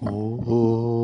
oh, 0.00 0.44
oh 0.46 0.97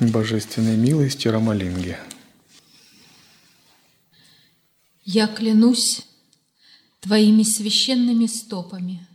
божественной 0.00 0.76
милости 0.76 1.28
Рамалинги. 1.28 1.98
Я 5.04 5.26
клянусь 5.26 6.06
Твоими 7.00 7.42
священными 7.42 8.26
стопами. 8.26 9.06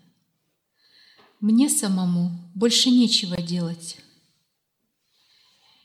Мне 1.40 1.70
самому 1.70 2.32
больше 2.56 2.90
нечего 2.90 3.42
делать. 3.42 3.98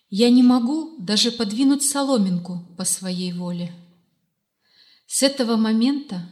Я 0.09 0.31
не 0.31 0.43
могу 0.43 0.97
даже 0.99 1.31
подвинуть 1.31 1.83
соломинку 1.83 2.67
по 2.77 2.85
своей 2.85 3.33
воле. 3.33 3.73
С 5.07 5.23
этого 5.23 5.57
момента 5.57 6.29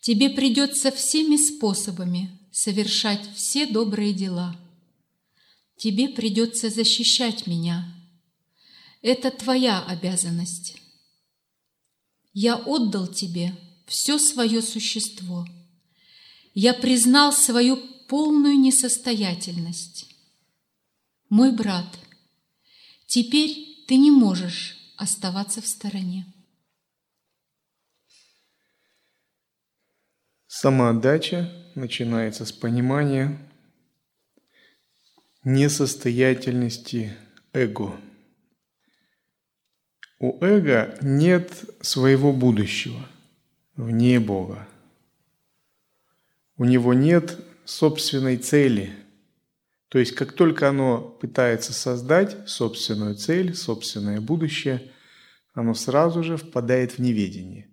тебе 0.00 0.28
придется 0.30 0.90
всеми 0.90 1.36
способами 1.36 2.38
совершать 2.52 3.26
все 3.34 3.66
добрые 3.66 4.12
дела– 4.12 4.56
Тебе 5.84 6.08
придется 6.08 6.70
защищать 6.70 7.46
меня. 7.46 7.84
Это 9.02 9.30
твоя 9.30 9.84
обязанность. 9.84 10.80
Я 12.32 12.56
отдал 12.56 13.06
тебе 13.06 13.54
все 13.86 14.18
свое 14.18 14.62
существо. 14.62 15.46
Я 16.54 16.72
признал 16.72 17.34
свою 17.34 17.76
полную 18.08 18.54
несостоятельность. 18.54 20.08
Мой 21.28 21.52
брат, 21.52 21.98
теперь 23.06 23.84
ты 23.86 23.96
не 23.96 24.10
можешь 24.10 24.78
оставаться 24.96 25.60
в 25.60 25.66
стороне. 25.66 26.24
Самоотдача 30.46 31.52
начинается 31.74 32.46
с 32.46 32.52
понимания, 32.52 33.38
несостоятельности 35.44 37.12
эго. 37.52 37.94
У 40.18 40.42
эго 40.42 40.96
нет 41.02 41.64
своего 41.82 42.32
будущего 42.32 43.06
вне 43.76 44.20
Бога. 44.20 44.66
У 46.56 46.64
него 46.64 46.94
нет 46.94 47.38
собственной 47.66 48.38
цели. 48.38 48.94
То 49.88 49.98
есть 49.98 50.12
как 50.12 50.32
только 50.32 50.70
оно 50.70 51.00
пытается 51.00 51.74
создать 51.74 52.48
собственную 52.48 53.14
цель, 53.14 53.54
собственное 53.54 54.20
будущее, 54.20 54.90
оно 55.52 55.74
сразу 55.74 56.22
же 56.22 56.38
впадает 56.38 56.92
в 56.92 56.98
неведение. 57.00 57.68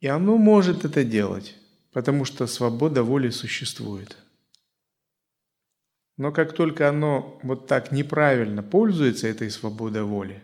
И 0.00 0.08
оно 0.08 0.36
может 0.36 0.84
это 0.84 1.04
делать, 1.04 1.54
потому 1.92 2.24
что 2.24 2.46
свобода 2.48 3.04
воли 3.04 3.30
существует– 3.30 4.16
но 6.16 6.32
как 6.32 6.54
только 6.54 6.88
оно 6.88 7.38
вот 7.42 7.66
так 7.66 7.92
неправильно 7.92 8.62
пользуется 8.62 9.28
этой 9.28 9.50
свободой 9.50 10.02
воли, 10.02 10.42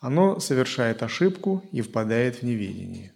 оно 0.00 0.40
совершает 0.40 1.02
ошибку 1.02 1.64
и 1.70 1.80
впадает 1.80 2.36
в 2.36 2.42
неведение. 2.42 3.12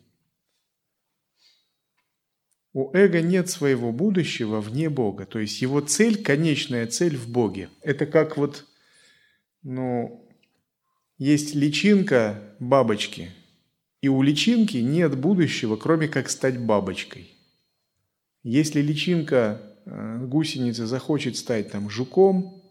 У 2.72 2.94
эго 2.94 3.22
нет 3.22 3.48
своего 3.48 3.90
будущего 3.90 4.60
вне 4.60 4.90
Бога. 4.90 5.24
То 5.24 5.38
есть 5.38 5.62
его 5.62 5.80
цель, 5.80 6.22
конечная 6.22 6.86
цель 6.86 7.16
в 7.16 7.26
Боге. 7.26 7.70
Это 7.80 8.04
как 8.04 8.36
вот, 8.36 8.66
ну, 9.62 10.28
есть 11.16 11.54
личинка 11.54 12.54
бабочки, 12.60 13.30
и 14.02 14.08
у 14.08 14.20
личинки 14.20 14.76
нет 14.76 15.16
будущего, 15.16 15.76
кроме 15.76 16.06
как 16.06 16.28
стать 16.28 16.58
бабочкой. 16.58 17.32
Если 18.42 18.82
личинка 18.82 19.75
гусеница 19.86 20.86
захочет 20.86 21.36
стать 21.36 21.70
там 21.70 21.88
жуком, 21.88 22.62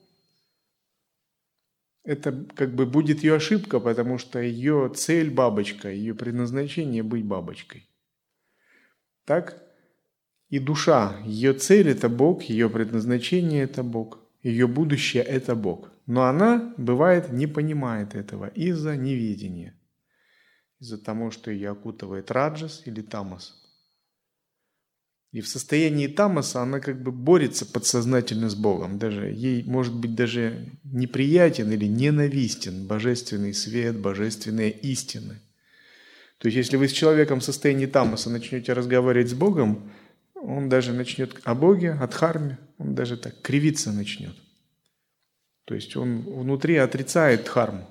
это 2.03 2.31
как 2.56 2.76
бы 2.76 2.86
будет 2.86 3.24
ее 3.24 3.36
ошибка, 3.36 3.80
потому 3.80 4.18
что 4.18 4.40
ее 4.40 4.92
цель 4.96 5.31
бабочка, 5.31 5.90
ее 5.90 6.14
предназначение 6.14 7.02
быть 7.02 7.26
бабочкой. 7.26 7.90
Так 9.24 9.64
и 10.50 10.59
душа, 10.59 11.18
ее 11.26 11.53
цель 11.53 11.90
это 11.90 12.09
Бог, 12.09 12.44
ее 12.44 12.70
предназначение 12.70 13.64
это 13.64 13.82
Бог, 13.82 14.20
ее 14.44 14.68
будущее 14.68 15.24
это 15.24 15.56
Бог. 15.56 15.90
Но 16.06 16.26
она, 16.26 16.76
бывает, 16.78 17.32
не 17.32 17.47
понимает 17.47 18.14
этого 18.14 18.47
из-за 18.50 18.96
неведения, 18.96 19.76
из-за 20.80 21.03
того, 21.03 21.32
что 21.32 21.50
ее 21.50 21.72
окутывает 21.72 22.30
раджас 22.30 22.84
или 22.86 23.02
тамас– 23.02 23.62
и 25.35 25.41
в 25.41 25.50
состоянии 25.50 26.07
тамаса 26.07 26.62
она 26.62 26.79
как 26.79 27.03
бы 27.03 27.12
борется 27.12 27.66
подсознательно 27.66 28.50
с 28.50 28.56
Богом. 28.56 28.97
Даже 28.97 29.25
ей 29.25 29.66
может 29.66 29.94
быть 29.94 30.16
даже 30.16 30.69
неприятен 30.85 31.69
или 31.73 31.88
ненавистен 31.88 32.88
божественный 32.88 33.53
свет, 33.53 34.00
божественные 34.00 34.72
истины. 34.72 35.41
То 36.38 36.47
есть 36.47 36.56
если 36.56 36.78
вы 36.78 36.88
с 36.88 36.94
человеком 36.94 37.41
в 37.41 37.44
состоянии 37.44 37.85
тамаса 37.85 38.29
начнете 38.29 38.72
разговаривать 38.72 39.29
с 39.29 39.34
Богом, 39.34 39.91
он 40.35 40.69
даже 40.69 40.94
начнет 40.94 41.38
о 41.44 41.53
Боге, 41.53 41.91
о 41.91 42.07
Дхарме, 42.07 42.57
он 42.78 42.96
даже 42.96 43.17
так 43.17 43.41
кривиться 43.41 43.91
начнет. 43.91 44.38
То 45.66 45.75
есть 45.75 45.97
он 45.97 46.22
внутри 46.22 46.78
отрицает 46.78 47.44
Дхарму. 47.44 47.85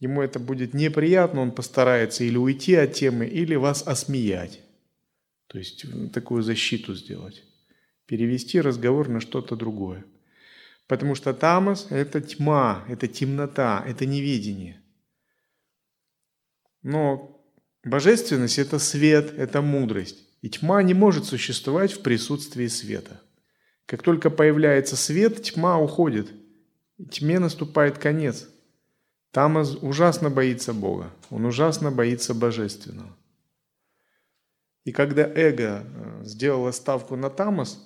Ему 0.00 0.20
это 0.20 0.40
будет 0.40 0.74
неприятно, 0.74 1.42
он 1.42 1.52
постарается 1.52 2.24
или 2.24 2.38
уйти 2.38 2.74
от 2.74 2.94
темы, 2.94 3.26
или 3.26 3.54
вас 3.54 3.86
осмеять. 3.86 4.63
То 5.54 5.58
есть 5.58 5.84
такую 6.12 6.42
защиту 6.42 6.96
сделать. 6.96 7.44
Перевести 8.06 8.60
разговор 8.60 9.08
на 9.08 9.20
что-то 9.20 9.54
другое. 9.54 10.04
Потому 10.88 11.14
что 11.14 11.32
тамас– 11.32 11.86
это 11.90 12.20
тьма, 12.20 12.84
это 12.88 13.06
темнота, 13.06 13.84
это 13.86 14.04
неведение. 14.04 14.82
Но 16.82 17.40
божественность– 17.84 18.58
это 18.58 18.80
свет, 18.80 19.32
это 19.38 19.62
мудрость. 19.62 20.26
И 20.42 20.50
тьма 20.50 20.82
не 20.82 20.92
может 20.92 21.24
существовать 21.24 21.92
в 21.92 22.02
присутствии 22.02 22.66
света. 22.66 23.22
Как 23.86 24.02
только 24.02 24.30
появляется 24.30 24.96
свет, 24.96 25.40
тьма 25.40 25.78
уходит. 25.78 26.32
И 26.98 27.04
тьме 27.04 27.38
наступает 27.38 27.98
конец. 27.98 28.48
Тамас 29.30 29.76
ужасно 29.80 30.30
боится 30.30 30.74
Бога. 30.74 31.12
Он 31.30 31.44
ужасно 31.44 31.92
боится 31.92 32.34
Божественного. 32.34 33.16
И 34.84 34.92
когда 34.92 35.22
эго 35.22 35.84
э, 35.84 36.24
сделало 36.24 36.70
ставку 36.70 37.16
на 37.16 37.30
тамос, 37.30 37.82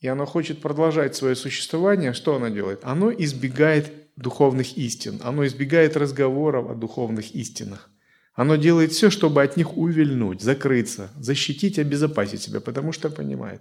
и 0.00 0.08
оно 0.08 0.26
хочет 0.26 0.60
продолжать 0.60 1.16
свое 1.16 1.34
существование, 1.34 2.12
что 2.12 2.36
оно 2.36 2.48
делает? 2.48 2.80
Оно 2.82 3.12
избегает 3.12 3.92
духовных 4.16 4.76
истин, 4.76 5.20
оно 5.22 5.46
избегает 5.46 5.96
разговоров 5.96 6.70
о 6.70 6.74
духовных 6.74 7.34
истинах. 7.34 7.90
Оно 8.34 8.56
делает 8.56 8.92
все, 8.92 9.10
чтобы 9.10 9.42
от 9.42 9.56
них 9.56 9.76
увильнуть, 9.76 10.40
закрыться, 10.40 11.10
защитить, 11.18 11.78
обезопасить 11.78 12.42
себя, 12.42 12.60
потому 12.60 12.92
что 12.92 13.10
понимает, 13.10 13.60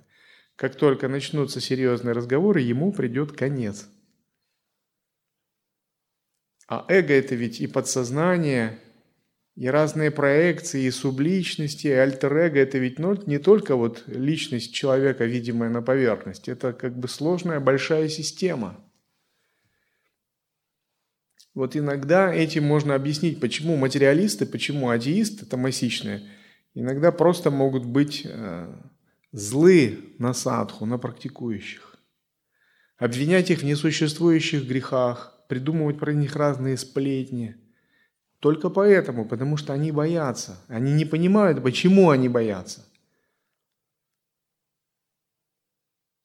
как 0.55 0.75
только 0.75 1.07
начнутся 1.07 1.59
серьезные 1.59 2.13
разговоры, 2.13 2.61
ему 2.61 2.91
придет 2.91 3.31
конец. 3.31 3.87
А 6.67 6.85
эго 6.87 7.13
это 7.13 7.35
ведь 7.35 7.59
и 7.59 7.67
подсознание, 7.67 8.79
и 9.55 9.67
разные 9.67 10.11
проекции, 10.11 10.83
и 10.83 10.91
субличности, 10.91 11.87
и 11.87 11.91
альтер-эго– 11.91 12.59
это 12.59 12.77
ведь 12.77 12.99
ну, 12.99 13.17
не 13.25 13.39
только 13.39 13.75
вот 13.75 14.03
личность 14.07 14.73
человека, 14.73 15.25
видимая 15.25 15.69
на 15.69 15.81
поверхности, 15.81 16.51
это 16.51 16.73
как 16.73 16.97
бы 16.97 17.07
сложная 17.07 17.59
большая 17.59 18.07
система. 18.07 18.79
Вот 21.53 21.75
иногда 21.75 22.33
этим 22.33 22.63
можно 22.63 22.95
объяснить, 22.95 23.39
почему 23.39 23.75
материалисты, 23.75 24.45
почему 24.45 24.89
атеисты 24.89 25.45
томасичные 25.45 26.29
иногда 26.73 27.11
просто 27.11 27.51
могут 27.51 27.85
быть 27.85 28.25
э, 28.25 28.73
злы 29.31 30.15
на 30.17 30.33
садху, 30.33 30.85
на 30.85 30.97
практикующих. 30.97 31.97
Обвинять 32.97 33.49
их 33.49 33.59
в 33.59 33.65
несуществующих 33.65 34.67
грехах, 34.67 35.45
придумывать 35.47 35.99
про 35.99 36.13
них 36.13 36.35
разные 36.35 36.77
сплетни. 36.77 37.55
Только 38.39 38.69
поэтому, 38.69 39.25
потому 39.25 39.57
что 39.57 39.73
они 39.73 39.91
боятся. 39.91 40.57
Они 40.67 40.93
не 40.93 41.05
понимают, 41.05 41.61
почему 41.61 42.09
они 42.09 42.29
боятся. 42.29 42.85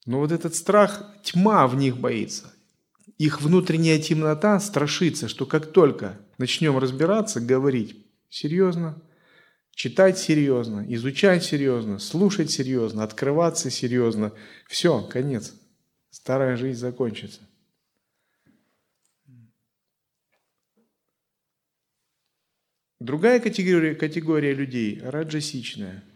Но 0.05 0.19
вот 0.19 0.31
этот 0.31 0.55
страх, 0.55 1.03
тьма 1.23 1.67
в 1.67 1.75
них 1.75 1.97
боится. 1.97 2.53
Их 3.17 3.41
внутренняя 3.41 3.99
темнота 3.99 4.59
страшится, 4.59 5.27
что 5.27 5.45
как 5.45 5.71
только 5.71 6.19
начнем 6.37 6.77
разбираться, 6.77 7.41
говорить 7.41 8.05
серьезно, 8.29 9.01
читать 9.73 10.17
серьезно, 10.17 10.85
изучать 10.87 11.43
серьезно, 11.43 11.99
слушать 11.99 12.51
серьезно, 12.51 13.03
открываться 13.03 13.69
серьезно, 13.69 14.31
все, 14.67 15.01
конец. 15.01 15.53
Старая 16.11 16.55
жизнь 16.55 16.79
закончится. 16.79 17.41
Другая 23.05 23.39
категория, 23.39 23.95
категория 23.95 24.53
людей– 24.53 24.99
раджасичная– 25.03 26.03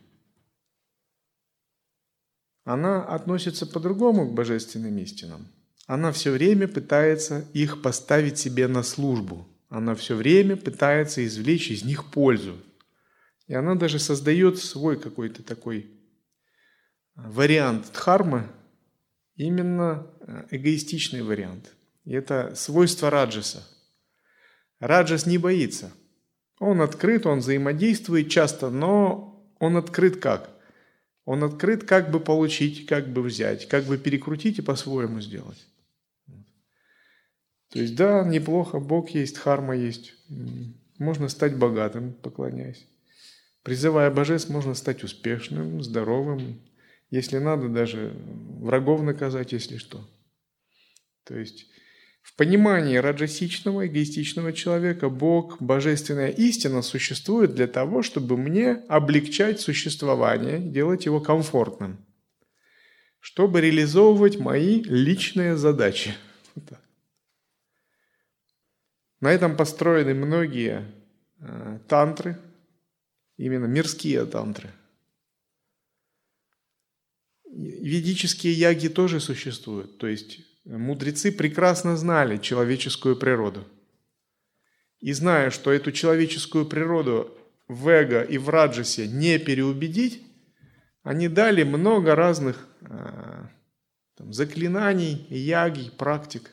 она 2.69 3.03
относится 3.03 3.65
по-другому 3.65 4.27
к 4.27 4.33
божественным 4.35 4.95
истинам. 4.99 5.47
Она 5.87 6.11
все 6.11 6.29
время 6.29 6.67
пытается 6.67 7.43
их 7.51 7.81
поставить 7.81 8.37
себе 8.37 8.67
на 8.67 8.83
службу. 8.83 9.47
Она 9.69 9.95
все 9.95 10.15
время 10.15 10.55
пытается 10.55 11.25
извлечь 11.25 11.71
из 11.71 11.83
них 11.83 12.11
пользу. 12.11 12.59
И 13.47 13.55
она 13.55 13.73
даже 13.73 13.97
создает 13.97 14.59
свой 14.59 14.99
какой-то 14.99 15.41
такой 15.41 15.89
вариант 17.15 17.91
дхармы, 17.91 18.47
именно 19.35 20.05
э, 20.19 20.45
эгоистичный 20.51 21.23
вариант. 21.23 21.73
И 22.05 22.13
это 22.13 22.53
свойство 22.55 23.09
раджаса. 23.09 23.67
Раджас 24.79 25.25
не 25.25 25.39
боится. 25.39 25.91
Он 26.59 26.81
открыт, 26.81 27.25
он 27.25 27.39
взаимодействует 27.39 28.29
часто, 28.29 28.69
но 28.69 29.41
он 29.59 29.77
открыт 29.77 30.17
как? 30.17 30.49
Он 31.25 31.43
открыт, 31.43 31.83
как 31.83 32.11
бы 32.11 32.19
получить, 32.19 32.85
как 32.85 33.07
бы 33.07 33.21
взять, 33.21 33.67
как 33.67 33.85
бы 33.85 33.97
перекрутить 33.97 34.59
и 34.59 34.63
по-своему 34.63 35.21
сделать. 35.21 35.65
То 37.69 37.79
есть, 37.79 37.95
да, 37.95 38.23
неплохо, 38.23 38.79
Бог 38.79 39.11
есть, 39.11 39.37
харма 39.37 39.75
есть. 39.75 40.15
Можно 40.97 41.29
стать 41.29 41.55
богатым, 41.55 42.13
поклоняясь. 42.13 42.85
Призывая 43.61 44.09
божеств, 44.09 44.49
можно 44.49 44.73
стать 44.73 45.03
успешным, 45.03 45.83
здоровым. 45.83 46.59
Если 47.11 47.37
надо, 47.37 47.69
даже 47.69 48.11
врагов 48.59 49.03
наказать, 49.03 49.51
если 49.51 49.77
что. 49.77 50.03
То 51.25 51.37
есть, 51.37 51.67
в 52.29 52.35
понимании 52.35 52.97
раджасичного, 52.97 53.87
эгоистичного 53.87 54.53
человека 54.53 55.09
Бог, 55.09 55.59
божественная 55.59 56.29
истина 56.29 56.83
существует 56.83 57.55
для 57.55 57.65
того, 57.67 58.03
чтобы 58.03 58.37
мне 58.37 58.83
облегчать 58.87 59.59
существование, 59.59 60.59
делать 60.59 61.05
его 61.05 61.19
комфортным, 61.19 62.05
чтобы 63.19 63.61
реализовывать 63.61 64.37
мои 64.37 64.83
личные 64.83 65.57
задачи. 65.57 66.13
На 69.21 69.31
этом 69.31 69.57
построены 69.57 70.13
многие 70.13 70.85
э, 71.39 71.79
тантры, 71.87 72.39
именно 73.37 73.65
мирские 73.65 74.25
тантры. 74.25 74.69
Ведические 77.51 78.53
яги 78.53 78.87
тоже 78.87 79.19
существуют, 79.19 79.97
то 79.97 80.07
есть 80.07 80.48
Мудрецы 80.65 81.31
прекрасно 81.31 81.97
знали 81.97 82.37
человеческую 82.37 83.15
природу. 83.15 83.67
И 84.99 85.13
зная, 85.13 85.49
что 85.49 85.71
эту 85.71 85.91
человеческую 85.91 86.65
природу 86.65 87.35
в 87.67 87.87
эго 87.87 88.21
и 88.21 88.37
в 88.37 88.49
раджасе 88.49 89.07
не 89.07 89.39
переубедить, 89.39 90.21
они 91.03 91.27
дали 91.29 91.63
много 91.63 92.15
разных 92.15 92.67
э, 92.81 93.45
там, 94.15 94.33
заклинаний, 94.33 95.25
яги, 95.29 95.89
практик. 95.97 96.51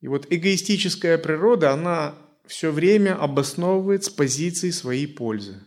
И 0.00 0.08
вот 0.08 0.26
эгоистическая 0.28 1.16
природа, 1.16 1.72
она 1.72 2.16
все 2.46 2.70
время 2.70 3.14
обосновывает 3.14 4.04
с 4.04 4.10
позиции 4.10 4.70
своей 4.70 5.06
пользы. 5.06 5.60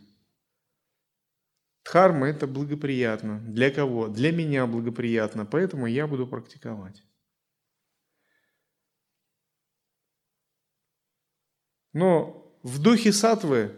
Дхарма– 1.89 2.27
это 2.30 2.45
благоприятно. 2.45 3.39
Для 3.47 3.71
кого? 3.71 4.09
Для 4.09 4.31
меня 4.31 4.68
благоприятно, 4.68 5.44
поэтому 5.44 5.88
я 5.88 6.06
буду 6.06 6.27
практиковать. 6.27 7.01
Но 11.94 12.56
в 12.62 12.80
духе 12.80 13.12
сатвы 13.12 13.71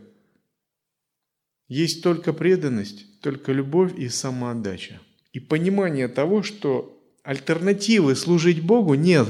есть 1.69 2.03
только 2.03 2.33
преданность, 2.33 3.21
только 3.21 3.53
любовь 3.53 3.97
и 3.97 4.09
самоотдача. 4.09 4.99
И 5.31 5.39
понимание 5.39 6.09
того, 6.09 6.43
что 6.43 7.01
альтернативы 7.23 8.17
служить 8.17 8.61
Богу 8.61 8.95
нет, 8.95 9.29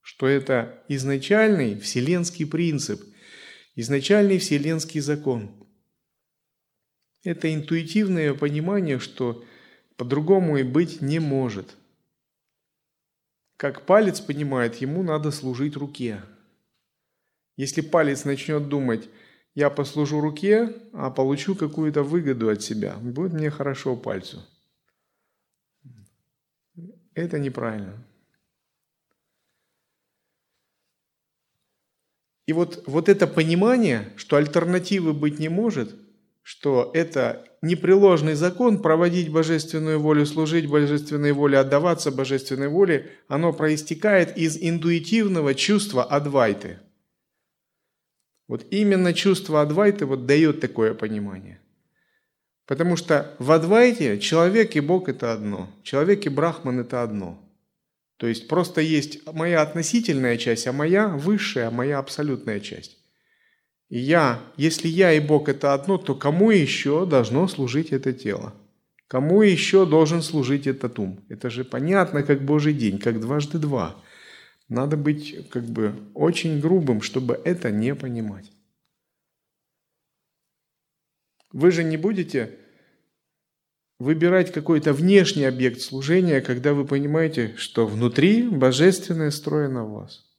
что 0.00 0.26
это 0.26 0.82
изначальный 0.88 1.78
вселенский 1.78 2.46
принцип, 2.46 3.02
изначальный 3.74 4.38
вселенский 4.38 5.00
закон– 5.00 5.54
это 7.22 7.52
интуитивное 7.52 8.34
понимание, 8.34 8.98
что 8.98 9.44
по-другому 9.96 10.56
и 10.58 10.62
быть 10.62 11.02
не 11.02 11.18
может. 11.18 11.76
Как 13.56 13.82
палец 13.82 14.20
понимает, 14.20 14.76
ему 14.76 15.02
надо 15.02 15.30
служить 15.30 15.76
руке. 15.76 16.22
Если 17.56 17.82
палец 17.82 18.24
начнет 18.24 18.68
думать, 18.68 19.08
я 19.54 19.68
послужу 19.68 20.20
руке, 20.20 20.74
а 20.94 21.10
получу 21.10 21.54
какую-то 21.54 22.02
выгоду 22.02 22.48
от 22.48 22.62
себя, 22.62 22.96
будет 22.96 23.34
мне 23.34 23.50
хорошо 23.50 23.96
пальцу. 23.96 24.42
Это 27.12 27.38
неправильно. 27.38 28.02
И 32.46 32.52
вот, 32.54 32.84
вот 32.86 33.10
это 33.10 33.26
понимание, 33.26 34.10
что 34.16 34.36
альтернативы 34.36 35.12
быть 35.12 35.38
не 35.38 35.50
может– 35.50 35.94
что 36.42 36.90
это 36.94 37.44
непреложный 37.62 38.34
закон 38.34 38.80
проводить 38.80 39.30
божественную 39.30 40.00
волю, 40.00 40.26
служить 40.26 40.68
божественной 40.68 41.32
воле, 41.32 41.58
отдаваться 41.58 42.10
божественной 42.10 42.68
воле, 42.68 43.10
оно 43.28 43.52
проистекает 43.52 44.36
из 44.36 44.56
интуитивного 44.60 45.54
чувства 45.54 46.04
Адвайты. 46.04 46.78
Вот 48.48 48.66
именно 48.70 49.14
чувство 49.14 49.62
Адвайты 49.62 50.06
вот 50.06 50.26
дает 50.26 50.60
такое 50.60 50.94
понимание. 50.94 51.60
Потому 52.66 52.96
что 52.96 53.34
в 53.38 53.50
Адвайте 53.52 54.18
человек 54.18 54.76
и 54.76 54.80
Бог– 54.80 55.08
это 55.10 55.32
одно, 55.32 55.68
человек 55.82 56.26
и 56.26 56.28
Брахман– 56.28 56.80
это 56.80 57.02
одно. 57.02 57.44
То 58.16 58.26
есть 58.26 58.48
просто 58.48 58.80
есть 58.80 59.26
моя 59.32 59.62
относительная 59.62 60.36
часть, 60.36 60.66
а 60.66 60.72
моя 60.72 61.08
высшая, 61.08 61.68
а 61.68 61.70
моя 61.70 61.98
абсолютная 61.98 62.60
часть. 62.60 62.99
Я, 63.90 64.40
если 64.56 64.86
я 64.86 65.12
и 65.12 65.18
Бог 65.18 65.48
это 65.48 65.74
одно, 65.74 65.98
то 65.98 66.14
кому 66.14 66.52
еще 66.52 67.04
должно 67.06 67.48
служить 67.48 67.90
это 67.90 68.12
тело? 68.12 68.54
Кому 69.08 69.42
еще 69.42 69.84
должен 69.84 70.22
служить 70.22 70.68
этот 70.68 71.00
ум? 71.00 71.24
Это 71.28 71.50
же 71.50 71.64
понятно, 71.64 72.22
как 72.22 72.44
Божий 72.44 72.72
день, 72.72 73.00
как 73.00 73.20
дважды 73.20 73.58
два. 73.58 73.96
Надо 74.68 74.96
быть 74.96 75.48
как 75.50 75.64
бы 75.64 75.92
очень 76.14 76.60
грубым, 76.60 77.02
чтобы 77.02 77.40
это 77.44 77.72
не 77.72 77.96
понимать. 77.96 78.52
Вы 81.52 81.72
же 81.72 81.82
не 81.82 81.96
будете 81.96 82.56
выбирать 83.98 84.52
какой-то 84.52 84.92
внешний 84.92 85.44
объект 85.44 85.80
служения, 85.80 86.40
когда 86.40 86.74
вы 86.74 86.86
понимаете, 86.86 87.56
что 87.56 87.88
внутри 87.88 88.48
божественное 88.48 89.32
строено 89.32 89.84
вас– 89.84 90.24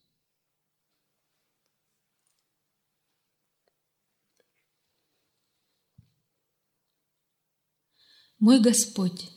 Мой 8.42 8.60
Господь, 8.60 9.30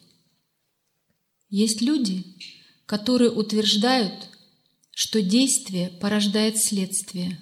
есть 1.50 1.82
люди, 1.82 2.24
которые 2.86 3.30
утверждают, 3.30 4.30
что 4.92 5.20
действие 5.20 5.90
порождает 5.90 6.56
следствие. 6.56 7.38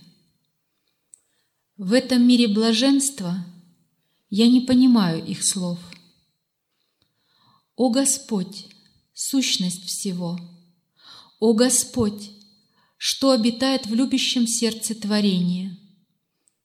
В 1.76 1.92
этом 1.92 2.26
мире 2.26 2.48
блаженства 2.48 3.46
я 4.28 4.48
не 4.48 4.62
понимаю 4.62 5.24
их 5.24 5.44
слов. 5.44 5.78
О 7.76 7.90
Господь, 7.90 8.66
сущность 9.14 9.84
всего! 9.84 10.40
О 11.38 11.52
Господь, 11.52 12.32
что 12.96 13.30
обитает 13.30 13.86
в 13.86 13.94
любящем 13.94 14.48
сердце 14.48 14.96
творения! 14.96 15.78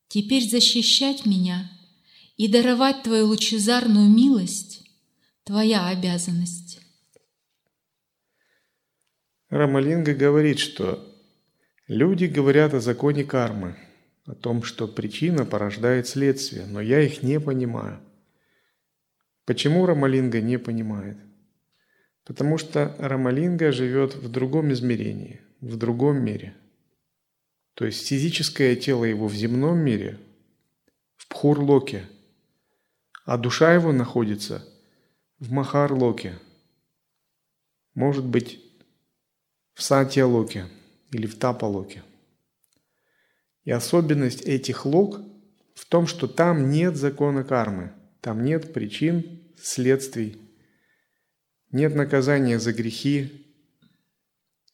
Теперь 0.08 0.50
защищать 0.50 1.28
меня 1.28 1.72
и 2.36 2.48
даровать 2.48 3.04
Твою 3.04 3.28
лучезарную 3.28 4.10
милость 4.10 4.67
твоя 5.48 5.88
обязанность. 5.88 6.82
Рамалинга 9.50 10.14
говорит, 10.14 10.60
что 10.60 11.16
люди 11.88 12.26
говорят 12.26 12.74
о 12.74 12.82
законе 12.82 13.24
кармы, 13.24 13.78
о 14.26 14.36
том, 14.36 14.62
что 14.62 14.90
причина 14.90 15.46
порождает 15.46 16.06
следствие, 16.06 16.66
но 16.66 16.82
я 16.82 17.02
их 17.02 17.24
не 17.24 17.40
понимаю. 17.40 18.02
Почему 19.46 19.86
Рамалинга 19.86 20.42
не 20.42 20.60
понимает? 20.60 21.18
Потому 22.26 22.58
что 22.58 22.94
Рамалинга 23.00 23.72
живет 23.72 24.16
в 24.16 24.30
другом 24.30 24.74
измерении, 24.74 25.40
в 25.62 25.78
другом 25.78 26.22
мире. 26.22 26.56
То 27.74 27.86
есть 27.86 28.06
физическое 28.06 28.76
тело 28.76 29.06
его 29.06 29.30
в 29.30 29.34
земном 29.34 29.78
мире, 29.78 30.20
в 31.16 31.30
Пхурлоке, 31.30 32.04
а 33.24 33.38
душа 33.38 33.74
его 33.74 33.94
находится 33.94 34.66
в 35.40 35.52
Махарлоке, 35.52 36.40
может 37.94 38.26
быть, 38.26 38.60
в 39.74 39.84
Сатья-локе 39.84 40.66
или 41.12 41.28
в 41.28 41.38
Тапа-локе. 41.38 42.04
И 43.64 43.72
особенность 43.72 44.42
этих 44.42 44.86
лок 44.86 45.22
в 45.76 45.86
том, 45.86 46.08
что 46.08 46.28
там 46.28 46.72
нет 46.72 46.96
закона 46.96 47.44
кармы, 47.44 47.94
там 48.22 48.44
нет 48.44 48.74
причин, 48.74 49.44
следствий, 49.62 50.42
нет 51.72 51.94
наказания 51.96 52.60
за 52.60 52.74
грехи, 52.74 53.46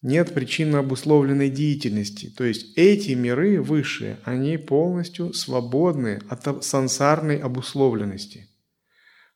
нет 0.02 0.34
причинно 0.34 0.80
обусловленной 0.80 1.50
деятельности. 1.50 2.30
То 2.30 2.44
есть 2.44 2.78
эти 2.78 3.12
миры 3.12 3.62
высшие, 3.62 4.20
они 4.24 4.58
полностью 4.58 5.34
свободны 5.34 6.22
от 6.30 6.64
сансарной 6.64 7.38
обусловленности. 7.38 8.48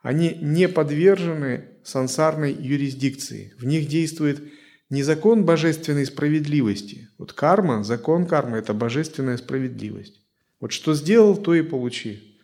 Они 0.02 0.38
не 0.42 0.68
подвержены 0.68 1.66
сансарной 1.84 2.54
юрисдикции. 2.54 3.54
В 3.58 3.66
них 3.66 3.88
действует 3.88 4.42
не 4.90 5.04
закон 5.04 5.44
божественной 5.44 6.06
справедливости. 6.06 7.10
Вот 7.18 7.34
карма, 7.34 7.84
закон 7.84 8.26
кармы– 8.26 8.58
это 8.60 8.74
божественная 8.74 9.38
справедливость. 9.38 10.22
Вот 10.60 10.72
что 10.72 10.94
сделал, 10.94 11.36
то 11.36 11.54
и 11.54 11.62
получи. 11.62 12.40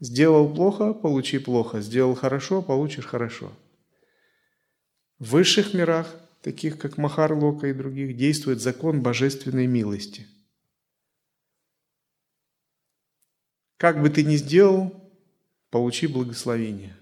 Сделал 0.00 0.52
плохо– 0.52 0.92
получи 0.94 1.38
плохо. 1.38 1.80
Сделал 1.80 2.14
хорошо– 2.14 2.62
получишь 2.62 3.06
хорошо. 3.06 3.52
В 5.18 5.30
высших 5.30 5.74
мирах, 5.74 6.14
таких 6.42 6.78
как 6.78 6.98
Махарлока 6.98 7.68
и 7.68 7.72
других, 7.72 8.16
действует 8.16 8.60
закон 8.60 9.00
божественной 9.00 9.66
милости. 9.66 10.26
Как 13.78 14.00
бы 14.02 14.10
ты 14.10 14.24
ни 14.24 14.36
сделал, 14.36 15.05
получи 15.70 16.06
благословение. 16.06 16.96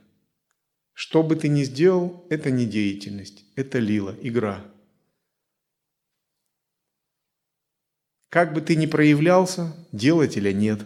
Что 0.93 1.23
бы 1.23 1.37
ты 1.37 1.49
ни 1.49 1.65
сделал, 1.65 2.25
это 2.31 2.51
не 2.51 2.67
деятельность, 2.67 3.45
это 3.57 3.79
лила, 3.79 4.15
игра. 4.23 4.65
Как 8.29 8.53
бы 8.53 8.61
ты 8.61 8.77
ни 8.77 8.87
проявлялся, 8.87 9.77
делателя 9.93 10.53
нет. 10.53 10.81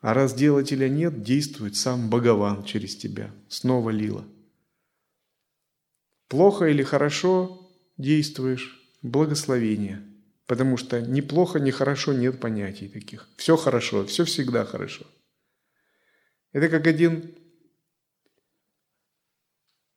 А 0.00 0.14
раз 0.14 0.34
делателя 0.34 0.88
нет, 0.88 1.22
действует 1.22 1.76
сам 1.76 2.10
Богован 2.10 2.64
через 2.64 2.96
тебя. 2.96 3.32
Снова 3.48 3.90
лила. 3.90 4.24
Плохо 6.28 6.66
или 6.66 6.82
хорошо 6.82 7.70
действуешь– 7.98 8.80
благословение. 9.02 10.02
Потому 10.46 10.76
что 10.76 11.00
ни 11.00 11.20
плохо, 11.20 11.60
ни 11.60 11.70
хорошо 11.70 12.12
нет 12.12 12.40
понятий 12.40 12.88
таких. 12.88 13.28
Все 13.36 13.56
хорошо, 13.56 14.06
все 14.06 14.24
всегда 14.24 14.64
хорошо. 14.64 15.06
Это 16.52 16.68
как 16.68 16.86
один 16.86 17.34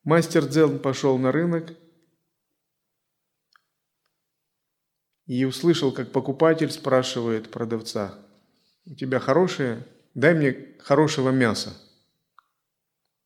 мастер 0.03 0.47
дзен 0.47 0.79
пошел 0.79 1.17
на 1.17 1.31
рынок 1.31 1.73
и 5.25 5.43
услышал, 5.43 5.91
как 5.91 6.11
покупатель 6.11 6.71
спрашивает 6.71 7.51
продавца, 7.51 8.17
у 8.85 8.93
тебя 8.93 9.19
хорошее, 9.19 9.85
дай 10.13 10.33
мне 10.33 10.77
хорошего 10.79 11.31
мяса. 11.31 11.75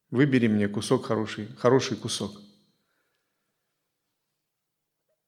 Выбери 0.10 0.48
мне 0.48 0.68
кусок 0.68 1.06
хороший, 1.06 1.48
хороший 1.58 1.98
кусок. 1.98 2.42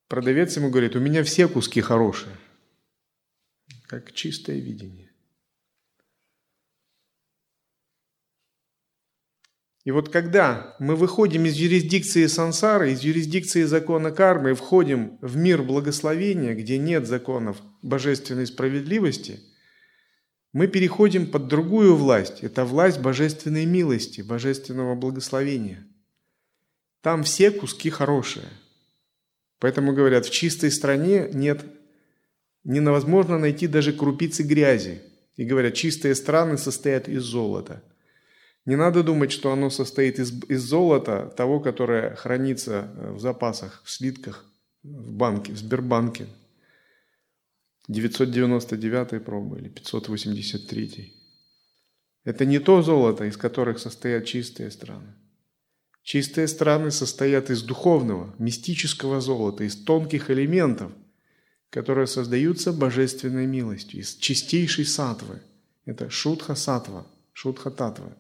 Продавец 0.08 0.56
ему 0.58 0.72
говорит, 0.72 0.96
у 0.96 1.00
меня 1.00 1.24
все 1.24 1.48
куски 1.48 1.82
хорошие. 1.82 2.36
Как 3.88 4.12
чистое 4.14 4.60
видение. 4.60 5.11
И 9.84 9.92
вот 9.92 10.10
когда 10.10 10.76
мы 10.80 10.96
выходим 10.96 11.46
из 11.46 11.56
юрисдикции 11.56 12.28
сансары, 12.28 12.92
из 12.92 13.02
юрисдикции 13.02 13.64
закона 13.64 14.12
кармы 14.12 14.52
и 14.52 14.54
входим 14.54 15.18
в 15.22 15.38
мир 15.38 15.64
благословения, 15.64 16.54
где 16.54 16.78
нет 16.78 17.08
законов 17.08 17.58
божественной 17.82 18.46
справедливости, 18.46 19.40
мы 20.54 20.68
переходим 20.68 21.28
под 21.28 21.48
другую 21.48 21.96
власть. 21.96 22.44
Это 22.44 22.66
власть 22.66 23.00
божественной 23.00 23.66
милости, 23.66 24.22
божественного 24.22 24.96
благословения. 24.96 25.88
Там 27.02 27.24
все 27.24 27.50
куски 27.52 27.90
хорошие– 27.90 28.46
Поэтому 29.62 29.94
говорят, 29.94 30.26
в 30.26 30.32
чистой 30.32 30.72
стране 30.72 31.30
нет, 31.32 31.64
невозможно 32.64 33.38
найти 33.38 33.68
даже 33.68 33.94
крупицы 33.94 34.42
грязи. 34.42 35.04
И 35.36 35.46
говорят, 35.46 35.76
чистые 35.76 36.16
страны 36.16 36.58
состоят 36.58 37.08
из 37.08 37.22
золота. 37.22 37.84
Не 38.66 38.76
надо 38.76 39.04
думать, 39.04 39.32
что 39.32 39.52
оно 39.52 39.70
состоит 39.70 40.20
из, 40.20 40.32
из 40.50 40.62
золота, 40.62 41.34
того, 41.36 41.60
которое 41.60 42.16
хранится 42.16 42.92
э, 42.96 43.12
в 43.12 43.20
запасах, 43.20 43.82
в 43.84 43.90
слитках, 43.90 44.46
в 44.84 45.14
банке, 45.14 45.54
в 45.54 45.58
Сбербанке. 45.58 46.28
999 47.88 49.26
проба 49.26 49.58
или 49.58 49.70
583. 49.70 51.14
Это 52.24 52.46
не 52.46 52.60
то 52.60 52.82
золото, 52.84 53.26
из 53.26 53.36
которых 53.36 53.80
состоят 53.80 54.26
чистые 54.26 54.70
страны. 54.70 55.16
Чистые 56.04 56.48
страны 56.48 56.92
состоят 56.92 57.50
из 57.50 57.64
духовного, 57.64 58.34
мистического 58.38 59.22
золота, 59.22 59.64
из 59.64 59.76
тонких 59.76 60.30
элементов, 60.30 60.92
которые 61.70 62.08
создаются 62.08 62.74
божественной 62.74 63.46
милостью, 63.46 64.02
из 64.02 64.16
чистейшей 64.16 64.86
сатвы. 64.86 65.42
Это 65.86 66.10
шутха 66.10 66.56
сатва, 66.56 67.08
шутха 67.34 67.72
татва. 67.72 68.16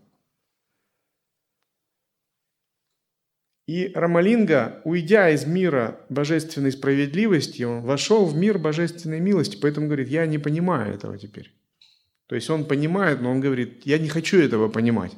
И 3.71 3.89
Рамалинга, 3.95 4.81
уйдя 4.83 5.29
из 5.29 5.45
мира 5.45 5.97
божественной 6.09 6.73
справедливости, 6.73 7.63
он 7.63 7.83
вошел 7.83 8.25
в 8.25 8.35
мир 8.35 8.57
божественной 8.57 9.21
милости, 9.21 9.57
поэтому 9.61 9.87
говорит, 9.87 10.09
я 10.09 10.25
не 10.25 10.37
понимаю 10.39 10.93
этого 10.93 11.17
теперь. 11.17 11.53
То 12.27 12.35
есть 12.35 12.49
он 12.49 12.65
понимает, 12.65 13.21
но 13.21 13.31
он 13.31 13.39
говорит, 13.39 13.83
я 13.85 13.97
не 13.97 14.09
хочу 14.09 14.41
этого 14.41 14.67
понимать. 14.67 15.13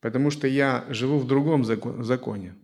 Потому 0.00 0.30
что 0.30 0.46
я 0.46 0.84
живу 0.88 1.18
в 1.18 1.26
другом 1.26 1.64
законе. 1.64 2.54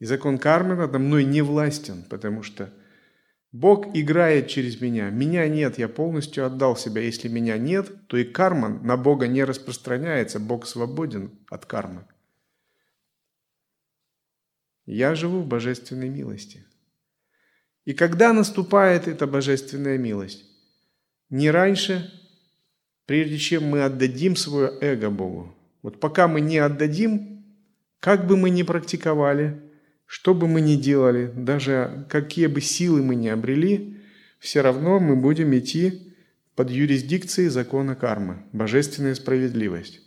И 0.00 0.04
закон 0.04 0.36
кармы 0.36 0.74
надо 0.74 0.98
мной 0.98 1.24
не 1.24 1.40
властен, 1.40 2.04
потому 2.10 2.42
что 2.42 2.70
Бог 3.52 3.96
играет 3.96 4.48
через 4.48 4.82
меня. 4.82 5.08
Меня 5.08 5.48
нет, 5.48 5.78
я 5.78 5.88
полностью 5.88 6.44
отдал 6.44 6.76
себя. 6.76 7.00
Если 7.00 7.28
меня 7.28 7.56
нет, 7.56 8.06
то 8.06 8.18
и 8.18 8.24
карма 8.24 8.68
на 8.68 8.98
Бога 8.98 9.28
не 9.28 9.44
распространяется. 9.44 10.38
Бог 10.38 10.66
свободен 10.66 11.30
от 11.48 11.64
кармы. 11.64 12.04
Я 14.88 15.14
живу 15.14 15.42
в 15.42 15.46
божественной 15.46 16.08
милости. 16.08 16.64
И 17.84 17.92
когда 17.92 18.32
наступает 18.32 19.06
эта 19.06 19.26
божественная 19.26 19.98
милость? 19.98 20.46
Не 21.28 21.50
раньше, 21.50 22.10
прежде 23.04 23.36
чем 23.36 23.64
мы 23.64 23.82
отдадим 23.82 24.34
свое 24.34 24.72
эго 24.80 25.10
Богу. 25.10 25.54
Вот 25.82 26.00
пока 26.00 26.26
мы 26.26 26.40
не 26.40 26.56
отдадим, 26.56 27.44
как 28.00 28.26
бы 28.26 28.38
мы 28.38 28.48
ни 28.48 28.62
практиковали, 28.62 29.60
что 30.06 30.32
бы 30.32 30.48
мы 30.48 30.62
ни 30.62 30.76
делали, 30.76 31.30
даже 31.36 32.06
какие 32.08 32.46
бы 32.46 32.62
силы 32.62 33.02
мы 33.02 33.14
ни 33.14 33.28
обрели, 33.28 34.00
все 34.38 34.62
равно 34.62 35.00
мы 35.00 35.16
будем 35.16 35.54
идти 35.54 36.14
под 36.54 36.70
юрисдикцией 36.70 37.50
закона 37.50 37.94
кармы, 37.94 38.42
божественная 38.52 39.14
справедливость. 39.14 40.00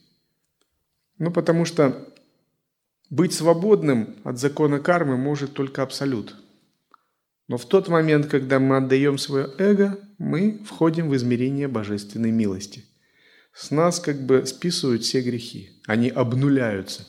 Ну, 1.19 1.31
потому 1.31 1.65
что 1.65 2.11
быть 3.12 3.34
свободным 3.34 4.15
от 4.24 4.39
закона 4.39 4.80
кармы 4.80 5.18
может 5.18 5.53
только 5.53 5.84
абсолют. 5.84 6.36
Но 7.48 7.58
в 7.58 7.65
тот 7.65 7.89
момент, 7.89 8.25
когда 8.25 8.58
мы 8.58 8.77
отдаем 8.77 9.20
свое 9.20 9.51
эго, 9.60 10.00
мы 10.18 10.60
входим 10.65 11.10
в 11.10 11.15
измерение 11.15 11.68
божественной 11.68 12.32
милости 12.32 12.86
с 13.53 13.72
нас 13.72 14.00
как 14.00 14.25
бы 14.25 14.46
списывают 14.46 15.03
все 15.03 15.22
грехи, 15.22 15.72
они 15.86 16.10
обнуляются. 16.10 17.08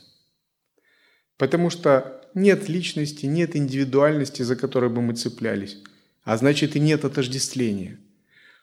Потому 1.36 1.70
что 1.70 2.20
нет 2.34 2.68
личности, 2.68 3.26
нет 3.26 3.56
индивидуальности, 3.56 4.42
за 4.42 4.56
которой 4.56 4.90
бы 4.90 5.02
мы 5.02 5.14
цеплялись, 5.14 5.78
а 6.24 6.36
значит 6.36 6.76
и 6.76 6.80
нет 6.80 7.04
отождествления. 7.04 7.98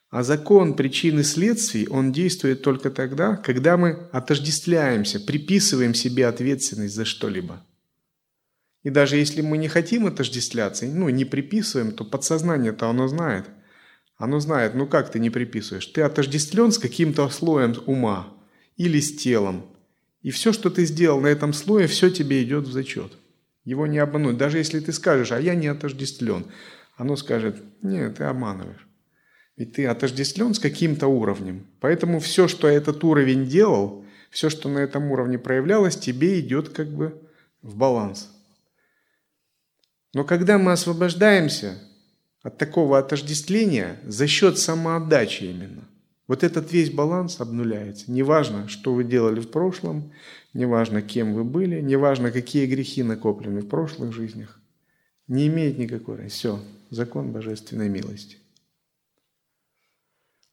А 0.10 0.24
закон 0.24 0.74
причин 0.74 1.20
и 1.20 1.24
следствий, 1.24 1.88
он 1.88 2.12
действует 2.12 2.64
только 2.64 2.90
тогда, 2.90 3.36
когда 3.36 3.78
мы 3.78 4.10
отождествляемся, 4.12 5.20
приписываем 5.20 5.94
себе 5.94 6.26
ответственность 6.26 6.96
за 6.96 7.06
что-либо. 7.06 7.64
И 8.82 8.90
даже 8.90 9.18
если 9.18 9.42
мы 9.42 9.58
не 9.58 9.68
хотим 9.68 10.08
отождествляться, 10.08 10.86
ну, 10.86 11.10
не 11.10 11.26
приписываем, 11.26 11.92
то 11.92 12.06
подсознание-то 12.06 12.90
оно 12.90 13.08
знает. 13.08 13.46
Оно 14.18 14.40
знает, 14.40 14.74
ну 14.74 14.88
как 14.88 15.12
ты 15.12 15.20
не 15.20 15.30
приписываешь? 15.30 15.86
Ты 15.86 16.02
отождествлен 16.02 16.72
с 16.72 16.80
каким-то 16.80 17.30
слоем 17.30 17.76
ума 17.86 18.34
или 18.78 19.00
с 19.00 19.16
телом. 19.16 19.66
И 20.22 20.32
все, 20.32 20.54
что 20.54 20.70
ты 20.70 20.86
сделал 20.86 21.22
на 21.22 21.28
этом 21.28 21.54
слое, 21.54 21.88
все 21.88 22.10
тебе 22.10 22.44
идет 22.44 22.68
в 22.68 22.72
зачет. 22.72 23.14
Его 23.64 23.86
не 23.86 24.00
обмануть. 24.00 24.38
Даже 24.38 24.58
если 24.58 24.80
ты 24.80 24.92
скажешь, 24.92 25.32
а 25.32 25.40
я 25.40 25.56
не 25.56 25.68
отождествлен, 25.68 26.46
оно 26.98 27.16
скажет, 27.16 27.62
нет, 27.82 28.18
ты 28.18 28.24
обманываешь. 28.24 28.89
Ведь 29.60 29.74
ты 29.74 29.86
отождествлен 29.88 30.54
с 30.54 30.60
каким-то 30.60 31.08
уровнем. 31.08 31.68
Поэтому 31.82 32.22
все, 32.22 32.48
что 32.48 32.70
этот 32.70 33.04
уровень 33.04 33.46
делал, 33.46 34.06
все, 34.30 34.50
что 34.50 34.70
на 34.70 34.80
этом 34.80 35.12
уровне 35.12 35.38
проявлялось, 35.38 35.98
тебе 35.98 36.40
идет 36.40 36.70
как 36.70 36.88
бы 36.88 37.22
в 37.62 37.76
баланс. 37.76 38.32
Но 40.14 40.24
когда 40.24 40.58
мы 40.58 40.72
освобождаемся 40.72 41.78
от 42.42 42.58
такого 42.58 42.98
отождествления 42.98 44.00
за 44.06 44.28
счет 44.28 44.58
самоотдачи 44.58 45.44
именно, 45.44 45.84
вот 46.26 46.46
этот 46.46 46.72
весь 46.72 46.90
баланс 46.90 47.42
обнуляется. 47.42 48.10
Неважно, 48.10 48.70
что 48.70 48.94
вы 48.94 49.04
делали 49.04 49.42
в 49.42 49.52
прошлом, 49.52 50.14
неважно, 50.54 51.02
кем 51.02 51.34
вы 51.34 51.44
были, 51.44 51.82
неважно, 51.82 52.32
какие 52.32 52.66
грехи 52.66 53.04
накоплены 53.04 53.60
в 53.60 53.68
прошлых 53.68 54.14
жизнях. 54.14 54.58
Не 55.28 55.48
имеет 55.48 55.78
никакой. 55.78 56.30
Все, 56.30 56.60
закон 56.92 57.34
божественной 57.34 57.90
милости. 57.90 58.39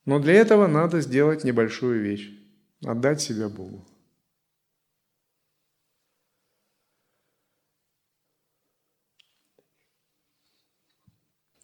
Но 0.06 0.20
для 0.20 0.34
этого 0.34 0.68
надо 0.68 1.00
сделать 1.00 1.42
небольшую 1.42 2.00
вещь. 2.00 2.30
Отдать 2.84 3.20
себя 3.20 3.48
Богу. 3.48 3.84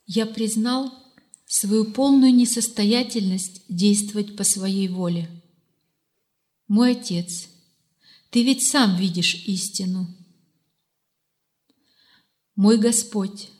Я 0.06 0.26
признал 0.26 0.92
свою 1.46 1.84
полную 1.92 2.34
несостоятельность 2.34 3.62
действовать 3.68 4.36
по 4.36 4.42
своей 4.42 4.88
воле. 4.88 5.30
Мой 6.66 6.92
Отец, 6.92 7.48
Ты 8.30 8.42
ведь 8.42 8.66
сам 8.66 8.96
видишь 8.96 9.46
истину. 9.46 10.08
Мой 12.56 12.76
Господь, 12.78 13.50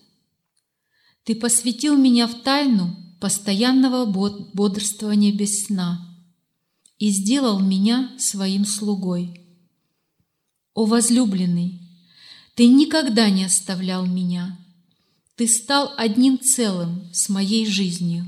Ты 1.23 1.37
посвятил 1.37 1.97
меня 1.97 2.27
в 2.27 2.43
тайну 2.43 2.97
постоянного 3.23 4.05
бодрствования 4.05 5.33
без 5.33 5.65
сна 5.65 6.07
и 6.99 7.09
сделал 7.09 7.61
меня 7.61 8.11
своим 8.19 8.67
слугой. 8.67 9.41
О 10.75 10.85
возлюбленный, 10.85 11.81
Ты 12.55 12.67
никогда 12.67 13.31
не 13.31 13.45
оставлял 13.45 14.05
меня– 14.05 14.59
ты 15.43 15.49
стал 15.49 15.93
одним 15.97 16.39
целым 16.39 17.09
с 17.13 17.29
моей 17.29 17.67
жизнью. 17.67 18.27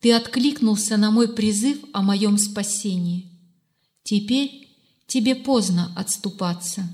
Ты 0.00 0.12
откликнулся 0.12 0.96
на 0.96 1.10
мой 1.10 1.32
призыв 1.32 1.78
о 1.92 2.02
моем 2.02 2.36
спасении. 2.36 3.30
Теперь 4.02 4.68
тебе 5.06 5.34
поздно 5.34 5.92
отступаться. 5.96 6.88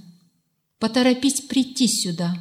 Поторопись 0.78 1.40
прийти 1.40 1.88
сюда. 1.88 2.36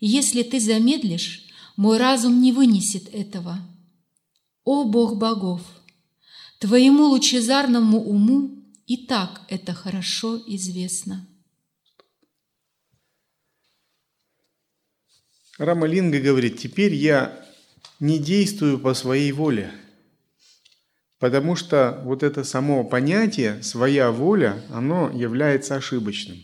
Если 0.00 0.42
ты 0.42 0.60
замедлишь, 0.60 1.44
мой 1.78 1.96
разум 1.96 2.42
не 2.42 2.50
вынесет 2.52 3.08
этого. 3.14 3.56
О 4.64 4.82
Бог 4.82 5.16
богов! 5.16 5.62
Твоему 6.58 7.04
лучезарному 7.04 8.00
уму 8.00 8.64
и 8.88 9.06
так 9.06 9.42
это 9.48 9.74
хорошо 9.74 10.42
известно. 10.44 11.28
Рамалинга 15.56 16.20
говорит, 16.20 16.58
теперь 16.58 16.94
я 16.94 17.46
не 18.00 18.18
действую 18.18 18.80
по 18.80 18.92
своей 18.92 19.30
воле, 19.30 19.70
потому 21.20 21.54
что 21.54 22.02
вот 22.04 22.24
это 22.24 22.42
само 22.42 22.82
понятие 22.82 23.62
«своя 23.62 24.10
воля», 24.10 24.64
оно 24.70 25.10
является 25.10 25.76
ошибочным. 25.76 26.38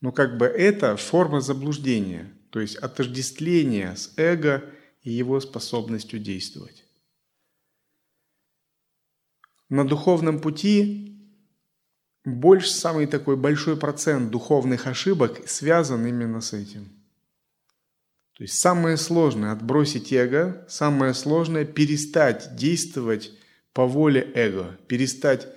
Но 0.00 0.10
как 0.10 0.38
бы 0.38 0.46
это 0.46 0.96
форма 0.96 1.40
заблуждения, 1.40 2.33
то 2.54 2.60
есть 2.60 2.76
отождествление 2.76 3.96
с 3.96 4.12
эго 4.16 4.62
и 5.02 5.10
его 5.10 5.40
способностью 5.40 6.20
действовать. 6.20 6.84
На 9.68 9.84
духовном 9.84 10.40
пути 10.40 11.18
больше, 12.24 12.70
самый 12.70 13.08
такой 13.08 13.36
большой 13.36 13.76
процент 13.76 14.30
духовных 14.30 14.86
ошибок 14.86 15.48
связан 15.48 16.06
именно 16.06 16.40
с 16.40 16.52
этим– 16.52 16.88
то 18.34 18.42
есть 18.42 18.58
самое 18.58 18.96
сложное– 18.96 19.52
отбросить 19.52 20.12
эго, 20.12 20.64
самое 20.68 21.14
сложное– 21.14 21.64
перестать 21.64 22.54
действовать 22.56 23.32
по 23.72 23.86
воле 23.86 24.28
эго, 24.34 24.76
перестать 24.86 25.48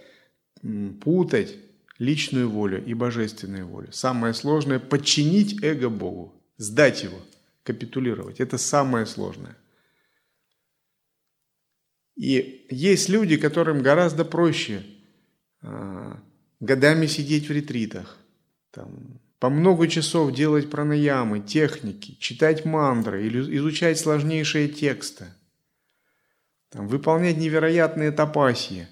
путать 1.01 1.57
личную 1.97 2.49
волю 2.49 2.83
и 2.83 2.93
божественную 2.93 3.67
волю. 3.67 3.91
Самое 3.91 4.36
сложное– 4.36 4.79
подчинить 4.91 5.63
эго 5.63 5.89
Богу, 5.89 6.37
сдать 6.58 7.04
его, 7.04 7.20
капитулировать. 7.63 8.39
Это 8.39 8.58
самое 8.58 9.06
сложное. 9.06 9.56
И 12.15 12.65
есть 12.72 13.10
люди, 13.10 13.38
которым 13.38 13.82
гораздо 13.82 14.26
проще 14.26 14.84
а, 15.62 16.20
годами 16.60 17.06
сидеть 17.06 17.48
в 17.48 17.52
ретритах, 17.52 18.17
там, 18.72 19.20
по 19.39 19.50
много 19.50 19.88
часов 19.88 20.34
делать 20.34 20.70
пранаямы, 20.70 21.41
техники, 21.41 22.17
читать 22.20 22.65
мантры 22.65 23.26
или 23.28 23.56
изучать 23.58 24.00
сложнейшие 24.00 24.67
тексты, 24.67 25.26
там, 26.70 26.88
выполнять 26.88 27.38
невероятные 27.38 28.12
тапасии. 28.12 28.88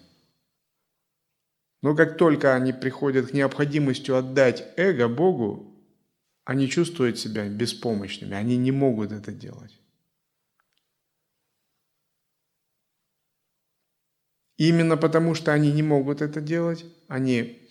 Но 1.81 1.95
как 1.95 2.17
только 2.17 2.53
они 2.53 2.73
приходят 2.73 3.29
к 3.29 3.33
необходимости 3.33 4.11
отдать 4.11 4.67
эго 4.77 5.07
Богу, 5.07 5.74
они 6.45 6.69
чувствуют 6.69 7.17
себя 7.19 7.49
беспомощными, 7.49 8.35
они 8.35 8.55
не 8.55 8.71
могут 8.71 9.11
это 9.11 9.31
делать. 9.31 9.77
Именно 14.57 14.95
потому, 14.95 15.33
что 15.33 15.51
они 15.51 15.71
не 15.73 15.83
могут 15.83 16.21
это 16.21 16.39
делать, 16.39 16.85
они 17.09 17.61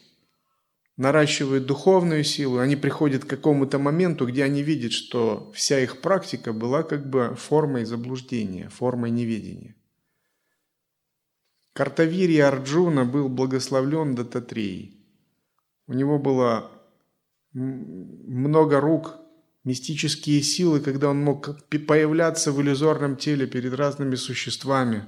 наращивают 0.97 1.67
духовную 1.67 2.25
силу, 2.25 2.59
они 2.59 2.77
приходят 2.77 3.25
к 3.25 3.29
какому-то 3.29 3.79
моменту, 3.79 4.27
где 4.27 4.45
они 4.45 4.63
видят, 4.63 4.93
что 4.93 5.51
вся 5.55 5.81
их 5.81 6.01
практика 6.01 6.53
была 6.53 6.83
как 6.83 7.09
бы 7.09 7.35
формой 7.37 7.85
заблуждения, 7.85 8.69
формой 8.69 9.11
неведения. 9.11 9.77
Картавирий 11.73 12.43
Арджуна 12.43 13.05
был 13.05 13.29
благословлен 13.29 14.15
Дататреей. 14.15 15.01
У 15.87 15.93
него 15.93 16.19
было 16.19 16.71
много 17.55 18.81
рук, 18.81 19.17
мистические 19.65 20.43
силы, 20.43 20.81
когда 20.81 21.09
он 21.09 21.23
мог 21.23 21.59
появляться 21.69 22.53
в 22.53 22.61
иллюзорном 22.61 23.17
теле 23.17 23.47
перед 23.47 23.75
разными 23.75 24.17
существами, 24.17 25.05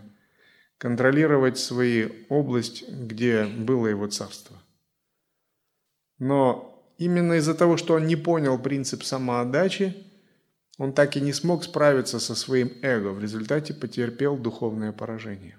контролировать 0.79 1.59
свою 1.59 2.13
область, 2.29 2.89
где 2.89 3.45
было 3.45 3.89
его 3.89 4.07
царство. 4.07 4.57
Но 6.19 6.95
именно 6.99 7.35
из-за 7.35 7.55
того, 7.55 7.77
что 7.77 7.95
он 7.95 8.07
не 8.07 8.17
понял 8.17 8.59
принцип 8.59 9.03
самоотдачи, 9.03 9.95
он 10.79 10.93
так 10.93 11.17
и 11.17 11.21
не 11.21 11.33
смог 11.33 11.65
справиться 11.65 12.21
со 12.21 12.35
своим 12.35 12.73
эго, 12.83 13.09
в 13.09 13.21
результате 13.21 13.75
потерпел 13.75 14.37
духовное 14.37 14.93
поражение. 14.93 15.59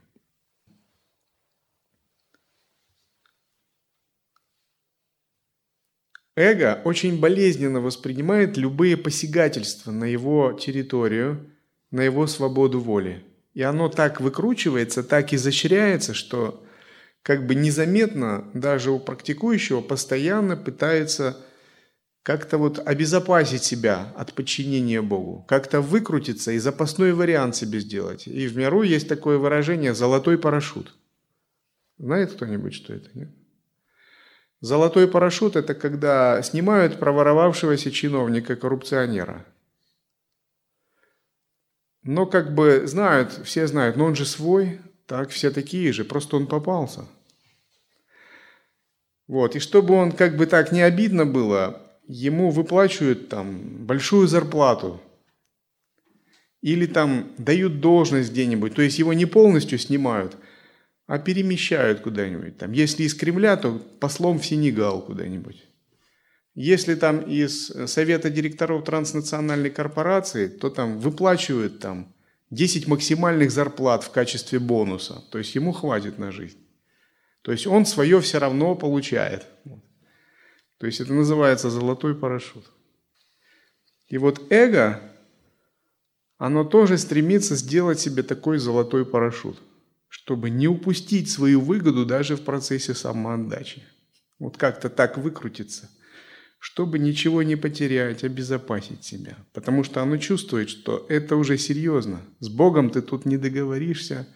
Эго 6.38 6.80
очень 6.84 7.20
болезненно 7.20 7.82
воспринимает 7.82 8.58
любые 8.58 8.96
посягательства 8.96 9.90
на 9.90 10.04
его 10.04 10.54
территорию, 10.54 11.50
на 11.90 12.02
его 12.02 12.28
свободу 12.28 12.80
воли. 12.80 13.24
И 13.56 13.64
оно 13.64 13.90
так 13.90 14.22
выкручивается, 14.22 15.02
так 15.02 15.34
изощряется, 15.34 16.14
что 16.14 16.64
как 17.24 17.48
бы 17.48 17.56
незаметно 17.56 18.48
даже 18.54 18.92
у 18.92 19.00
практикующего 19.00 19.82
постоянно 19.82 20.56
пытается 20.56 21.38
как-то 22.22 22.60
вот 22.60 22.86
обезопасить 22.86 23.64
себя 23.64 24.14
от 24.16 24.34
подчинения 24.34 25.02
Богу, 25.02 25.44
как-то 25.48 25.82
выкрутиться 25.82 26.52
и 26.52 26.60
запасной 26.60 27.14
вариант 27.14 27.56
себе 27.56 27.80
сделать. 27.80 28.28
И 28.28 28.48
в 28.48 28.56
миру 28.56 28.84
есть 28.84 29.10
такое 29.10 29.40
выражение 29.40 29.96
«золотой 29.96 30.38
парашют». 30.38 30.94
Знает 31.98 32.34
кто-нибудь, 32.34 32.76
что 32.76 32.94
это, 32.94 33.10
нет? 33.16 33.30
Золотой 34.60 35.08
парашют– 35.08 35.56
это 35.58 35.76
когда 35.76 36.42
снимают 36.42 37.00
проворовавшегося 37.00 37.92
чиновника-коррупционера. 37.92 39.46
Но 42.04 42.26
как 42.26 42.56
бы 42.56 42.88
знают, 42.88 43.34
все 43.44 43.68
знают, 43.68 43.98
но 43.98 44.06
он 44.06 44.16
же 44.16 44.26
свой, 44.26 44.80
так, 45.06 45.30
все 45.30 45.52
такие 45.52 45.92
же, 45.94 46.06
просто 46.06 46.38
он 46.38 46.48
попался– 46.48 47.06
вот. 49.28 49.56
И 49.56 49.60
чтобы 49.60 49.94
он 49.94 50.12
как 50.12 50.38
бы 50.38 50.46
так 50.46 50.72
не 50.72 50.82
обидно 50.82 51.26
было, 51.26 51.82
ему 52.08 52.50
выплачивают 52.50 53.30
там 53.30 53.86
большую 53.86 54.28
зарплату, 54.28 55.02
или 56.62 56.86
там 56.86 57.32
дают 57.38 57.82
должность 57.82 58.32
где-нибудь, 58.32 58.74
то 58.74 58.82
есть 58.82 58.98
его 58.98 59.14
не 59.14 59.26
полностью 59.26 59.78
снимают, 59.78 60.38
а 61.08 61.18
перемещают 61.20 62.02
куда-нибудь. 62.02 62.58
Там, 62.58 62.74
если 62.74 63.04
из 63.04 63.16
Кремля, 63.16 63.58
то 63.58 63.80
послом 64.00 64.40
в 64.40 64.46
Сенегал 64.46 65.02
куда-нибудь. 65.02 65.64
Если 66.54 66.96
там 66.96 67.22
из 67.22 67.68
совета 67.88 68.30
директоров 68.30 68.84
транснациональной 68.84 69.70
корпорации, 69.70 70.48
то 70.48 70.70
там 70.70 71.00
выплачивают 71.00 71.80
там 71.80 72.14
10 72.50 72.88
максимальных 72.88 73.52
зарплат 73.52 74.04
в 74.04 74.12
качестве 74.12 74.60
бонуса. 74.60 75.24
То 75.32 75.38
есть 75.38 75.56
ему 75.56 75.72
хватит 75.72 76.18
на 76.18 76.32
жизнь. 76.32 76.58
То 77.42 77.52
есть 77.52 77.68
он 77.68 77.86
свое 77.86 78.20
все 78.20 78.40
равно 78.40 78.76
получает. 78.76 79.46
То 80.78 80.86
есть 80.86 81.00
это 81.00 81.14
называется 81.14 81.70
золотой 81.70 82.16
парашют. 82.16 82.66
И 84.08 84.18
вот 84.18 84.52
эго, 84.52 85.02
оно 86.38 86.64
тоже 86.64 86.98
стремится 86.98 87.56
сделать 87.56 88.00
себе 88.00 88.24
такой 88.24 88.58
золотой 88.58 89.06
парашют, 89.06 89.62
чтобы 90.08 90.50
не 90.50 90.68
упустить 90.68 91.30
свою 91.30 91.62
выгоду 91.62 92.06
даже 92.06 92.36
в 92.36 92.44
процессе 92.44 92.94
самоотдачи. 92.94 93.84
Вот 94.40 94.58
как-то 94.58 94.90
так 94.90 95.18
выкрутиться, 95.18 95.90
чтобы 96.60 97.00
ничего 97.00 97.44
не 97.44 97.56
потерять, 97.56 98.24
обезопасить 98.24 99.04
себя. 99.04 99.38
Потому 99.54 99.84
что 99.84 100.02
оно 100.02 100.18
чувствует, 100.18 100.70
что 100.70 101.06
это 101.10 101.36
уже 101.36 101.58
серьезно. 101.58 102.22
С 102.40 102.50
Богом 102.50 102.90
ты 102.90 103.02
тут 103.02 103.26
не 103.26 103.38
договоришься, 103.38 104.28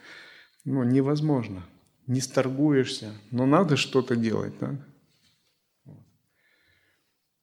ну, 0.66 0.84
невозможно. 0.84 1.66
Не 2.08 2.20
сторгуешься, 2.20 3.14
но 3.30 3.46
надо 3.46 3.78
что-то 3.78 4.16
делать, 4.16 4.58
так? 4.60 4.76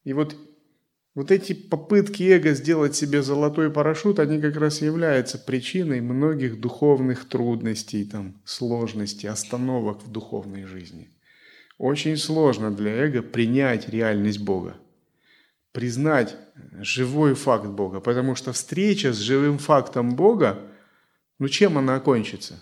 И 0.03 0.13
вот, 0.13 0.35
вот 1.15 1.31
эти 1.31 1.53
попытки 1.53 2.23
эго 2.23 2.53
сделать 2.53 2.95
себе 2.95 3.23
золотой 3.23 3.71
парашют, 3.71 4.19
они 4.19 4.39
как 4.39 4.55
раз 4.57 4.81
являются 4.81 5.37
причиной 5.37 6.01
многих 6.01 6.59
духовных 6.59 7.27
трудностей, 7.27 8.05
там, 8.05 8.39
сложностей, 8.45 9.27
остановок 9.27 10.03
в 10.03 10.11
духовной 10.11 10.65
жизни. 10.65 11.09
Очень 11.77 12.17
сложно 12.17 12.71
для 12.71 12.91
эго 12.91 13.21
принять 13.21 13.89
реальность 13.89 14.39
Бога, 14.39 14.77
признать 15.71 16.35
живой 16.79 17.33
факт 17.33 17.67
Бога, 17.67 18.01
потому 18.01 18.35
что 18.35 18.53
встреча 18.53 19.11
с 19.11 19.17
живым 19.17 19.57
фактом 19.57 20.15
Бога, 20.15 20.59
ну 21.39 21.47
чем 21.47 21.77
она 21.77 21.95
окончится? 21.95 22.61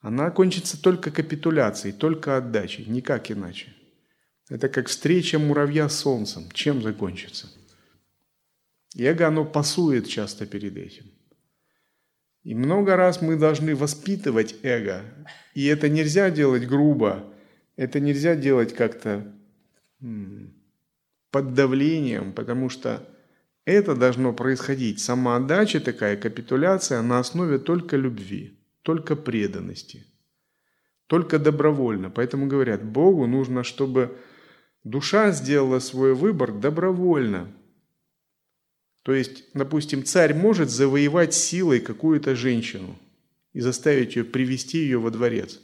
Она 0.00 0.26
окончится 0.26 0.80
только 0.80 1.10
капитуляцией, 1.10 1.92
только 1.92 2.36
отдачей, 2.36 2.84
никак 2.86 3.30
иначе. 3.30 3.74
Это 4.48 4.68
как 4.68 4.88
встреча 4.88 5.38
муравья 5.38 5.88
с 5.88 5.98
солнцем. 6.00 6.50
Чем 6.52 6.82
закончится? 6.82 7.48
эго, 8.96 9.26
оно 9.26 9.44
пасует 9.44 10.08
часто 10.08 10.46
перед 10.46 10.76
этим. 10.76 11.06
И 12.42 12.54
много 12.54 12.96
раз 12.96 13.22
мы 13.22 13.36
должны 13.36 13.74
воспитывать 13.74 14.54
эго. 14.62 15.02
И 15.54 15.64
это 15.66 15.88
нельзя 15.88 16.30
делать 16.30 16.66
грубо, 16.66 17.24
это 17.76 18.00
нельзя 18.00 18.36
делать 18.36 18.74
как-то 18.74 19.32
под 21.30 21.54
давлением, 21.54 22.32
потому 22.32 22.68
что 22.68 23.08
это 23.64 23.96
должно 23.96 24.32
происходить. 24.32 25.00
Самоотдача 25.00 25.80
такая, 25.80 26.16
капитуляция 26.16 27.00
на 27.02 27.18
основе 27.18 27.58
только 27.58 27.96
любви, 27.96 28.58
только 28.82 29.16
преданности, 29.16 30.06
только 31.06 31.38
добровольно. 31.38 32.10
Поэтому 32.10 32.46
говорят, 32.46 32.84
Богу 32.84 33.26
нужно, 33.26 33.64
чтобы 33.64 34.18
Душа 34.84 35.32
сделала 35.32 35.78
свой 35.78 36.14
выбор 36.14 36.52
добровольно. 36.52 37.50
То 39.02 39.14
есть, 39.14 39.44
допустим, 39.54 40.04
царь 40.04 40.34
может 40.34 40.70
завоевать 40.70 41.34
силой 41.34 41.80
какую-то 41.80 42.36
женщину 42.36 42.96
и 43.54 43.60
заставить 43.60 44.16
ее 44.16 44.24
привести 44.24 44.78
ее 44.78 44.98
во 44.98 45.10
дворец. 45.10 45.60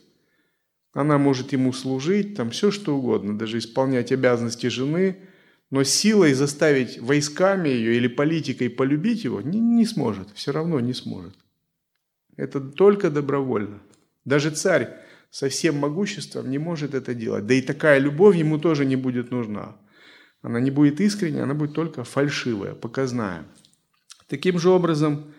Она 0.93 1.19
может 1.19 1.53
ему 1.53 1.73
служить, 1.73 2.35
там 2.35 2.51
все 2.51 2.71
что 2.71 2.97
угодно, 2.97 3.39
даже 3.39 3.59
исполнять 3.59 4.11
обязанности 4.11 4.67
жены, 4.67 5.19
но 5.71 5.85
силой 5.85 6.33
заставить 6.33 6.99
войсками 6.99 7.69
ее 7.69 7.97
или 7.97 8.09
политикой 8.09 8.71
полюбить 8.71 9.25
его 9.25 9.41
не, 9.41 9.61
не 9.61 9.85
сможет, 9.87 10.29
все 10.35 10.51
равно 10.51 10.81
не 10.81 10.95
сможет. 10.95 11.35
Это 12.37 12.61
только 12.61 13.11
добровольно. 13.11 13.81
Даже 14.25 14.51
царь 14.51 14.97
со 15.31 15.49
всем 15.49 15.79
могуществом 15.79 16.51
не 16.51 16.59
может 16.59 16.95
это 16.95 17.15
делать. 17.15 17.47
Да 17.47 17.55
и 17.55 17.63
такая 17.63 17.99
любовь 17.99 18.37
ему 18.37 18.59
тоже 18.59 18.85
не 18.85 18.97
будет 18.97 19.31
нужна. 19.31 19.77
Она 20.43 20.61
не 20.61 20.71
будет 20.71 21.01
искренняя, 21.01 21.45
она 21.45 21.55
будет 21.55 21.75
только 21.75 22.05
фальшивая, 22.05 22.75
показная. 22.75 23.45
Таким 24.27 24.59
же 24.59 24.71
образом, 24.71 25.33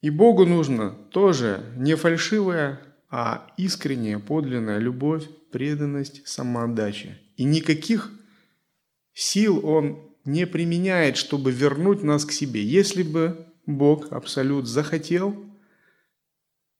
и 0.00 0.10
Богу 0.10 0.44
нужно 0.44 0.90
тоже 1.10 1.62
не 1.76 1.94
фальшивая, 1.94 2.80
а 3.10 3.46
искренняя, 3.56 4.18
подлинная 4.18 4.78
любовь, 4.78 5.24
преданность, 5.52 6.26
самоотдача. 6.26 7.18
И 7.36 7.44
никаких 7.44 8.10
сил 9.12 9.64
Он 9.64 10.00
не 10.24 10.46
применяет, 10.46 11.16
чтобы 11.16 11.52
вернуть 11.52 12.02
нас 12.02 12.24
к 12.24 12.32
себе. 12.32 12.64
Если 12.64 13.02
бы 13.02 13.46
Бог, 13.66 14.12
Абсолют, 14.12 14.66
захотел– 14.66 15.44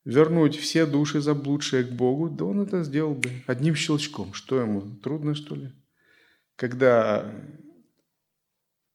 вернуть 0.06 0.56
все 0.56 0.86
души 0.86 1.20
заблудшие 1.20 1.84
к 1.84 1.90
Богу, 1.90 2.30
да 2.30 2.44
он 2.44 2.62
это 2.62 2.84
сделал 2.84 3.14
бы 3.14 3.42
одним 3.46 3.74
щелчком. 3.74 4.32
Что 4.32 4.60
ему, 4.60 4.82
трудно 5.02 5.34
что 5.34 5.56
ли? 5.56 5.72
Когда 6.54 7.34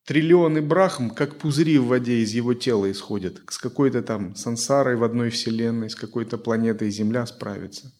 триллионы 0.06 0.62
брахм, 0.62 1.10
как 1.10 1.36
пузыри 1.36 1.78
в 1.78 1.86
воде 1.86 2.22
из 2.22 2.32
его 2.32 2.54
тела 2.54 2.90
исходят, 2.90 3.42
с 3.50 3.58
какой-то 3.58 4.02
там 4.02 4.34
сансарой 4.34 4.96
в 4.96 5.04
одной 5.04 5.28
вселенной, 5.28 5.90
с 5.90 5.94
какой-то 5.94 6.38
планетой 6.38 6.90
Земля 6.90 7.26
справиться. 7.26 7.92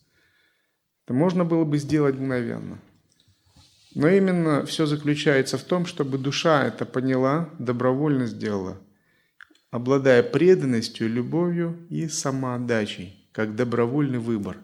Это 1.05 1.13
можно 1.13 1.45
было 1.45 1.65
бы 1.65 1.77
сделать 1.77 2.15
мгновенно. 2.15 2.81
Но 3.95 4.09
именно 4.09 4.65
все 4.65 4.87
заключается 4.87 5.59
в 5.59 5.65
том, 5.65 5.85
чтобы 5.85 6.17
душа 6.17 6.67
это 6.67 6.87
поняла, 6.87 7.51
добровольно 7.59 8.27
сделала– 8.27 8.81
обладая 9.73 10.23
преданностью, 10.23 11.09
любовью 11.09 11.87
и 11.89 12.07
самоотдачей, 12.07 13.27
как 13.33 13.57
добровольный 13.57 14.19
выбор. 14.19 14.59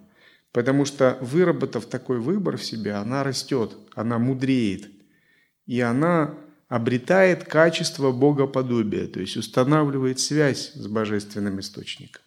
Потому 0.52 0.84
что 0.84 1.18
выработав 1.22 1.86
такой 1.86 2.20
выбор 2.20 2.58
в 2.58 2.64
себе, 2.64 2.92
она 2.92 3.24
растет, 3.24 3.76
она 3.94 4.18
мудреет, 4.18 4.90
и 5.66 5.80
она 5.80 6.38
обретает 6.68 7.44
качество 7.44 8.12
богоподобия, 8.12 9.06
то 9.06 9.20
есть 9.20 9.38
устанавливает 9.38 10.20
связь 10.20 10.72
с 10.74 10.86
божественным 10.86 11.58
источником. 11.58 12.22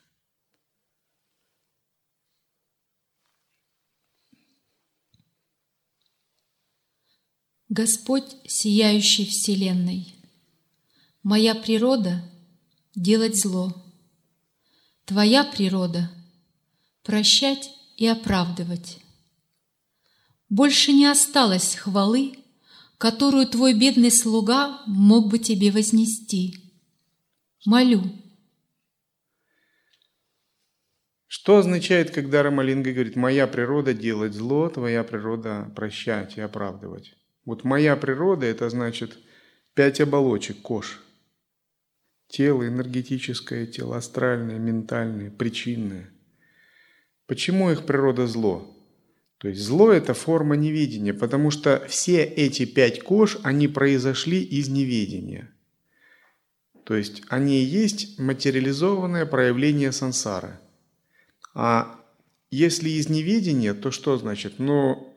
Господь, 7.70 8.36
сияющий 8.48 9.26
Вселенной, 9.26 10.16
моя 11.22 11.54
природа 11.54 12.31
делать 12.96 13.40
зло. 13.40 13.74
Твоя 15.06 15.44
природа– 15.44 16.12
прощать 17.04 17.72
и 17.98 18.06
оправдывать. 18.06 19.00
Больше 20.50 20.92
не 20.92 21.06
осталось 21.06 21.76
хвалы, 21.76 22.34
которую 22.98 23.48
твой 23.48 23.74
бедный 23.74 24.12
слуга 24.12 24.82
мог 24.86 25.30
бы 25.30 25.40
тебе 25.40 25.72
вознести. 25.72 26.72
Молю. 27.66 28.04
Что 31.28 31.58
означает, 31.60 32.12
когда 32.12 32.44
Рамалинга 32.44 32.92
говорит, 32.92 33.16
моя 33.16 33.48
природа 33.48 33.94
делать 33.94 34.34
зло, 34.34 34.70
твоя 34.70 35.04
природа 35.04 35.72
прощать 35.76 36.38
и 36.38 36.42
оправдывать? 36.42 37.16
Вот 37.46 37.64
моя 37.64 37.96
природа– 37.96 38.46
это 38.48 38.70
значит 38.70 39.18
пять 39.74 40.02
оболочек, 40.02 40.62
кош– 40.62 41.02
Тело 42.32 42.66
энергетическое, 42.66 43.66
тело 43.66 43.98
астральное, 43.98 44.58
ментальное, 44.58 45.30
причинное. 45.30 46.10
Почему 47.28 47.70
их 47.72 47.86
природа 47.86 48.26
зло? 48.26 48.74
То 49.38 49.50
есть 49.50 49.60
зло– 49.60 49.92
это 49.92 50.14
форма 50.14 50.56
неведения, 50.56 51.14
потому 51.14 51.52
что 51.52 51.86
все 51.90 52.24
эти 52.24 52.64
пять 52.64 53.04
кож, 53.04 53.38
они 53.44 53.68
произошли 53.68 54.42
из 54.42 54.70
неведения. 54.70 55.54
То 56.86 56.96
есть 56.96 57.22
они 57.28 57.62
и 57.62 57.66
есть 57.66 58.18
материализованное 58.18 59.26
проявление 59.26 59.92
сансары. 59.92 60.58
А 61.54 62.00
если 62.50 62.92
из 62.92 63.10
неведения, 63.10 63.74
то 63.74 63.92
что 63.92 64.18
значит? 64.18 64.54
Ну, 64.58 65.14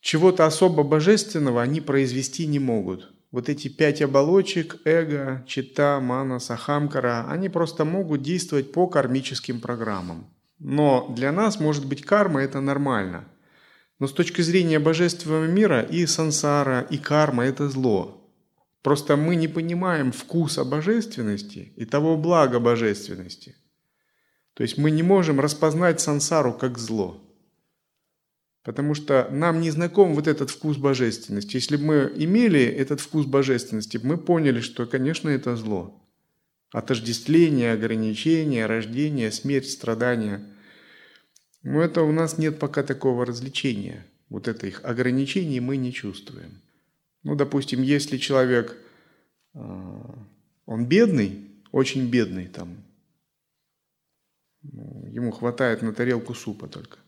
чего-то 0.00 0.44
особо 0.44 0.82
божественного 0.82 1.62
они 1.62 1.80
произвести 1.80 2.46
не 2.46 2.58
могут 2.58 3.12
вот 3.32 3.48
эти 3.48 3.68
пять 3.68 4.02
оболочек, 4.02 4.76
эго, 4.84 5.42
чита, 5.48 5.98
мана, 6.00 6.38
сахамкара, 6.38 7.26
они 7.28 7.48
просто 7.48 7.84
могут 7.84 8.22
действовать 8.22 8.72
по 8.72 8.86
кармическим 8.86 9.60
программам. 9.60 10.26
Но 10.58 11.12
для 11.16 11.32
нас, 11.32 11.58
может 11.58 11.86
быть, 11.86 12.02
карма– 12.02 12.42
это 12.42 12.60
нормально. 12.60 13.24
Но 13.98 14.06
с 14.06 14.12
точки 14.12 14.42
зрения 14.42 14.78
божественного 14.78 15.46
мира 15.46 15.80
и 15.80 16.06
сансара, 16.06 16.80
и 16.82 16.98
карма– 16.98 17.44
это 17.46 17.68
зло. 17.68 18.30
Просто 18.82 19.16
мы 19.16 19.36
не 19.36 19.48
понимаем 19.48 20.12
вкуса 20.12 20.64
божественности 20.64 21.72
и 21.76 21.84
того 21.84 22.16
блага 22.16 22.60
божественности. 22.60 23.56
То 24.54 24.62
есть 24.62 24.76
мы 24.76 24.90
не 24.90 25.02
можем 25.02 25.40
распознать 25.40 26.00
сансару 26.00 26.52
как 26.52 26.78
зло. 26.78 27.20
Потому 28.62 28.94
что 28.94 29.28
нам 29.30 29.60
не 29.60 29.70
знаком 29.70 30.14
вот 30.14 30.28
этот 30.28 30.50
вкус 30.50 30.76
божественности. 30.76 31.56
Если 31.56 31.76
бы 31.76 31.84
мы 31.84 32.12
имели 32.14 32.62
этот 32.62 33.00
вкус 33.00 33.26
божественности, 33.26 33.98
мы 34.02 34.16
поняли, 34.16 34.60
что, 34.60 34.86
конечно, 34.86 35.28
это 35.28 35.56
зло. 35.56 36.00
Отождествление, 36.72 37.72
ограничение, 37.72 38.66
рождение, 38.66 39.32
смерть, 39.32 39.68
страдания. 39.68 40.46
Но 41.62 41.82
это 41.82 42.02
у 42.02 42.12
нас 42.12 42.38
нет 42.38 42.58
пока 42.58 42.82
такого 42.82 43.26
развлечения. 43.26 44.06
Вот 44.28 44.48
это 44.48 44.66
их 44.66 44.84
ограничений 44.84 45.60
мы 45.60 45.76
не 45.76 45.92
чувствуем. 45.92 46.62
Ну, 47.24 47.34
допустим, 47.34 47.82
если 47.82 48.16
человек, 48.16 48.76
а, 49.54 50.26
он 50.66 50.86
бедный, 50.86 51.50
очень 51.72 52.08
бедный 52.08 52.46
там, 52.46 52.76
ну, 54.62 55.06
ему 55.08 55.32
хватает 55.32 55.82
на 55.82 55.92
тарелку 55.92 56.34
супа 56.34 56.68
только. 56.68 56.98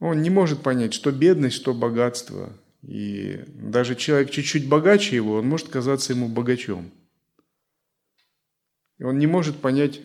Он 0.00 0.22
не 0.22 0.30
может 0.30 0.62
понять, 0.62 0.94
что 0.94 1.10
бедность, 1.10 1.56
что 1.56 1.74
богатство. 1.74 2.52
И 2.82 3.44
даже 3.48 3.96
человек 3.96 4.30
чуть-чуть 4.30 4.68
богаче 4.68 5.16
его, 5.16 5.34
он 5.34 5.48
может 5.48 5.68
казаться 5.68 6.12
ему 6.12 6.28
богачом. 6.28 6.90
И 8.98 9.04
он 9.04 9.18
не 9.18 9.26
может 9.26 9.60
понять 9.60 10.00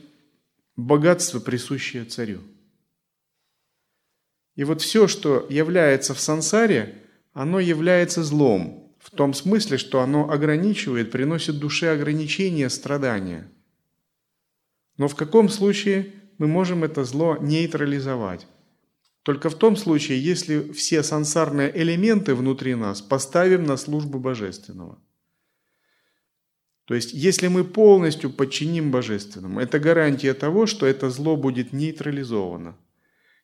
богатство, 0.76 1.40
присущее 1.40 2.06
царю. 2.06 2.42
И 4.56 4.64
вот 4.64 4.82
все, 4.82 5.08
что 5.08 5.46
является 5.50 6.14
в 6.14 6.20
сансаре, 6.20 6.96
оно 7.34 7.60
является 7.60 8.24
злом, 8.24 8.96
в 9.00 9.10
том 9.12 9.34
смысле, 9.34 9.78
что 9.78 10.02
оно 10.02 10.30
ограничивает, 10.30 11.12
приносит 11.12 11.60
душе 11.60 11.92
ограничения, 11.92 12.70
страдания. 12.70 13.50
Но 14.98 15.08
в 15.08 15.16
каком 15.16 15.50
случае 15.50 16.14
мы 16.38 16.48
можем 16.48 16.84
это 16.84 17.04
зло 17.04 17.38
нейтрализовать? 17.40 18.48
Только 19.24 19.50
в 19.50 19.56
том 19.56 19.78
случае, 19.78 20.22
если 20.22 20.74
все 20.74 21.02
сансарные 21.02 21.72
элементы 21.82 22.36
внутри 22.36 22.76
нас 22.76 23.02
поставим 23.02 23.64
на 23.64 23.78
службу 23.78 24.20
божественного. 24.20 25.02
То 26.86 26.96
есть, 26.96 27.14
если 27.14 27.48
мы 27.48 27.64
полностью 27.64 28.30
подчиним 28.30 28.92
божественному, 28.92 29.62
это 29.62 29.80
гарантия 29.80 30.34
того, 30.34 30.66
что 30.66 30.86
это 30.86 31.10
зло 31.10 31.38
будет 31.38 31.72
нейтрализовано. 31.72 32.78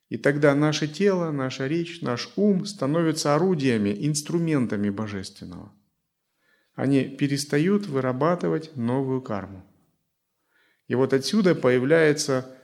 И 0.09 0.17
тогда 0.17 0.53
наше 0.53 0.89
тело, 0.89 1.31
наша 1.31 1.67
речь, 1.67 2.01
наш 2.01 2.29
ум 2.35 2.65
становятся 2.65 3.35
орудиями, 3.35 3.95
инструментами 3.97 4.89
божественного. 4.89 5.71
Они 6.75 7.05
перестают 7.05 7.85
вырабатывать 7.85 8.75
новую 8.75 9.21
карму. 9.21 9.65
И 10.87 10.95
вот 10.95 11.13
отсюда 11.13 11.55
появляется 11.55 12.58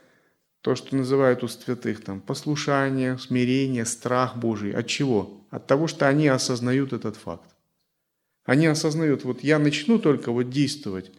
то, 0.66 0.74
что 0.74 0.96
называют 0.96 1.44
у 1.44 1.48
святых 1.48 2.04
там 2.04 2.20
послушание, 2.20 3.18
смирение, 3.20 3.86
страх 3.86 4.36
Божий. 4.36 4.74
От 4.74 4.88
чего? 4.88 5.46
От 5.52 5.68
того, 5.68 5.86
что 5.86 6.10
они 6.10 6.28
осознают 6.28 6.92
этот 6.92 7.18
факт. 7.18 7.56
Они 8.46 8.66
осознают, 8.66 9.24
вот 9.24 9.44
я 9.44 9.60
начну 9.60 10.00
только 10.00 10.32
вот 10.32 10.50
действовать 10.50 11.12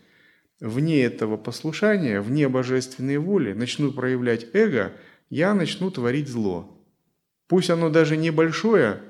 вне 0.59 1.05
этого 1.05 1.37
послушания, 1.37 2.21
вне 2.21 2.49
божественной 2.49 3.19
воли, 3.19 3.53
начну 3.53 3.93
проявлять 3.93 4.47
эго– 4.53 4.93
я 5.31 5.55
начну 5.55 5.91
творить 5.91 6.29
зло. 6.29 6.83
Пусть 7.49 7.71
оно 7.71 7.91
даже 7.91 8.17
небольшое, 8.17 9.01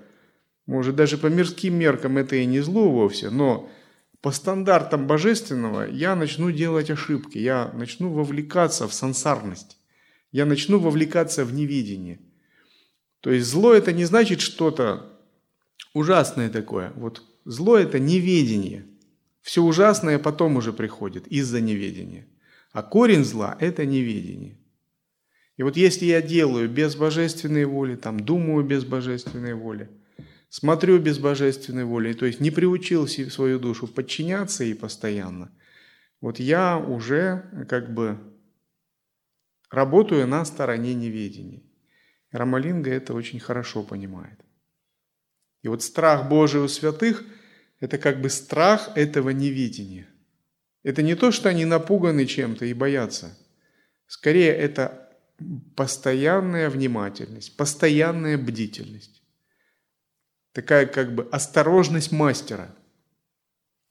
может 0.66 0.96
даже 0.96 1.18
по 1.18 1.26
мирским 1.26 1.78
меркам 1.78 2.18
это 2.18 2.36
и 2.36 2.46
не 2.46 2.60
зло 2.60 2.90
вовсе, 2.90 3.30
но 3.30 3.70
по 4.20 4.30
стандартам 4.32 5.06
божественного 5.06 5.88
я 5.88 6.16
начну 6.16 6.50
делать 6.50 6.90
ошибки, 6.90 7.38
я 7.38 7.70
начну 7.74 8.12
вовлекаться 8.12 8.88
в 8.88 8.94
сансарность, 8.94 9.78
я 10.36 10.44
начну 10.44 10.78
вовлекаться 10.78 11.46
в 11.46 11.54
невидение. 11.54 12.20
То 13.20 13.30
есть 13.30 13.46
зло 13.46 13.72
это 13.72 13.94
не 13.94 14.04
значит 14.04 14.42
что-то 14.42 15.18
ужасное 15.94 16.50
такое. 16.50 16.92
Вот 16.94 17.22
зло 17.46 17.78
это 17.78 17.98
неведение. 17.98 18.84
Все 19.40 19.62
ужасное 19.62 20.18
потом 20.18 20.56
уже 20.56 20.74
приходит 20.74 21.26
из-за 21.28 21.62
неведения. 21.62 22.26
А 22.72 22.82
корень 22.82 23.24
зла– 23.24 23.56
это 23.60 23.86
неведение. 23.86 24.58
И 25.56 25.62
вот 25.62 25.78
если 25.78 26.04
я 26.04 26.20
делаю 26.20 26.68
без 26.68 26.96
божественной 26.96 27.64
воли, 27.64 27.96
там, 27.96 28.20
думаю 28.20 28.62
без 28.62 28.84
божественной 28.84 29.54
воли, 29.54 29.88
смотрю 30.50 30.98
без 30.98 31.18
божественной 31.18 31.84
воли, 31.84 32.12
то 32.12 32.26
есть 32.26 32.40
не 32.40 32.50
приучил 32.50 33.08
свою 33.08 33.58
душу 33.58 33.86
подчиняться 33.86 34.64
ей 34.64 34.74
постоянно, 34.74 35.50
вот 36.20 36.38
я 36.40 36.76
уже 36.76 37.66
как 37.70 37.94
бы 37.94 38.18
работаю 39.70 40.26
на 40.26 40.44
стороне 40.44 40.94
неведения. 40.94 41.62
Рамалинга 42.30 42.90
это 42.90 43.14
очень 43.14 43.40
хорошо 43.40 43.82
понимает. 43.82 44.40
И 45.62 45.68
вот 45.68 45.82
страх 45.82 46.28
Божий 46.28 46.60
у 46.60 46.68
святых– 46.68 47.24
это 47.80 47.98
как 47.98 48.20
бы 48.20 48.30
страх 48.30 48.90
этого 48.94 49.30
неведения. 49.30 50.08
Это 50.82 51.02
не 51.02 51.14
то, 51.14 51.32
что 51.32 51.48
они 51.48 51.64
напуганы 51.64 52.26
чем-то 52.26 52.64
и 52.64 52.72
боятся. 52.72 53.36
Скорее, 54.06 54.52
это 54.52 55.10
постоянная 55.74 56.70
внимательность, 56.70 57.56
постоянная 57.56 58.38
бдительность. 58.38 59.22
Такая 60.52 60.86
как 60.86 61.14
бы 61.14 61.28
осторожность 61.30 62.12
мастера. 62.12 62.74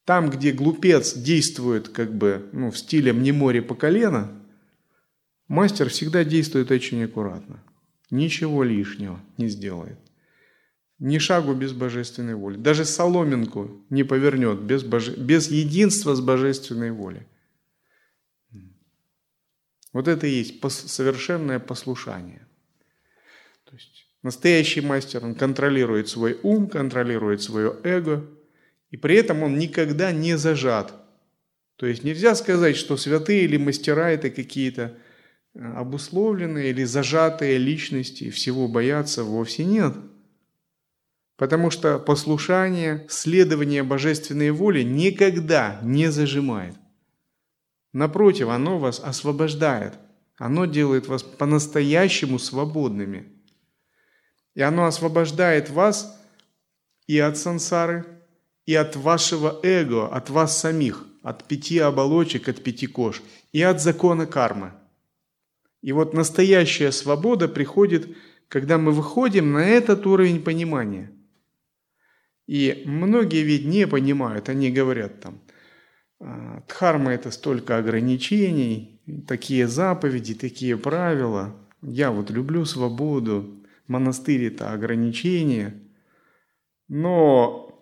Там, 0.05 0.29
где 0.29 0.51
глупец 0.51 1.13
действует 1.13 1.89
как 1.89 2.13
бы 2.13 2.49
ну, 2.53 2.71
в 2.71 2.77
стиле 2.77 3.11
«мне 3.11 3.33
море 3.33 3.61
по 3.61 3.75
колено», 3.75 4.44
мастер 5.47 5.89
всегда 5.89 6.23
действует 6.23 6.71
очень 6.71 7.03
аккуратно. 7.03 7.63
Ничего 8.09 8.63
лишнего 8.63 9.19
не 9.37 9.47
сделает. 9.47 9.97
Ни 10.99 11.17
шагу 11.17 11.53
без 11.53 11.73
божественной 11.73 12.35
воли. 12.35 12.57
Даже 12.57 12.85
соломинку 12.85 13.83
не 13.89 14.03
повернет 14.03 14.61
без, 14.61 14.83
боже... 14.83 15.15
без 15.15 15.49
единства 15.49 16.15
с 16.15 16.21
божественной 16.21 16.91
волей. 16.91 17.23
Вот 19.91 20.07
это 20.07 20.27
и 20.27 20.31
есть 20.31 20.61
совершенное 20.71 21.59
послушание. 21.59 22.45
То 23.63 23.75
есть 23.75 24.07
настоящий 24.23 24.81
мастер, 24.81 25.23
он 25.23 25.35
контролирует 25.35 26.09
свой 26.09 26.39
ум, 26.43 26.67
контролирует 26.67 27.41
свое 27.41 27.77
эго, 27.83 28.25
и 28.91 28.97
при 28.97 29.15
этом 29.15 29.43
он 29.43 29.57
никогда 29.57 30.11
не 30.11 30.37
зажат. 30.37 30.93
То 31.77 31.85
есть 31.85 32.03
нельзя 32.03 32.35
сказать, 32.35 32.77
что 32.77 32.97
святые 32.97 33.43
или 33.43 33.57
мастера 33.57 34.09
это 34.11 34.29
какие-то 34.29 34.97
обусловленные 35.55 36.69
или 36.69 36.83
зажатые 36.83 37.57
личности, 37.57 38.29
всего 38.29 38.67
боятся 38.67 39.23
вовсе 39.23 39.63
нет. 39.63 39.95
Потому 41.37 41.69
что 41.69 41.99
послушание, 41.99 43.05
следование 43.09 43.83
божественной 43.83 44.51
воле 44.51 44.83
никогда 44.83 45.79
не 45.81 46.11
зажимает. 46.11 46.75
Напротив, 47.93 48.49
оно 48.49 48.79
вас 48.79 48.99
освобождает. 48.99 49.93
Оно 50.37 50.65
делает 50.65 51.07
вас 51.07 51.23
по-настоящему 51.23 52.39
свободными. 52.39 53.31
И 54.53 54.61
оно 54.61 54.85
освобождает 54.85 55.69
вас 55.69 56.21
и 57.07 57.19
от 57.19 57.37
сансары, 57.37 58.05
и 58.65 58.73
от 58.73 58.95
вашего 58.95 59.59
эго, 59.63 60.07
от 60.07 60.29
вас 60.29 60.57
самих, 60.57 61.05
от 61.21 61.45
пяти 61.45 61.79
оболочек, 61.79 62.49
от 62.49 62.63
пяти 62.63 62.87
кож, 62.87 63.21
и 63.53 63.61
от 63.61 63.81
закона 63.81 64.25
кармы. 64.25 64.73
И 65.85 65.91
вот 65.91 66.15
настоящая 66.15 66.91
свобода 66.91 67.47
приходит, 67.47 68.07
когда 68.47 68.79
мы 68.79 68.91
выходим 68.91 69.53
на 69.53 69.63
этот 69.63 70.07
уровень 70.07 70.41
понимания. 70.41 71.11
И 72.47 72.81
многие 72.87 73.43
ведь 73.43 73.67
не 73.67 73.85
понимают, 73.85 74.49
они 74.49 74.71
говорят 74.71 75.21
там, 75.21 75.41
а, 76.19 76.63
Дхарма– 76.67 77.11
это 77.13 77.29
столько 77.29 77.77
ограничений, 77.77 78.99
такие 79.27 79.67
заповеди, 79.67 80.33
такие 80.33 80.75
правила. 80.75 81.55
Я 81.83 82.09
вот 82.09 82.31
люблю 82.31 82.65
свободу, 82.65 83.63
монастырь– 83.85 84.45
это 84.45 84.73
ограничение. 84.73 85.83
Но 86.87 87.79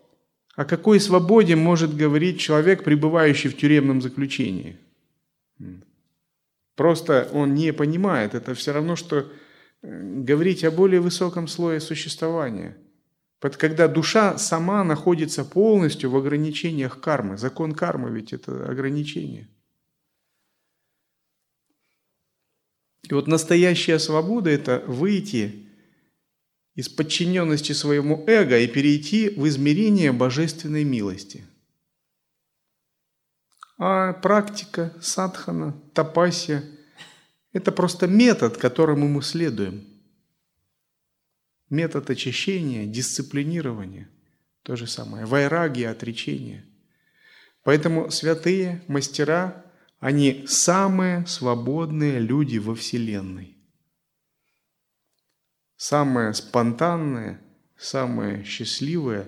о 0.58 0.66
какой 0.66 1.00
свободе 1.00 1.56
может 1.56 1.96
говорить 1.96 2.38
человек, 2.38 2.84
пребывающий 2.84 3.50
в 3.50 3.56
тюремном 3.56 4.02
заключении? 4.02 4.78
Просто 6.76 7.30
он 7.34 7.54
не 7.54 7.74
понимает. 7.74 8.36
Это 8.36 8.54
все 8.54 8.74
равно, 8.74 8.96
что 8.96 9.20
э, 9.20 10.22
говорить 10.24 10.64
о 10.64 10.72
более 10.72 11.02
высоком 11.02 11.48
слое 11.48 11.80
существования– 11.80 12.78
когда 13.52 13.88
душа 13.88 14.38
сама 14.38 14.84
находится 14.84 15.44
полностью 15.44 16.10
в 16.10 16.18
ограничениях 16.18 17.00
кармы. 17.00 17.38
Закон 17.38 17.74
кармы 17.74 18.10
ведь 18.12 18.34
это 18.34 18.70
ограничение. 18.70 19.50
И 23.10 23.14
вот 23.14 23.28
настоящая 23.28 24.00
свобода– 24.00 24.50
это 24.52 24.84
выйти 24.88 25.68
из 26.74 26.88
подчиненности 26.88 27.74
своему 27.74 28.24
эго 28.28 28.58
и 28.58 28.68
перейти 28.68 29.30
в 29.30 29.46
измерение 29.48 30.14
божественной 30.14 30.86
милости. 30.86 31.44
А 33.86 34.14
практика, 34.14 34.94
садхана, 35.02 35.74
тапасия– 35.94 36.64
это 37.52 37.70
просто 37.74 38.08
метод, 38.08 38.56
которому 38.56 39.10
мы 39.10 39.22
следуем. 39.22 39.86
Метод 41.70 42.10
очищения, 42.10 42.86
дисциплинирования– 42.86 44.10
то 44.64 44.78
же 44.78 44.88
самое. 44.88 45.26
Вайраги, 45.26 45.84
отречение. 45.84 46.66
Поэтому 47.64 48.10
святые 48.10 48.82
мастера, 48.88 49.66
они 50.00 50.46
самые 50.48 51.28
свободные 51.28 52.20
люди 52.20 52.60
во 52.60 52.76
Вселенной. 52.76 53.58
Самые 55.76 56.34
спонтанные, 56.34 57.42
самые 57.76 58.46
счастливые, 58.46 59.28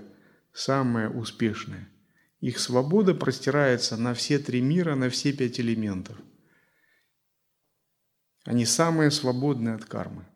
самые 0.54 1.10
успешные. 1.10 1.90
Их 2.46 2.60
свобода 2.60 3.16
простирается 3.16 3.98
на 3.98 4.14
все 4.14 4.38
три 4.38 4.62
мира, 4.62 4.94
на 4.94 5.10
все 5.10 5.34
пять 5.34 5.60
элементов. 5.60 6.16
Они 8.44 8.68
самые 8.68 9.10
свободные 9.10 9.74
от 9.74 9.86
кармы. 9.86 10.28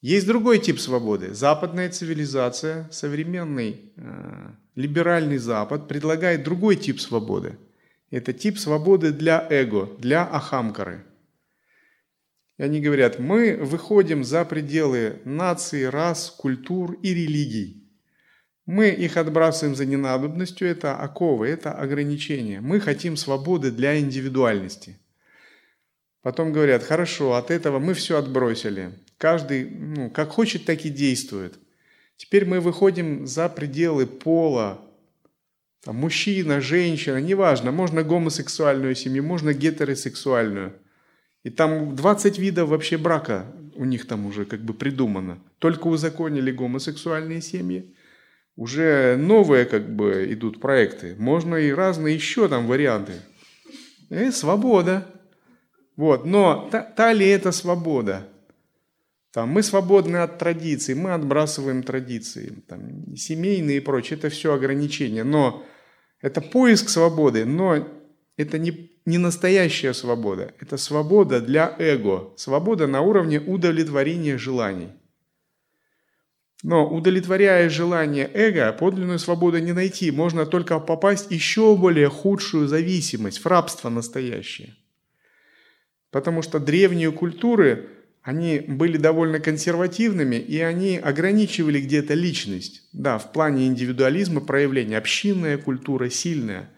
Есть 0.00 0.28
другой 0.28 0.60
тип 0.60 0.78
свободы. 0.78 1.34
Западная 1.34 1.90
цивилизация, 1.90 2.88
современный 2.92 3.92
э, 3.96 4.52
либеральный 4.76 5.38
Запад 5.38 5.88
предлагает 5.88 6.44
другой 6.44 6.76
тип 6.76 7.00
свободы. 7.00 7.58
Это 8.10 8.32
тип 8.32 8.56
свободы 8.56 9.10
для 9.10 9.44
эго, 9.50 9.90
для 9.98 10.24
ахамкары. 10.24 11.04
И 12.58 12.62
они 12.62 12.80
говорят, 12.80 13.18
мы 13.18 13.56
выходим 13.56 14.22
за 14.22 14.44
пределы 14.44 15.22
наций, 15.24 15.88
рас, 15.88 16.30
культур 16.30 16.92
и 17.02 17.12
религий. 17.12 17.81
Мы 18.72 18.88
их 18.88 19.18
отбрасываем 19.18 19.76
за 19.76 19.84
ненадобностью, 19.84 20.66
это 20.66 20.96
оковы, 20.96 21.46
это 21.46 21.72
ограничения. 21.72 22.62
Мы 22.62 22.80
хотим 22.80 23.18
свободы 23.18 23.70
для 23.70 24.00
индивидуальности. 24.00 24.98
Потом 26.22 26.54
говорят, 26.54 26.82
хорошо, 26.82 27.34
от 27.34 27.50
этого 27.50 27.78
мы 27.78 27.92
все 27.92 28.16
отбросили. 28.16 28.92
Каждый, 29.18 29.68
ну, 29.68 30.08
как 30.08 30.30
хочет, 30.30 30.64
так 30.64 30.86
и 30.86 30.88
действует. 30.88 31.58
Теперь 32.16 32.46
мы 32.46 32.60
выходим 32.60 33.26
за 33.26 33.50
пределы 33.50 34.06
пола, 34.06 34.80
там, 35.84 35.96
мужчина, 35.96 36.62
женщина, 36.62 37.18
неважно, 37.20 37.72
можно 37.72 38.02
гомосексуальную 38.02 38.94
семью, 38.94 39.22
можно 39.22 39.52
гетеросексуальную. 39.52 40.72
И 41.42 41.50
там 41.50 41.94
20 41.94 42.38
видов 42.38 42.70
вообще 42.70 42.96
брака 42.96 43.54
у 43.74 43.84
них 43.84 44.06
там 44.06 44.24
уже 44.24 44.46
как 44.46 44.64
бы 44.64 44.72
придумано. 44.72 45.40
Только 45.58 45.88
узаконили 45.88 46.50
гомосексуальные 46.50 47.42
семьи, 47.42 47.94
уже 48.56 49.16
новые 49.16 49.64
как 49.64 49.94
бы 49.94 50.26
идут 50.30 50.60
проекты. 50.60 51.16
Можно 51.18 51.56
и 51.56 51.70
разные 51.70 52.14
еще 52.14 52.48
там 52.48 52.66
варианты. 52.66 53.14
И 54.10 54.14
э, 54.14 54.32
свобода. 54.32 55.06
Вот. 55.96 56.24
Но 56.24 56.68
та, 56.70 56.82
та 56.82 57.12
ли 57.12 57.26
это 57.26 57.52
свобода? 57.52 58.28
Там, 59.32 59.48
мы 59.48 59.62
свободны 59.62 60.18
от 60.18 60.38
традиций, 60.38 60.94
мы 60.94 61.14
отбрасываем 61.14 61.82
традиции, 61.82 62.52
там, 62.68 63.16
семейные 63.16 63.78
и 63.78 63.80
прочее, 63.80 64.18
это 64.18 64.28
все 64.28 64.52
ограничения. 64.52 65.24
Но 65.24 65.64
это 66.20 66.42
поиск 66.42 66.90
свободы, 66.90 67.46
но 67.46 67.88
это 68.36 68.58
не, 68.58 68.90
не 69.06 69.16
настоящая 69.16 69.94
свобода. 69.94 70.52
Это 70.60 70.76
свобода 70.76 71.40
для 71.40 71.74
эго, 71.78 72.34
свобода 72.36 72.86
на 72.86 73.00
уровне 73.00 73.40
удовлетворения 73.40 74.36
желаний. 74.36 74.90
Но 76.62 76.88
удовлетворяя 76.88 77.68
желание 77.68 78.30
эго, 78.32 78.72
подлинную 78.72 79.18
свободу 79.18 79.58
не 79.58 79.72
найти. 79.72 80.12
Можно 80.12 80.46
только 80.46 80.78
попасть 80.78 81.28
в 81.28 81.30
еще 81.32 81.76
более 81.76 82.08
худшую 82.08 82.68
зависимость, 82.68 83.38
в 83.38 83.46
рабство 83.46 83.88
настоящее. 83.88 84.76
Потому 86.12 86.42
что 86.42 86.60
древние 86.60 87.10
культуры, 87.10 87.88
они 88.22 88.60
были 88.60 88.96
довольно 88.96 89.40
консервативными, 89.40 90.36
и 90.36 90.60
они 90.60 90.98
ограничивали 90.98 91.80
где-то 91.80 92.14
личность. 92.14 92.88
Да, 92.92 93.18
в 93.18 93.32
плане 93.32 93.66
индивидуализма 93.66 94.40
проявления. 94.40 94.98
Общинная 94.98 95.58
культура 95.58 96.10
сильная. 96.10 96.70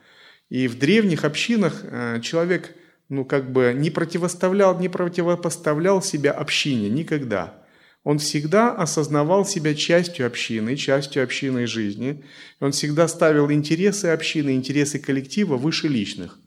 И 0.49 0.67
в 0.67 0.79
древних 0.79 1.25
общинах 1.25 1.83
э, 1.83 2.21
человек 2.23 2.75
ну, 3.11 3.27
как 3.27 3.53
бы 3.53 3.75
не 3.77 3.91
противоставлял, 3.91 4.79
не 4.79 4.89
противопоставлял 4.89 6.01
себя 6.01 6.33
общине 6.33 6.89
никогда. 6.89 7.64
Он 8.05 8.19
всегда 8.19 8.71
осознавал 8.73 9.47
себя 9.47 9.75
частью 9.75 10.27
общины, 10.27 10.77
частью 10.77 11.25
общинной 11.25 11.67
жизни. 11.67 12.23
Он 12.61 12.73
всегда 12.73 13.09
ставил 13.09 13.51
интересы 13.51 14.07
общины, 14.07 14.55
интересы 14.55 14.99
коллектива 14.99 15.57
выше 15.57 15.89
личных. 15.89 16.39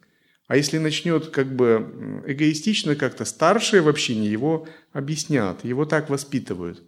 А 0.48 0.56
если 0.56 0.78
начнет 0.78 1.28
как 1.28 1.54
бы 1.54 2.24
эгоистично 2.28 2.96
как-то 2.96 3.26
старшие 3.26 3.82
в 3.82 3.90
общине, 3.90 4.30
его 4.30 4.68
объяснят, 4.94 5.66
его 5.66 5.86
так 5.86 6.10
воспитывают, 6.12 6.84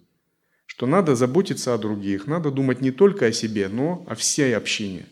что 0.67 0.85
надо 0.85 1.15
заботиться 1.15 1.73
о 1.73 1.79
других, 1.79 2.27
надо 2.27 2.51
думать 2.51 2.79
не 2.79 2.91
только 2.91 3.25
о 3.25 3.31
себе, 3.33 3.67
но 3.69 4.05
о 4.07 4.13
всей 4.13 4.55
общине. 4.55 5.07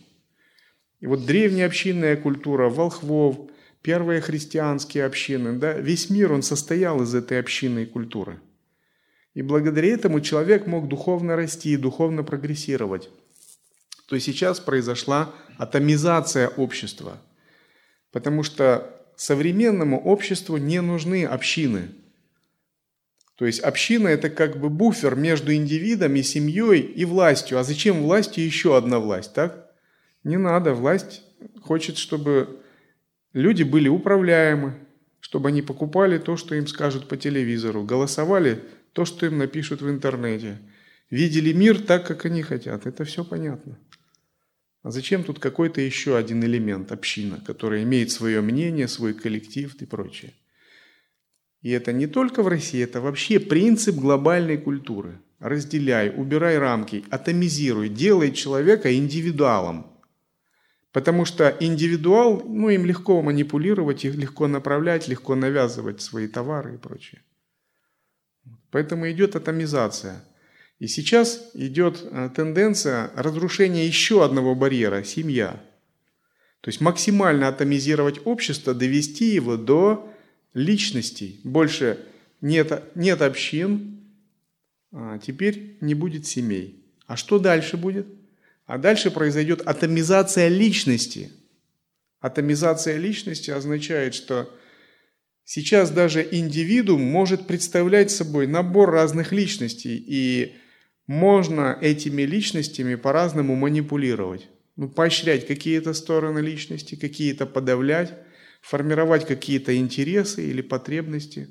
И 0.99 1.07
вот 1.07 1.25
древняя 1.25 1.65
общинная 1.65 2.15
культура, 2.15 2.69
волхвов, 2.69 3.49
первые 3.81 4.21
христианские 4.21 5.05
общины, 5.05 5.53
да, 5.53 5.73
весь 5.73 6.11
мир, 6.11 6.31
он 6.31 6.43
состоял 6.43 7.01
из 7.01 7.13
этой 7.15 7.39
общинной 7.39 7.87
культуры. 7.87 8.39
И 9.37 9.41
благодаря 9.41 9.93
этому 9.93 10.19
человек 10.19 10.67
мог 10.67 10.87
духовно 10.87 11.35
расти, 11.35 11.77
духовно 11.77 12.23
прогрессировать. 12.23 13.09
То 14.07 14.15
есть 14.15 14.25
сейчас 14.25 14.59
произошла 14.59 15.31
атомизация 15.57 16.49
общества– 16.49 17.21
Потому 18.17 18.43
что 18.43 18.95
современному 19.15 19.99
обществу 19.99 20.57
не 20.57 20.81
нужны 20.81 21.25
общины. 21.25 21.89
То 23.35 23.45
есть 23.45 23.59
община– 23.59 24.07
это 24.09 24.31
как 24.31 24.59
бы 24.59 24.69
буфер 24.69 25.15
между 25.15 25.53
индивидом 25.53 26.15
и 26.15 26.23
семьей 26.23 26.81
и 26.81 27.05
властью. 27.05 27.59
А 27.59 27.63
зачем 27.63 28.01
власти 28.01 28.39
еще 28.39 28.75
одна 28.75 28.99
власть, 28.99 29.33
так? 29.33 29.69
Не 30.23 30.37
надо. 30.37 30.73
Власть 30.73 31.21
хочет, 31.61 31.97
чтобы 31.97 32.61
люди 33.33 33.61
были 33.61 33.87
управляемы, 33.87 34.73
чтобы 35.19 35.49
они 35.49 35.61
покупали 35.61 36.17
то, 36.17 36.37
что 36.37 36.55
им 36.55 36.65
скажут 36.65 37.07
по 37.07 37.17
телевизору, 37.17 37.83
голосовали 37.83 38.63
то, 38.97 39.05
что 39.05 39.27
им 39.27 39.37
напишут 39.37 39.83
в 39.83 39.89
интернете, 39.91 40.57
видели 41.11 41.53
мир 41.53 41.79
так, 41.79 42.07
как 42.07 42.25
они 42.25 42.41
хотят. 42.41 42.87
Это 42.87 43.03
все 43.03 43.23
понятно. 43.23 43.77
А 44.81 44.89
зачем 44.89 45.23
тут 45.23 45.37
какой-то 45.37 45.81
еще 45.81 46.17
один 46.17 46.43
элемент, 46.43 46.91
община, 46.91 47.39
которая 47.45 47.83
имеет 47.83 48.09
свое 48.09 48.41
мнение, 48.41 48.87
свой 48.87 49.13
коллектив 49.13 49.75
и 49.79 49.85
прочее? 49.85 50.33
И 51.61 51.69
это 51.69 51.93
не 51.93 52.07
только 52.07 52.41
в 52.41 52.47
России, 52.47 52.81
это 52.81 52.99
вообще 52.99 53.39
принцип 53.39 53.97
глобальной 53.97 54.57
культуры. 54.57 55.21
Разделяй, 55.37 56.11
убирай 56.17 56.57
рамки, 56.57 57.05
атомизируй, 57.11 57.89
делай 57.89 58.31
человека 58.31 58.91
индивидуалом. 58.91 59.85
Потому 60.91 61.25
что 61.25 61.55
индивидуал, 61.59 62.43
ну 62.47 62.69
им 62.69 62.83
легко 62.83 63.21
манипулировать, 63.21 64.05
их 64.05 64.15
легко 64.15 64.47
направлять, 64.47 65.07
легко 65.07 65.35
навязывать 65.35 66.01
свои 66.01 66.27
товары 66.27 66.73
и 66.73 66.77
прочее. 66.79 67.21
Поэтому 68.77 69.09
идет 69.09 69.35
атомизация– 69.35 70.23
и 70.79 70.87
сейчас 70.87 71.49
идет 71.55 72.03
э, 72.03 72.29
тенденция 72.35 73.11
разрушения 73.15 73.87
еще 73.87 74.23
одного 74.23 74.53
барьера– 74.53 75.03
семья. 75.05 75.59
То 76.61 76.69
есть 76.69 76.81
максимально 76.81 77.47
атомизировать 77.47 78.19
общество, 78.25 78.75
довести 78.75 79.25
его 79.25 79.57
до 79.57 80.13
личностей. 80.53 81.39
Больше 81.43 82.05
нет, 82.41 82.83
нет 82.93 83.21
общин, 83.21 84.03
а 84.91 85.17
теперь 85.17 85.77
не 85.81 85.95
будет 85.95 86.27
семей. 86.27 86.85
А 87.07 87.17
что 87.17 87.39
дальше 87.39 87.77
будет? 87.77 88.05
А 88.67 88.77
дальше 88.77 89.09
произойдет 89.09 89.61
атомизация 89.65 90.47
личности. 90.47 91.31
Атомизация 92.19 92.97
личности 92.97 93.49
означает, 93.49 94.13
что 94.13 94.53
сейчас 95.47 95.91
даже 95.91 96.27
индивидуум 96.29 97.01
может 97.01 97.47
представлять 97.47 98.11
собой 98.11 98.47
набор 98.47 98.91
разных 98.91 99.31
личностей, 99.31 99.95
и 100.05 100.55
можно 101.07 101.77
этими 101.81 102.23
личностями 102.23 102.95
по-разному 102.95 103.55
манипулировать. 103.55 104.49
Ну, 104.75 104.89
поощрять 104.89 105.47
какие-то 105.47 105.93
стороны 105.93 106.39
личности, 106.39 106.95
какие-то 106.95 107.45
подавлять, 107.45 108.13
формировать 108.61 109.25
какие-то 109.25 109.75
интересы 109.75 110.47
или 110.47 110.61
потребности. 110.61 111.47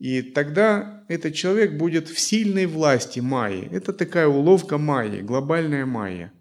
И 0.00 0.20
тогда 0.20 1.04
этот 1.08 1.34
человек 1.34 1.74
будет 1.74 2.08
в 2.08 2.18
сильной 2.18 2.66
власти 2.66 3.20
майи. 3.20 3.68
Это 3.70 3.92
такая 3.92 4.26
уловка 4.26 4.76
майи, 4.76 5.20
глобальная 5.20 5.86
майя. 5.86 6.32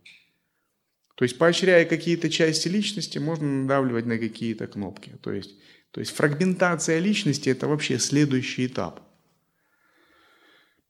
То 1.15 1.23
есть, 1.23 1.37
поощряя 1.37 1.85
какие-то 1.85 2.31
части 2.31 2.67
личности, 2.67 3.19
можно 3.19 3.61
надавливать 3.61 4.07
на 4.07 4.17
какие-то 4.17 4.65
кнопки. 4.65 5.11
То 5.21 5.31
есть, 5.31 5.51
то 5.91 5.99
есть 5.99 6.15
фрагментация 6.15 6.99
личности– 6.99 7.49
это 7.51 7.67
вообще 7.67 7.99
следующий 7.99 8.65
этап– 8.65 9.01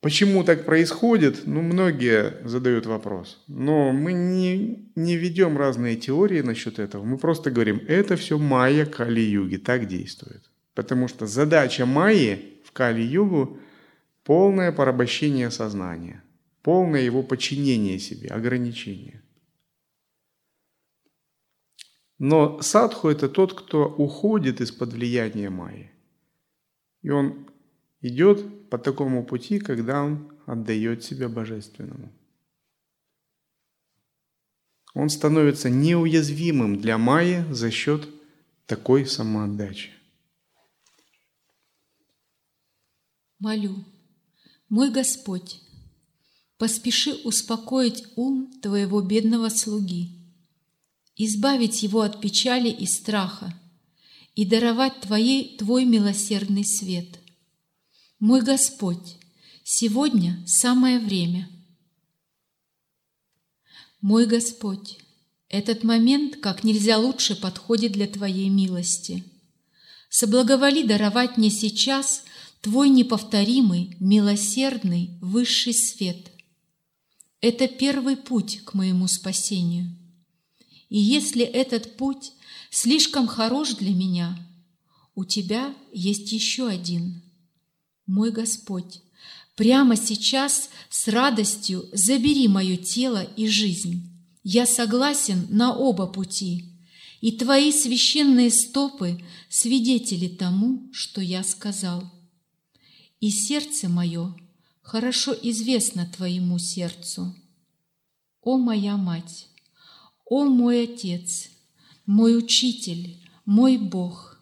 Почему 0.02 0.43
так 0.43 0.66
происходит? 0.66 1.43
Ну, 1.45 1.62
многие 1.62 2.34
задают 2.43 2.88
вопрос. 2.88 3.43
Но 3.47 3.91
мы 3.91 4.14
не, 4.14 4.91
не 4.95 5.16
ведем 5.16 5.58
разные 5.60 5.95
теории 5.95 6.41
насчет 6.41 6.80
этого. 6.80 7.04
Мы 7.04 7.20
просто 7.20 7.52
говорим, 7.52 7.84
это 7.88 8.16
все 8.16 8.39
майя 8.39 8.86
Кали-юги, 8.86 9.58
так 9.58 9.88
действует. 9.88 10.49
Потому 10.74 11.08
что 11.08 11.28
задача 11.28 11.86
майи 11.86 12.62
в 12.66 12.72
Кали-югу– 12.72 13.60
полное 14.24 14.72
порабощение 14.72 15.52
сознания, 15.52 16.24
полное 16.64 17.02
его 17.02 17.22
подчинение 17.22 17.99
себе, 17.99 18.30
ограничение. 18.30 19.22
Но 22.24 22.61
садху– 22.61 23.07
это 23.09 23.28
тот, 23.28 23.55
кто 23.55 23.89
уходит 23.89 24.61
из-под 24.61 24.93
влияния 24.93 25.49
майи. 25.49 25.89
И 27.01 27.09
он 27.09 27.47
идет 27.99 28.69
по 28.69 28.78
такому 28.78 29.26
пути, 29.26 29.57
когда 29.57 30.03
он 30.03 30.32
отдает 30.45 31.03
себя 31.03 31.30
божественному. 31.30 32.11
Он 34.93 35.09
становится 35.09 35.72
неуязвимым 35.72 36.80
для 36.80 36.99
майи 36.99 37.43
за 37.49 37.72
счет 37.72 38.07
такой 38.67 39.07
самоотдачи. 39.07 39.89
Молю, 43.39 43.84
мой 44.69 44.91
Господь, 44.91 45.59
поспеши 46.59 47.15
успокоить 47.24 48.05
ум 48.15 48.51
Твоего 48.61 49.01
бедного 49.01 49.49
слуги, 49.49 50.20
избавить 51.26 51.84
его 51.84 52.01
от 52.01 52.22
печали 52.22 52.69
и 52.69 52.86
страха 52.86 53.53
и 54.36 54.45
даровать 54.45 55.01
Твоей 55.01 55.57
Твой 55.57 55.86
милосердный 55.86 56.65
свет– 56.65 57.17
мой 58.22 58.43
Господь, 58.43 59.17
сегодня 59.63 60.43
самое 60.45 60.99
время. 60.99 61.49
Мой 63.99 64.28
Господь, 64.28 64.99
этот 65.49 65.84
момент 65.84 66.36
как 66.36 66.63
нельзя 66.63 66.99
лучше 66.99 67.36
подходит 67.36 67.93
для 67.93 68.05
Твоей 68.05 68.49
милости. 68.49 69.24
Соблаговоли 70.09 70.84
даровать 70.84 71.38
мне 71.38 71.49
сейчас 71.49 72.22
Твой 72.61 72.89
неповторимый, 72.89 73.97
милосердный, 73.99 75.17
высший 75.19 75.74
свет. 75.74 76.30
Это 77.41 77.67
первый 77.67 78.17
путь 78.17 78.63
к 78.63 78.76
моему 78.76 79.07
спасению. 79.07 79.97
И 80.92 81.00
если 81.00 81.44
этот 81.44 81.96
путь 81.96 82.34
слишком 82.70 83.26
хорош 83.26 83.76
для 83.76 83.96
меня, 83.96 84.38
у 85.16 85.26
Тебя 85.26 85.74
есть 85.92 86.32
еще 86.32 86.68
один– 86.68 87.24
мой 88.06 88.32
Господь, 88.32 89.00
прямо 89.56 89.96
сейчас 89.96 90.70
с 90.89 91.08
радостью 91.08 91.86
забери 91.94 92.50
мое 92.50 92.76
тело 92.76 93.24
и 93.38 93.48
жизнь. 93.48 94.06
Я 94.44 94.66
согласен 94.66 95.48
на 95.50 95.74
оба 95.74 96.08
пути, 96.08 96.66
и 97.22 97.32
Твои 97.32 97.72
священные 97.72 98.52
стопы 98.52 99.24
свидетели 99.48 100.28
тому, 100.28 100.89
что 100.92 101.22
я 101.22 101.42
сказал. 101.46 102.04
И 103.22 103.30
сердце 103.30 103.88
мое 103.88 104.36
хорошо 104.82 105.34
известно 105.42 106.06
Твоему 106.06 106.60
сердцу. 106.60 107.34
О 108.42 108.58
моя 108.58 108.98
мать, 108.98 109.48
о 110.32 110.45
мой 110.45 110.84
Отец, 110.86 111.49
мой 112.05 112.38
Учитель, 112.38 113.17
мой 113.43 113.77
Бог, 113.77 114.39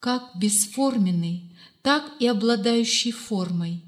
как 0.00 0.36
бесформенный, 0.36 1.56
так 1.80 2.02
и 2.18 2.26
обладающий 2.26 3.12
формой. 3.12 3.84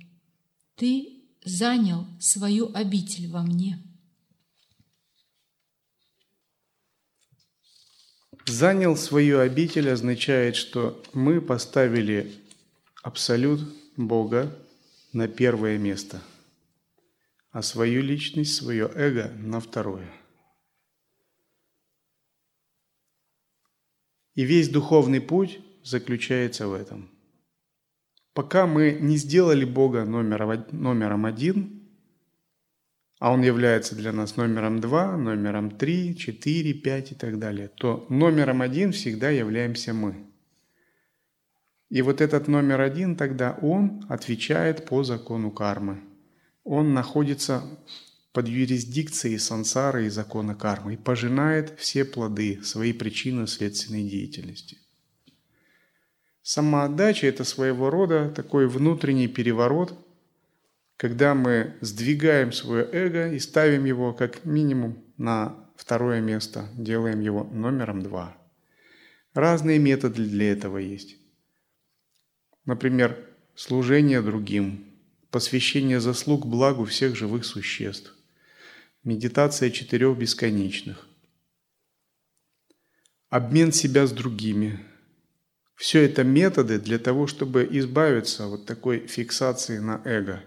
Ты 0.76 1.24
занял 1.44 2.06
свою 2.20 2.72
обитель 2.72 3.28
во 3.28 3.42
мне. 3.42 3.82
Занял 8.46 8.96
свою 8.96 9.40
обитель 9.40 9.90
означает, 9.90 10.54
что 10.54 11.02
мы 11.12 11.40
поставили 11.40 12.32
абсолют 13.02 13.60
Бога 13.96 14.56
на 15.12 15.26
первое 15.26 15.78
место, 15.78 16.22
а 17.50 17.62
свою 17.62 18.02
личность, 18.02 18.54
свое 18.54 18.88
эго 18.94 19.32
на 19.40 19.58
второе. 19.58 20.08
И 24.38 24.44
весь 24.44 24.68
духовный 24.68 25.20
путь 25.20 25.60
заключается 25.82 26.68
в 26.68 26.72
этом– 26.72 27.10
пока 28.38 28.68
мы 28.68 28.96
не 29.00 29.16
сделали 29.16 29.64
Бога 29.64 30.04
номером, 30.04 31.26
один, 31.26 31.88
а 33.18 33.32
Он 33.32 33.42
является 33.42 33.96
для 33.96 34.12
нас 34.12 34.36
номером 34.36 34.80
два, 34.80 35.16
номером 35.16 35.72
три, 35.72 36.16
четыре, 36.16 36.72
пять 36.72 37.10
и 37.10 37.16
так 37.16 37.40
далее, 37.40 37.66
то 37.66 38.06
номером 38.08 38.62
один 38.62 38.92
всегда 38.92 39.30
являемся 39.30 39.92
мы. 39.92 40.24
И 41.90 42.00
вот 42.00 42.20
этот 42.20 42.46
номер 42.46 42.80
один 42.80 43.16
тогда 43.16 43.58
Он 43.60 44.06
отвечает 44.08 44.86
по 44.86 45.02
закону 45.02 45.50
кармы. 45.50 45.98
Он 46.62 46.94
находится 46.94 47.64
под 48.38 48.46
юрисдикцией 48.46 49.38
сансары 49.38 50.06
и 50.06 50.10
закона 50.10 50.54
кармы 50.54 50.94
и 50.94 50.96
пожинает 50.96 51.74
все 51.76 52.04
плоды 52.04 52.62
своей 52.62 52.94
причинно-следственной 52.94 54.08
деятельности– 54.08 54.78
Самоотдача– 56.48 57.26
это 57.28 57.44
своего 57.44 57.90
рода 57.90 58.30
такой 58.34 58.68
внутренний 58.68 59.28
переворот, 59.28 59.92
когда 60.96 61.34
мы 61.34 61.76
сдвигаем 61.82 62.52
свое 62.52 62.88
эго 62.90 63.30
и 63.34 63.38
ставим 63.38 63.84
его 63.84 64.14
как 64.14 64.46
минимум 64.46 65.04
на 65.18 65.70
второе 65.76 66.22
место, 66.22 66.70
делаем 66.74 67.20
его 67.20 67.44
номером 67.44 68.00
два. 68.00 68.34
Разные 69.34 69.78
методы 69.78 70.24
для 70.24 70.52
этого 70.52 70.78
есть. 70.78 71.18
Например, 72.64 73.14
служение 73.54 74.22
другим, 74.22 74.86
посвящение 75.30 76.00
заслуг 76.00 76.46
благу 76.46 76.86
всех 76.86 77.14
живых 77.14 77.44
существ, 77.44 78.14
медитация 79.04 79.70
четырех 79.70 80.16
бесконечных, 80.18 81.08
обмен 83.30 83.72
себя 83.72 84.06
с 84.06 84.12
другими– 84.12 84.84
все 85.78 86.04
это 86.04 86.24
методы 86.24 86.80
для 86.80 86.98
того, 86.98 87.28
чтобы 87.28 87.66
избавиться 87.70 88.48
от 88.48 88.66
такой 88.66 89.06
фиксации 89.06 89.78
на 89.78 90.02
эго. 90.04 90.42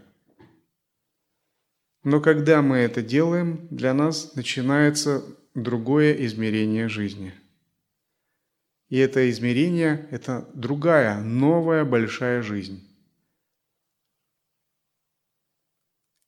Но 2.04 2.20
когда 2.20 2.62
мы 2.62 2.80
это 2.80 3.02
делаем, 3.02 3.66
для 3.72 3.94
нас 3.94 4.36
начинается 4.36 5.24
другое 5.56 6.14
измерение 6.26 6.90
жизни. 6.90 7.34
И 8.90 8.98
это 8.98 9.30
измерение– 9.30 10.06
это 10.12 10.50
другая, 10.54 11.22
новая 11.22 11.86
большая 11.86 12.42
жизнь. 12.42 12.86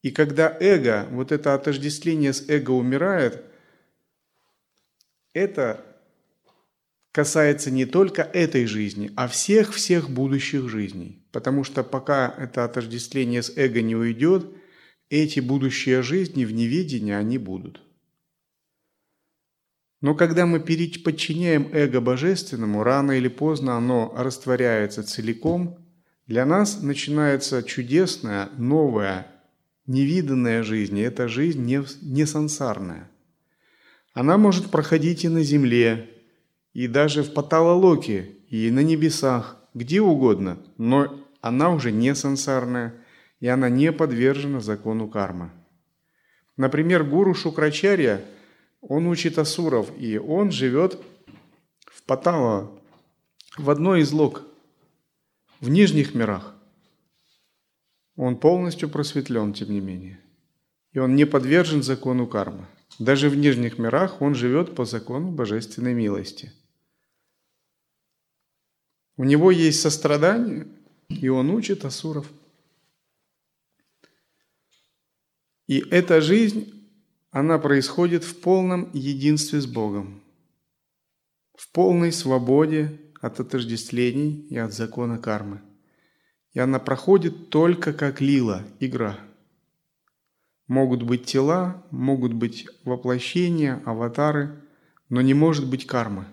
И 0.04 0.12
когда 0.12 0.56
эго, 0.60 1.08
вот 1.12 1.32
это 1.32 1.54
отождествление 1.54 2.34
с 2.34 2.48
эго 2.50 2.72
умирает, 2.72 3.42
это 5.34 5.84
касается 7.14 7.72
не 7.72 7.86
только 7.86 8.22
этой 8.22 8.66
жизни, 8.66 9.12
а 9.16 9.28
всех-всех 9.28 10.10
будущих 10.10 10.68
жизней. 10.70 11.26
Потому 11.32 11.64
что 11.64 11.84
пока 11.84 12.36
это 12.38 12.66
отождествление 12.66 13.42
с 13.42 13.56
эго 13.56 13.82
не 13.82 13.96
уйдет, 13.96 14.46
эти 15.10 15.40
будущие 15.40 16.02
жизни 16.02 16.44
в 16.44 16.52
неведении 16.54 17.14
они 17.14 17.38
будут. 17.38 17.82
Но 20.02 20.16
когда 20.16 20.46
мы 20.46 20.60
подчиняем 20.60 21.70
эго 21.72 22.02
божественному, 22.02 22.84
рано 22.84 23.14
или 23.14 23.30
поздно 23.30 23.78
оно 23.78 24.14
растворяется 24.18 25.02
целиком, 25.04 25.78
для 26.28 26.46
нас 26.46 26.82
начинается 26.82 27.64
чудесная, 27.64 28.50
новая, 28.58 29.33
невиданная 29.88 30.64
жизнь. 30.64 30.98
И 30.98 31.02
эта 31.02 31.28
жизнь 31.28 31.64
не, 31.64 31.84
не 32.02 32.26
сансарная. 32.26 33.10
Она 34.14 34.38
может 34.38 34.70
проходить 34.70 35.24
и 35.26 35.30
на 35.30 35.44
земле, 35.44 36.10
и 36.74 36.88
даже 36.88 37.24
в 37.24 37.34
Паталалоке, 37.34 38.36
и 38.50 38.70
на 38.72 38.82
небесах, 38.82 39.58
где 39.74 40.02
угодно, 40.02 40.60
но 40.78 41.26
она 41.42 41.72
уже 41.72 41.92
не 41.92 42.14
сансарная, 42.16 42.94
и 43.40 43.48
она 43.48 43.70
не 43.70 43.92
подвержена 43.92 44.60
закону 44.60 45.08
кармы. 45.08 45.52
Например, 46.56 47.04
гуру 47.04 47.34
Шукрачарья, 47.34 48.24
он 48.82 49.08
учит 49.08 49.40
асуров, 49.40 49.92
и 49.98 50.18
он 50.18 50.52
живет 50.52 51.02
в 51.86 52.04
Патала, 52.04 52.72
в 53.58 53.70
одной 53.70 54.02
из 54.02 54.12
лог, 54.12 54.44
в 55.60 55.70
нижних 55.70 56.14
мирах. 56.14 56.56
Он 58.16 58.38
полностью 58.38 58.90
просветлен, 58.90 59.54
тем 59.54 59.72
не 59.72 59.80
менее. 59.80 60.20
И 60.92 61.00
он 61.00 61.16
не 61.16 61.26
подвержен 61.26 61.84
закону 61.84 62.28
кармы. 62.28 62.68
Даже 63.00 63.30
в 63.30 63.36
нижних 63.36 63.80
мирах 63.80 64.22
он 64.22 64.36
живет 64.36 64.76
по 64.76 64.86
закону 64.86 65.32
божественной 65.32 65.94
милости– 65.94 66.52
у 69.16 69.24
него 69.24 69.52
есть 69.52 69.82
сострадание, 69.82 70.68
и 71.10 71.28
он 71.28 71.52
учит 71.52 71.86
асуров. 71.86 72.32
И 75.68 75.80
эта 75.92 76.20
жизнь, 76.20 76.90
она 77.30 77.60
происходит 77.60 78.24
в 78.24 78.40
полном 78.42 78.90
единстве 78.94 79.62
с 79.62 79.68
Богом, 79.68 80.24
в 81.56 81.72
полной 81.72 82.12
свободе 82.12 83.00
от 83.22 83.40
отождествлений 83.40 84.48
и 84.50 84.58
от 84.58 84.74
закона 84.74 85.20
кармы. 85.20 85.62
И 86.54 86.60
она 86.60 86.80
проходит 86.80 87.50
только 87.50 87.94
как 87.94 88.22
лила, 88.22 88.64
игра. 88.80 89.20
Могут 90.68 91.04
быть 91.04 91.26
тела, 91.26 91.86
могут 91.92 92.34
быть 92.34 92.68
воплощения, 92.84 93.82
аватары, 93.86 94.64
но 95.10 95.22
не 95.22 95.34
может 95.34 95.68
быть 95.68 95.86
кармы, 95.86 96.28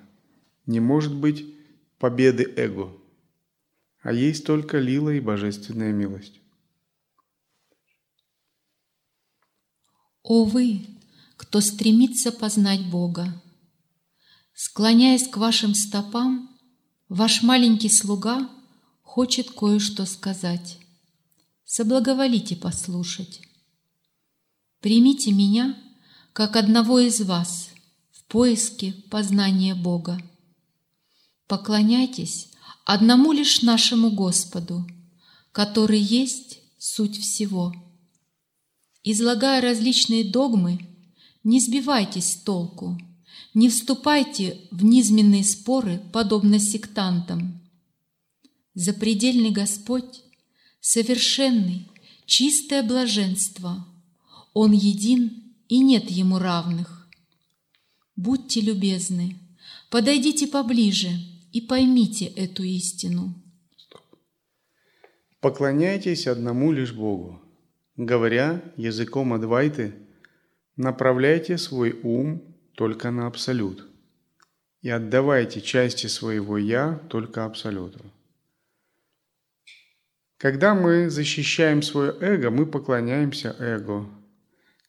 не 0.66 0.79
может 0.79 1.14
быть 1.14 1.55
победы 1.99 2.45
эго, 2.57 2.97
а 4.03 4.12
есть 4.12 4.47
только 4.47 4.79
лила 4.79 5.12
и 5.12 5.21
божественная 5.21 5.93
милость. 5.93 6.41
О 10.23 10.45
вы, 10.45 10.87
кто 11.37 11.61
стремится 11.61 12.31
познать 12.31 12.91
Бога, 12.91 13.43
склоняясь 14.53 15.29
к 15.29 15.39
вашим 15.39 15.75
стопам, 15.75 16.51
ваш 17.09 17.43
маленький 17.43 17.91
слуга 17.91 18.49
хочет 19.12 19.50
кое-что 19.50 20.06
сказать. 20.06 20.78
Соблаговолите 21.64 22.56
послушать. 22.56 23.40
Примите 24.80 25.32
меня, 25.32 25.76
как 26.32 26.56
одного 26.56 27.00
из 27.00 27.20
вас, 27.20 27.70
в 28.12 28.24
поиске 28.24 28.94
познания 29.11 29.74
Бога. 29.74 30.20
Поклоняйтесь 31.46 32.48
одному 32.84 33.32
лишь 33.32 33.62
нашему 33.62 34.11
Господу, 34.11 34.86
который 35.52 36.00
есть 36.00 36.61
суть 36.78 37.18
всего– 37.18 37.74
Излагая 39.02 39.62
различные 39.62 40.24
догмы, 40.24 40.78
не 41.42 41.58
сбивайтесь 41.58 42.32
с 42.32 42.36
толку, 42.36 42.98
не 43.54 43.70
вступайте 43.70 44.61
в 44.70 44.84
низменные 44.84 45.42
споры, 45.42 46.02
подобно 46.12 46.58
сектантам. 46.58 47.62
Запредельный 48.75 49.51
Господь, 49.51 50.23
совершенный, 50.81 51.89
чистое 52.27 52.83
блаженство, 52.83 53.87
Он 54.53 54.73
един 54.73 55.55
и 55.68 55.79
нет 55.79 56.11
Ему 56.11 56.39
равных. 56.39 57.09
Будьте 58.16 58.61
любезны, 58.61 59.37
подойдите 59.91 60.47
поближе 60.47 61.11
и 61.53 61.61
поймите 61.61 62.27
эту 62.27 62.62
истину. 62.62 63.35
Поклоняйтесь 65.41 66.27
одному 66.27 66.71
лишь 66.71 66.93
Богу, 66.93 67.41
Говоря 67.97 68.62
языком 68.77 69.35
Адвайты, 69.35 69.93
направляйте 70.77 71.59
свой 71.59 71.99
ум 72.03 72.43
только 72.75 73.11
на 73.11 73.27
Абсолют 73.27 73.87
и 74.81 74.89
отдавайте 74.89 75.61
части 75.61 76.07
своего 76.07 76.57
«я» 76.57 76.99
только 77.11 77.45
Абсолюту. 77.45 78.01
Когда 80.41 80.74
мы 80.74 81.11
защищаем 81.11 81.82
свое 81.82 82.16
эго, 82.18 82.51
мы 82.51 82.64
поклоняемся 82.64 83.55
эго. 83.59 84.09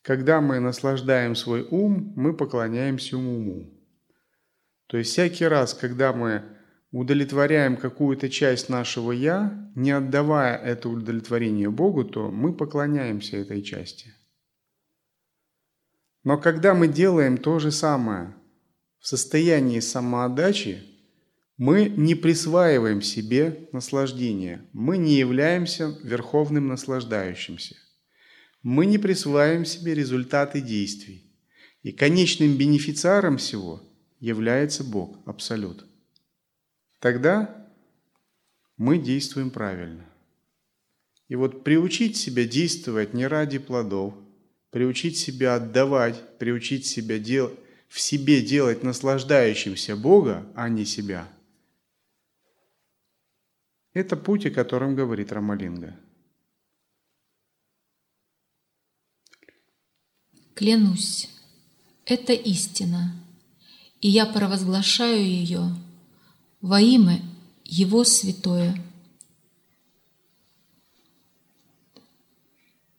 Когда 0.02 0.39
мы 0.39 0.62
наслаждаем 0.62 1.36
свой 1.36 1.68
ум, 1.70 2.14
мы 2.16 2.34
поклоняемся 2.34 3.18
уму. 3.18 3.70
То 4.88 4.95
есть 4.95 5.12
всякий 5.12 5.43
раз, 5.43 5.74
когда 5.74 6.14
мы 6.14 6.43
удовлетворяем 6.91 7.76
какую-то 7.76 8.30
часть 8.30 8.70
нашего 8.70 9.12
«я», 9.12 9.70
не 9.76 9.91
отдавая 9.91 10.56
это 10.56 10.88
удовлетворение 10.88 11.70
Богу, 11.70 12.06
то 12.06 12.32
мы 12.32 12.54
поклоняемся 12.54 13.36
этой 13.36 13.62
части. 13.62 14.14
Но 16.24 16.38
когда 16.38 16.74
мы 16.74 16.88
делаем 16.88 17.38
то 17.38 17.60
же 17.60 17.72
самое 17.72 18.34
в 18.99 19.08
состоянии 19.08 19.82
самоотдачи, 19.82 20.91
мы 21.62 21.89
не 21.89 22.16
присваиваем 22.16 23.03
себе 23.03 23.70
наслаждение, 23.72 24.66
мы 24.74 24.97
не 24.97 25.14
являемся 25.14 25.95
верховным 26.01 26.68
наслаждающимся, 26.68 27.76
мы 28.64 28.88
не 28.88 28.97
присваиваем 28.97 29.64
себе 29.66 29.93
результаты 29.93 30.59
действий. 30.59 31.32
И 31.84 31.91
конечным 31.91 32.57
бенефициаром 32.57 33.38
всего 33.38 33.84
является 34.20 34.84
Бог, 34.84 35.20
Абсолют– 35.28 35.86
тогда 36.99 37.68
мы 38.76 38.97
действуем 38.97 39.51
правильно. 39.51 40.07
И 41.28 41.36
вот 41.36 41.64
приучить 41.64 42.18
себя 42.18 42.43
действовать 42.43 43.14
не 43.14 43.28
ради 43.28 43.59
плодов, 43.59 44.16
приучить 44.72 45.16
себя 45.16 45.57
отдавать, 45.57 46.39
приучить 46.39 46.88
себя 46.88 47.20
дел... 47.20 47.55
в 47.88 48.01
себе 48.01 48.41
делать 48.41 48.82
наслаждающимся 48.82 49.95
Бога, 49.95 50.51
а 50.55 50.68
не 50.68 50.86
себя. 50.86 51.32
Это 53.94 54.16
путь, 54.16 54.46
о 54.46 54.52
котором 54.52 54.96
говорит 54.96 55.32
Рамалинга. 55.32 56.00
Клянусь, 60.54 61.30
это 62.06 62.34
истина, 62.34 63.14
и 64.00 64.10
я 64.10 64.26
провозглашаю 64.26 65.24
ее 65.24 65.76
во 66.62 66.80
имя 66.80 67.22
Его 67.66 68.04
святое. 68.04 68.76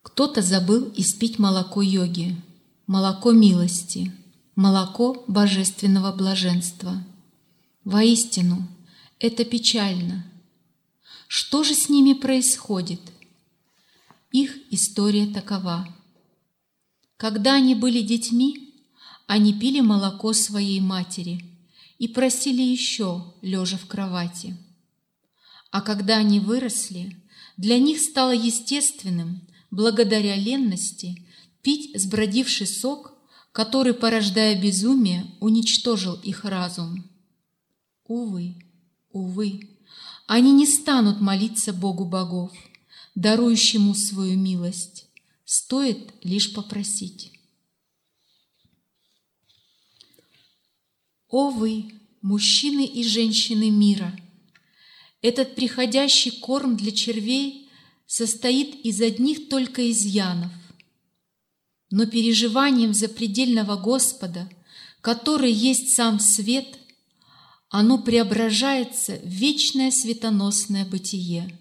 Кто-то 0.03 0.43
забыл 0.43 0.93
испить 0.97 1.39
молоко 1.39 1.81
йоги, 1.81 2.37
молоко 2.87 3.33
милости, 3.33 4.13
молоко 4.57 5.25
божественного 5.27 6.13
блаженства. 6.13 7.03
Воистину, 7.85 8.69
это 9.19 9.45
печально. 9.45 10.32
Что 11.35 11.63
же 11.65 11.75
с 11.75 11.89
ними 11.89 12.13
происходит? 12.13 13.01
Их 14.33 14.55
история 14.71 15.27
такова. 15.27 15.89
Когда 17.17 17.55
они 17.55 17.75
были 17.75 18.03
детьми, 18.03 18.75
они 19.27 19.55
пили 19.55 19.81
молоко 19.81 20.35
своей 20.35 20.81
матери– 20.81 21.49
и 22.03 22.09
просили 22.09 22.63
еще, 22.63 23.33
лежа 23.43 23.79
в 23.79 23.87
кровати. 23.87 24.57
А 25.71 25.83
когда 25.83 26.17
они 26.17 26.41
выросли, 26.41 27.17
для 27.57 27.79
них 27.79 28.01
стало 28.01 28.33
естественным, 28.33 29.41
благодаря 29.71 30.35
ленности, 30.35 31.25
пить 31.63 31.93
сбродивший 31.95 32.67
сок, 32.67 33.15
который, 33.53 33.95
порождая 33.95 34.61
безумие, 34.61 35.27
уничтожил 35.39 36.15
их 36.15 36.45
разум. 36.45 37.09
Увы, 38.05 38.57
увы, 39.13 39.72
они 40.27 40.53
не 40.53 40.67
станут 40.67 41.21
молиться 41.21 41.73
Богу 41.73 42.05
богов, 42.05 42.53
дарующему 43.15 43.95
свою 43.95 44.37
милость. 44.39 45.07
Стоит 45.45 46.13
лишь 46.23 46.55
попросить. 46.55 47.33
О 51.29 51.51
вы, 51.51 51.93
мужчины 52.21 52.85
и 52.85 53.05
женщины 53.05 53.71
мира! 53.71 54.19
Этот 55.23 55.55
приходящий 55.55 56.31
корм 56.31 56.77
для 56.77 56.93
червей 56.93 57.71
состоит 58.07 58.75
из 58.85 59.01
одних 59.01 59.49
только 59.49 59.91
изъянов. 59.91 60.53
Но 61.91 62.07
переживанием 62.07 62.93
запредельного 62.93 63.77
Господа, 63.77 64.51
который 65.01 65.53
есть 65.53 65.95
сам 65.95 66.19
свет, 66.19 66.79
оно 67.73 67.97
преображается 67.99 69.17
в 69.17 69.27
вечное 69.27 69.91
светоносное 69.91 70.85
бытие. 70.85 71.59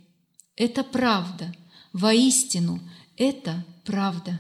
Это 0.58 0.84
правда, 0.84 1.56
воистину, 1.94 2.82
это 3.16 3.66
правда. 3.86 4.38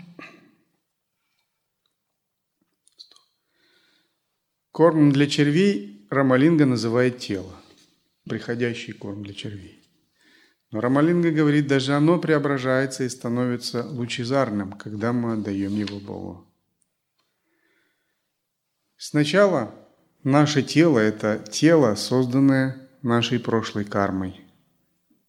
Корм 4.72 5.14
для 5.14 5.28
червей 5.28 6.06
Рамалинга 6.10 6.66
называет 6.66 7.20
тело, 7.20 7.56
приходящий 8.26 8.92
корм 8.92 9.24
для 9.24 9.34
червей. 9.34 9.82
Но 10.72 10.82
Рамалинга 10.82 11.32
говорит, 11.32 11.68
даже 11.68 11.94
оно 11.94 12.20
преображается 12.20 13.06
и 13.06 13.10
становится 13.10 13.88
лучезарным, 13.88 14.74
когда 14.74 15.14
мы 15.14 15.34
отдаем 15.34 15.74
его 15.76 16.02
Богу. 16.02 16.54
Сначала 18.98 19.81
наше 20.24 20.64
тело– 20.64 21.00
это 21.00 21.44
тело, 21.52 21.96
созданное 21.96 22.78
нашей 23.02 23.40
прошлой 23.40 23.86
кармой, 23.86 24.42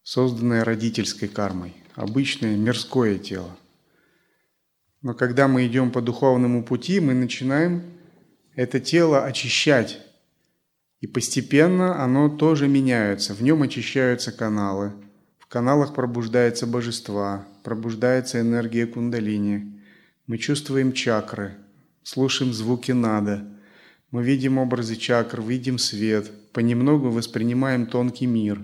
созданное 0.02 0.64
родительской 0.64 1.28
кармой, 1.28 1.74
обычное 1.94 2.56
мирское 2.56 3.18
тело. 3.18 3.56
Но 5.02 5.14
когда 5.14 5.48
мы 5.48 5.66
идем 5.66 5.90
по 5.90 6.00
духовному 6.00 6.62
пути, 6.62 7.00
мы 7.00 7.14
начинаем 7.14 7.82
это 8.54 8.80
тело 8.80 9.24
очищать. 9.24 10.00
И 11.00 11.08
постепенно 11.08 12.02
оно 12.02 12.28
тоже 12.28 12.68
меняется. 12.68 13.34
В 13.34 13.42
нем 13.42 13.62
очищаются 13.62 14.30
каналы. 14.30 14.92
В 15.38 15.46
каналах 15.46 15.94
пробуждается 15.94 16.66
божества, 16.66 17.44
пробуждается 17.64 18.40
энергия 18.40 18.86
кундалини. 18.86 19.82
Мы 20.28 20.38
чувствуем 20.38 20.92
чакры, 20.92 21.56
слушаем 22.04 22.52
звуки 22.52 22.92
нада, 22.92 23.44
мы 24.12 24.22
видим 24.22 24.58
образы 24.58 24.96
чакр, 24.96 25.40
видим 25.40 25.78
свет, 25.78 26.30
понемногу 26.52 27.10
воспринимаем 27.10 27.86
тонкий 27.86 28.26
мир. 28.26 28.62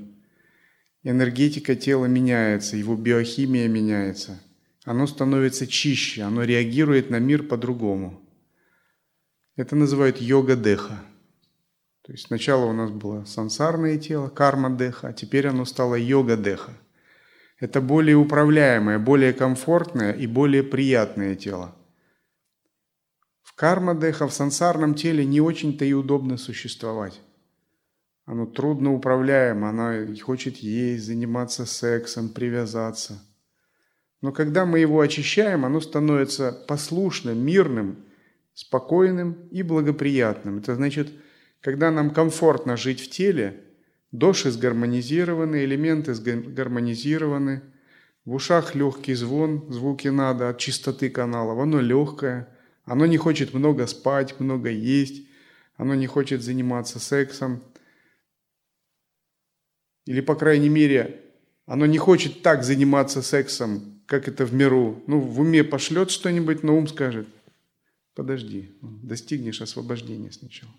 Энергетика 1.02 1.74
тела 1.74 2.04
меняется, 2.04 2.76
его 2.76 2.96
биохимия 2.96 3.66
меняется. 3.66 4.40
Оно 4.84 5.06
становится 5.06 5.66
чище, 5.66 6.22
оно 6.22 6.44
реагирует 6.44 7.08
на 7.08 7.18
мир 7.18 7.42
по-другому. 7.42 8.20
Это 9.56 9.74
называют 9.74 10.20
йога-деха. 10.20 11.02
То 12.02 12.12
есть 12.12 12.26
сначала 12.26 12.66
у 12.66 12.72
нас 12.74 12.90
было 12.90 13.24
сансарное 13.24 13.98
тело, 13.98 14.28
карма-деха, 14.28 15.08
а 15.08 15.12
теперь 15.14 15.46
оно 15.46 15.64
стало 15.64 15.94
йога-деха. 15.94 16.72
Это 17.58 17.80
более 17.80 18.16
управляемое, 18.16 18.98
более 18.98 19.32
комфортное 19.32 20.12
и 20.12 20.26
более 20.26 20.62
приятное 20.62 21.34
тело. 21.34 21.74
Карма-деха, 23.58 24.28
в 24.28 24.32
сансарном 24.32 24.94
теле 24.94 25.26
не 25.26 25.40
очень-то 25.40 25.84
и 25.84 25.92
удобно 25.92 26.36
существовать. 26.36 27.20
Оно 28.24 28.46
трудно 28.46 28.94
управляемо, 28.94 29.70
оно 29.70 30.14
хочет 30.22 30.58
есть, 30.58 31.04
заниматься 31.04 31.66
сексом, 31.66 32.28
привязаться. 32.28 33.20
Но 34.22 34.30
когда 34.30 34.64
мы 34.64 34.78
его 34.78 35.00
очищаем, 35.00 35.64
оно 35.64 35.80
становится 35.80 36.52
послушным, 36.52 37.44
мирным, 37.44 38.04
спокойным 38.54 39.48
и 39.50 39.64
благоприятным. 39.64 40.58
Это 40.58 40.76
значит, 40.76 41.08
когда 41.60 41.90
нам 41.90 42.10
комфортно 42.10 42.76
жить 42.76 43.00
в 43.00 43.10
теле, 43.10 43.64
доши 44.12 44.52
сгармонизированы, 44.52 45.64
элементы 45.64 46.14
сгармонизированы, 46.14 47.62
в 48.24 48.34
ушах 48.34 48.76
легкий 48.76 49.14
звон, 49.14 49.66
звуки 49.68 50.06
надо 50.06 50.48
от 50.48 50.58
чистоты 50.58 51.10
каналов, 51.10 51.58
оно 51.58 51.80
легкое, 51.80 52.54
оно 52.88 53.06
не 53.06 53.18
хочет 53.18 53.54
много 53.54 53.86
спать, 53.86 54.40
много 54.40 54.70
есть, 54.70 55.22
оно 55.76 55.94
не 55.94 56.06
хочет 56.06 56.42
заниматься 56.42 56.98
сексом. 56.98 57.62
Или, 60.06 60.22
по 60.22 60.34
крайней 60.34 60.70
мере, 60.70 61.22
оно 61.66 61.84
не 61.84 61.98
хочет 61.98 62.42
так 62.42 62.64
заниматься 62.64 63.20
сексом, 63.20 64.02
как 64.06 64.26
это 64.26 64.46
в 64.46 64.54
миру. 64.54 65.02
Ну, 65.06 65.20
в 65.20 65.40
уме 65.40 65.62
пошлет 65.62 66.10
что-нибудь, 66.10 66.62
но 66.62 66.76
ум 66.76 66.88
скажет, 66.88 67.28
подожди, 68.14 68.72
достигнешь 68.80 69.60
освобождения 69.60 70.32
сначала. 70.32 70.72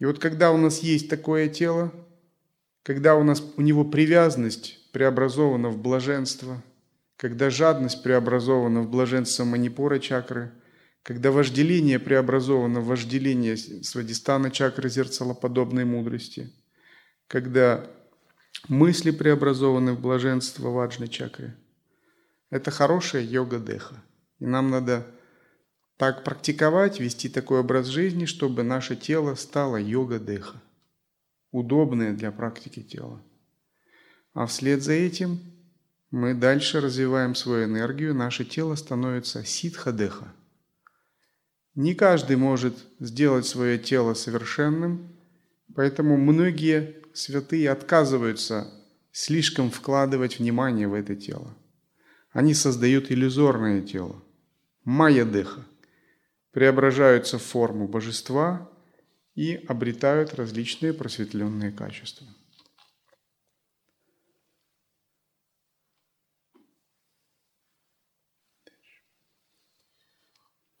И 0.00 0.04
вот 0.04 0.18
когда 0.18 0.50
у 0.50 0.56
нас 0.56 0.80
есть 0.80 1.08
такое 1.08 1.48
тело, 1.48 1.94
когда 2.82 3.14
у 3.14 3.22
нас 3.22 3.40
у 3.56 3.62
него 3.62 3.84
привязанность 3.84 4.90
преобразована 4.90 5.68
в 5.68 5.78
блаженство, 5.78 6.60
когда 7.16 7.50
жадность 7.50 8.02
преобразована 8.02 8.82
в 8.82 8.90
блаженство 8.90 9.44
манипура 9.44 9.98
чакры, 9.98 10.52
когда 11.02 11.32
вожделение 11.32 11.98
преобразовано 11.98 12.80
в 12.80 12.86
вожделение 12.86 13.56
свадистана 13.56 14.50
чакры 14.50 14.88
зерцалоподобной 14.88 15.84
мудрости, 15.84 16.52
когда 17.26 17.90
мысли 18.68 19.10
преобразованы 19.10 19.94
в 19.94 20.00
блаженство 20.00 20.68
ваджны 20.68 21.08
чакры. 21.08 21.56
Это 22.50 22.70
хорошая 22.70 23.22
йога-деха. 23.22 24.02
И 24.38 24.46
нам 24.46 24.70
надо 24.70 25.06
так 25.96 26.24
практиковать, 26.24 27.00
вести 27.00 27.28
такой 27.28 27.60
образ 27.60 27.86
жизни, 27.86 28.26
чтобы 28.26 28.62
наше 28.62 28.96
тело 28.96 29.34
стало 29.34 29.76
йога-деха, 29.76 30.60
удобное 31.50 32.12
для 32.12 32.30
практики 32.32 32.82
тела. 32.82 33.22
А 34.34 34.46
вслед 34.46 34.82
за 34.82 34.92
этим 34.92 35.40
мы 36.12 36.34
дальше 36.34 36.80
развиваем 36.80 37.34
свою 37.34 37.64
энергию, 37.64 38.14
наше 38.14 38.44
тело 38.44 38.74
становится 38.74 39.44
ситха-деха. 39.44 40.32
Не 41.74 41.94
каждый 41.94 42.36
может 42.36 42.76
сделать 43.00 43.46
свое 43.46 43.78
тело 43.78 44.12
совершенным, 44.12 45.16
поэтому 45.74 46.18
многие 46.18 47.02
святые 47.14 47.70
отказываются 47.70 48.70
слишком 49.10 49.70
вкладывать 49.70 50.38
внимание 50.38 50.86
в 50.86 50.92
это 50.92 51.16
тело. 51.16 51.56
Они 52.30 52.52
создают 52.52 53.10
иллюзорное 53.10 53.80
тело, 53.80 54.22
майя-деха 54.84 55.64
преображаются 56.50 57.38
в 57.38 57.42
форму 57.42 57.88
божества 57.88 58.70
и 59.34 59.54
обретают 59.54 60.34
различные 60.34 60.92
просветленные 60.92 61.72
качества. 61.72 62.26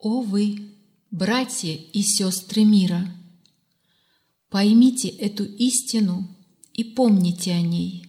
О 0.04 0.20
вы, 0.20 0.58
братья 1.12 1.72
и 1.72 2.02
сестры 2.02 2.64
мира, 2.64 3.08
поймите 4.50 5.06
эту 5.06 5.44
истину 5.44 6.28
и 6.72 6.82
помните 6.82 7.52
о 7.52 7.60
ней. 7.60 8.08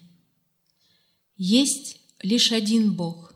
Есть 1.37 1.99
лишь 2.23 2.51
один 2.51 2.95
Бог, 2.95 3.35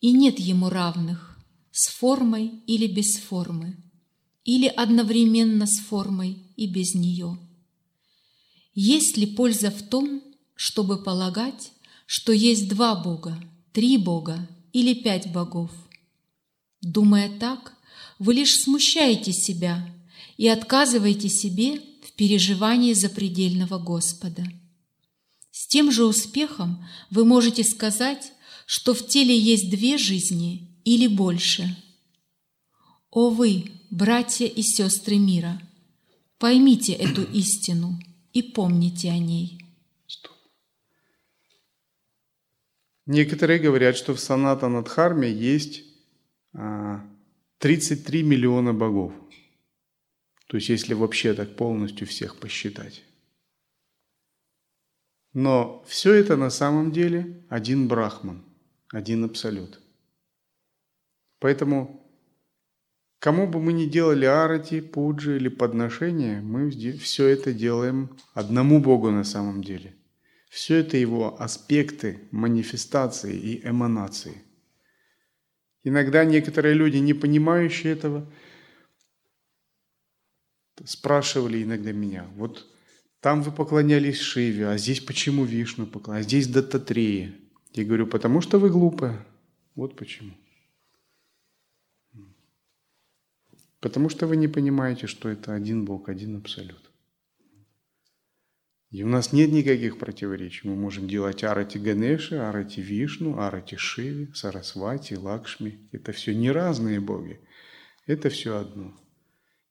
и 0.00 0.10
нет 0.10 0.40
Ему 0.40 0.68
равных 0.68 1.38
с 1.70 1.90
формой 1.90 2.60
или 2.66 2.88
без 2.88 3.18
формы, 3.18 3.76
или 4.42 4.66
одновременно 4.66 5.68
с 5.68 5.78
формой 5.78 6.38
и 6.56 6.66
без 6.66 6.96
нее. 6.96 7.38
Есть 8.74 9.16
ли 9.16 9.26
польза 9.26 9.70
в 9.70 9.80
том, 9.88 10.24
чтобы 10.56 11.04
полагать, 11.04 11.70
что 12.06 12.32
есть 12.32 12.68
два 12.68 12.96
Бога, 12.96 13.40
три 13.72 13.96
Бога 13.96 14.48
или 14.72 14.92
пять 14.92 15.30
богов? 15.32 15.70
Думая 16.80 17.28
так, 17.38 17.74
вы 18.18 18.34
лишь 18.34 18.56
смущаете 18.56 19.32
себя 19.32 19.86
и 20.36 20.48
отказываете 20.48 21.28
себе 21.28 21.80
в 22.02 22.12
переживании 22.12 22.94
запредельного 22.94 23.78
Господа. 23.78 24.44
С 25.50 25.66
тем 25.66 25.92
же 25.92 26.04
успехом 26.04 26.86
вы 27.10 27.24
можете 27.24 27.64
сказать, 27.64 28.32
что 28.66 28.94
в 28.94 29.06
теле 29.06 29.36
есть 29.36 29.68
две 29.68 29.98
жизни 29.98 30.68
или 30.84 31.06
больше. 31.06 31.76
О 33.10 33.30
вы, 33.30 33.72
братья 33.90 34.46
и 34.46 34.62
сестры 34.62 35.16
мира, 35.16 35.60
поймите 36.38 36.92
эту 36.92 37.22
истину 37.24 38.00
и 38.32 38.42
помните 38.42 39.10
о 39.10 39.18
ней. 39.18 39.58
Некоторые 43.06 43.58
говорят, 43.58 43.96
что 43.96 44.14
в 44.14 44.20
Санатанадхарме 44.20 45.30
есть 45.30 45.89
33 46.52 48.20
а, 48.20 48.24
миллиона 48.24 48.72
богов. 48.72 49.12
То 50.48 50.56
есть, 50.56 50.68
если 50.68 50.94
вообще 50.94 51.34
так 51.34 51.56
полностью 51.56 52.06
всех 52.06 52.38
посчитать. 52.40 53.04
Но 55.32 55.84
все 55.86 56.12
это 56.14 56.36
на 56.36 56.50
самом 56.50 56.90
деле 56.90 57.46
один 57.48 57.86
брахман, 57.86 58.44
один 58.92 59.24
абсолют. 59.24 59.80
Поэтому, 61.38 62.04
кому 63.20 63.46
бы 63.46 63.60
мы 63.60 63.72
ни 63.72 63.86
делали 63.86 64.24
арати, 64.24 64.80
пуджи 64.80 65.36
или 65.36 65.48
подношения, 65.48 66.40
мы 66.40 66.70
все 66.70 67.28
это 67.28 67.52
делаем 67.52 68.18
одному 68.34 68.80
Богу 68.80 69.10
на 69.10 69.22
самом 69.22 69.62
деле. 69.62 69.94
Все 70.50 70.78
это 70.78 70.96
его 70.96 71.40
аспекты, 71.40 72.28
манифестации 72.32 73.36
и 73.36 73.64
эманации. 73.66 74.42
Иногда 75.82 76.24
некоторые 76.24 76.74
люди, 76.74 76.98
не 76.98 77.14
понимающие 77.14 77.92
этого, 77.92 78.30
спрашивали 80.84 81.62
иногда 81.62 81.92
меня, 81.92 82.26
вот 82.36 82.66
там 83.20 83.42
вы 83.42 83.52
поклонялись 83.52 84.18
Шиве, 84.18 84.68
а 84.68 84.78
здесь 84.78 85.00
почему 85.00 85.44
Вишну 85.44 85.86
поклонялись, 85.86 86.26
а 86.26 86.28
здесь 86.28 86.48
Дататрея. 86.48 87.34
Я 87.72 87.84
говорю, 87.84 88.06
потому 88.06 88.40
что 88.40 88.58
вы 88.58 88.70
глупые. 88.70 89.24
Вот 89.74 89.96
почему. 89.96 90.32
Потому 93.80 94.08
что 94.08 94.26
вы 94.26 94.36
не 94.36 94.48
понимаете, 94.48 95.06
что 95.06 95.28
это 95.28 95.54
один 95.54 95.84
Бог, 95.84 96.08
один 96.08 96.36
Абсолют. 96.36 96.89
И 98.90 99.04
у 99.04 99.08
нас 99.08 99.32
нет 99.32 99.52
никаких 99.52 99.98
противоречий. 99.98 100.68
Мы 100.68 100.74
можем 100.74 101.08
делать 101.08 101.44
арати 101.44 101.78
Ганеши, 101.78 102.36
арати 102.36 102.82
Вишну, 102.82 103.38
арати 103.38 103.76
Шиви, 103.76 104.32
Сарасвати, 104.34 105.14
Лакшми. 105.14 105.88
Это 105.92 106.12
все 106.12 106.34
не 106.34 106.50
разные 106.50 107.00
боги. 107.00 107.40
Это 108.06 108.28
все 108.30 108.58
одно. 108.58 108.94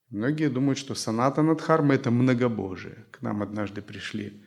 Многие 0.09 0.49
думают, 0.49 0.79
что 0.79 0.95
Саната 0.95 1.41
Надхарма– 1.41 1.93
это 1.95 2.11
многобожие. 2.11 3.05
К 3.11 3.21
нам 3.21 3.41
однажды 3.41 3.81
пришли 3.81 4.41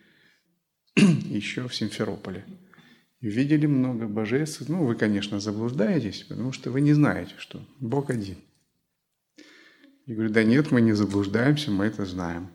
еще 0.95 1.67
в 1.67 1.75
Симферополе. 1.75 2.45
И 3.21 3.29
видели 3.29 3.67
много 3.67 4.07
божеств. 4.07 4.67
Ну, 4.67 4.85
вы, 4.85 4.95
конечно, 4.95 5.39
заблуждаетесь, 5.39 6.23
потому 6.23 6.51
что 6.51 6.71
вы 6.71 6.81
не 6.81 6.93
знаете, 6.93 7.35
что 7.37 7.65
Бог 7.79 8.09
один– 8.09 8.37
я 10.05 10.15
говорю, 10.15 10.33
да 10.33 10.43
нет, 10.43 10.71
мы 10.71 10.81
не 10.81 10.91
заблуждаемся, 10.91 11.71
мы 11.71 11.85
это 11.85 12.05
знаем. 12.05 12.49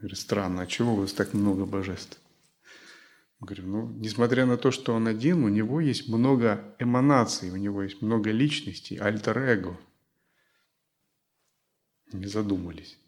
Говорю, 0.00 0.16
странно, 0.16 0.62
а 0.62 0.66
чего 0.66 0.94
у 0.94 0.96
вас 0.96 1.12
так 1.12 1.34
много 1.34 1.66
божеств? 1.66 2.18
Говорю, 3.38 3.66
ну, 3.66 3.86
несмотря 3.88 4.46
на 4.46 4.56
то, 4.56 4.70
что 4.70 4.94
он 4.94 5.06
один, 5.06 5.44
у 5.44 5.48
него 5.48 5.78
есть 5.78 6.08
много 6.08 6.74
эманаций, 6.78 7.50
у 7.50 7.56
него 7.56 7.82
есть 7.82 8.00
много 8.00 8.30
личностей, 8.30 8.96
альтер-эго. 8.96 9.78
Не 12.12 12.26
задумались. 12.26 12.98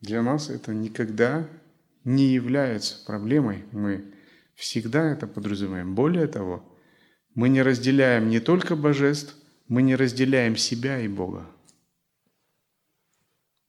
Для 0.00 0.22
нас 0.22 0.48
это 0.48 0.72
никогда 0.72 1.46
не 2.04 2.32
является 2.32 3.04
проблемой. 3.04 3.64
Мы 3.72 4.14
всегда 4.54 5.12
это 5.12 5.26
подразумеваем. 5.26 5.94
Более 5.94 6.26
того, 6.26 6.66
мы 7.34 7.50
не 7.50 7.60
разделяем 7.60 8.30
не 8.30 8.40
только 8.40 8.76
божеств, 8.76 9.36
мы 9.68 9.82
не 9.82 9.94
разделяем 9.94 10.56
себя 10.56 11.00
и 11.00 11.06
Бога. 11.06 11.50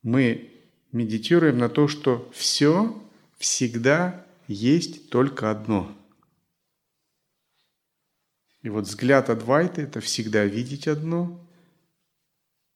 Мы 0.03 0.51
медитируем 0.91 1.57
на 1.57 1.69
то, 1.69 1.87
что 1.87 2.29
все 2.33 3.01
всегда 3.37 4.25
есть 4.47 5.09
только 5.09 5.51
одно. 5.51 5.95
И 8.61 8.69
вот 8.69 8.85
взгляд 8.85 9.29
Адвайта– 9.29 9.81
это 9.83 10.01
всегда 10.01 10.45
видеть 10.45 10.87
одно, 10.87 11.47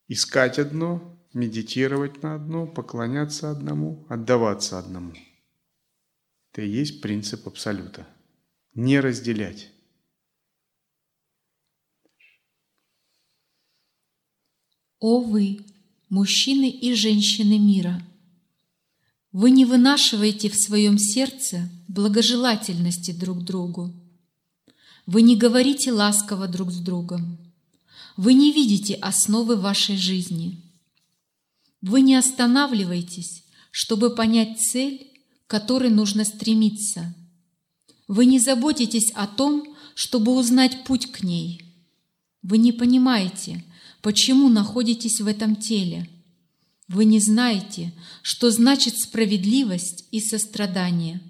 искать 0.07 0.57
одно, 0.57 1.15
медитировать 1.33 2.23
на 2.23 2.35
одно, 2.35 2.65
поклоняться 2.65 3.51
одному, 3.51 4.05
отдаваться 4.09 4.79
одному. 4.79 5.13
Это 6.51 6.61
и 6.61 6.69
есть 6.69 7.01
принцип 7.01 7.47
Абсолюта. 7.47 8.07
Не 8.73 8.99
разделять. 8.99 9.71
О 14.99 15.21
вы, 15.21 15.59
мужчины 16.09 16.69
и 16.69 16.93
женщины 16.93 17.57
мира! 17.59 18.01
Вы 19.31 19.51
не 19.51 19.65
вынашиваете 19.65 20.49
в 20.49 20.55
своем 20.55 20.97
сердце 20.97 21.69
благожелательности 21.89 23.11
друг 23.11 23.43
другу. 23.43 23.93
Вы 25.05 25.21
не 25.23 25.35
говорите 25.35 25.91
ласково 25.91 26.47
друг 26.47 26.71
с 26.71 26.79
другом. 26.79 27.37
Вы 28.17 28.33
не 28.33 28.53
видите 28.53 28.93
основы 28.93 29.57
вашей 29.57 29.97
жизни. 29.97 30.61
Вы 31.81 32.01
не 32.01 32.15
останавливаетесь, 32.15 33.43
чтобы 33.71 34.15
понять 34.15 34.59
цель, 34.59 35.11
к 35.45 35.49
которой 35.49 35.89
нужно 35.89 36.23
стремиться. 36.23 37.13
Вы 38.07 38.25
не 38.25 38.39
заботитесь 38.39 39.11
о 39.11 39.27
том, 39.27 39.75
чтобы 39.95 40.31
узнать 40.33 40.85
путь 40.85 41.11
к 41.11 41.23
ней. 41.23 41.61
Вы 42.41 42.57
не 42.57 42.71
понимаете, 42.71 43.63
почему 44.05 44.49
находитесь 44.49 45.19
в 45.19 45.25
этом 45.25 45.55
теле. 45.55 46.07
Вы 46.87 47.05
не 47.05 47.19
знаете, 47.19 47.91
что 48.21 48.51
значит 48.51 48.99
справедливость 48.99 50.07
и 50.11 50.19
сострадание. 50.19 51.21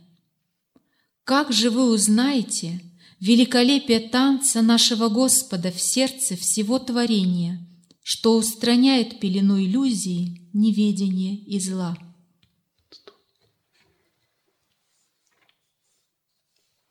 Как 1.23 1.53
же 1.53 1.69
вы 1.69 1.89
узнаете 1.89 2.81
великолепие 3.21 4.01
танца 4.01 4.61
нашего 4.61 5.07
Господа 5.07 5.71
в 5.71 5.79
сердце 5.79 6.35
всего 6.35 6.77
творения, 6.77 7.65
что 8.03 8.35
устраняет 8.35 9.21
пелену 9.21 9.57
иллюзии, 9.57 10.49
неведения 10.51 11.37
и 11.45 11.61
зла? 11.61 11.97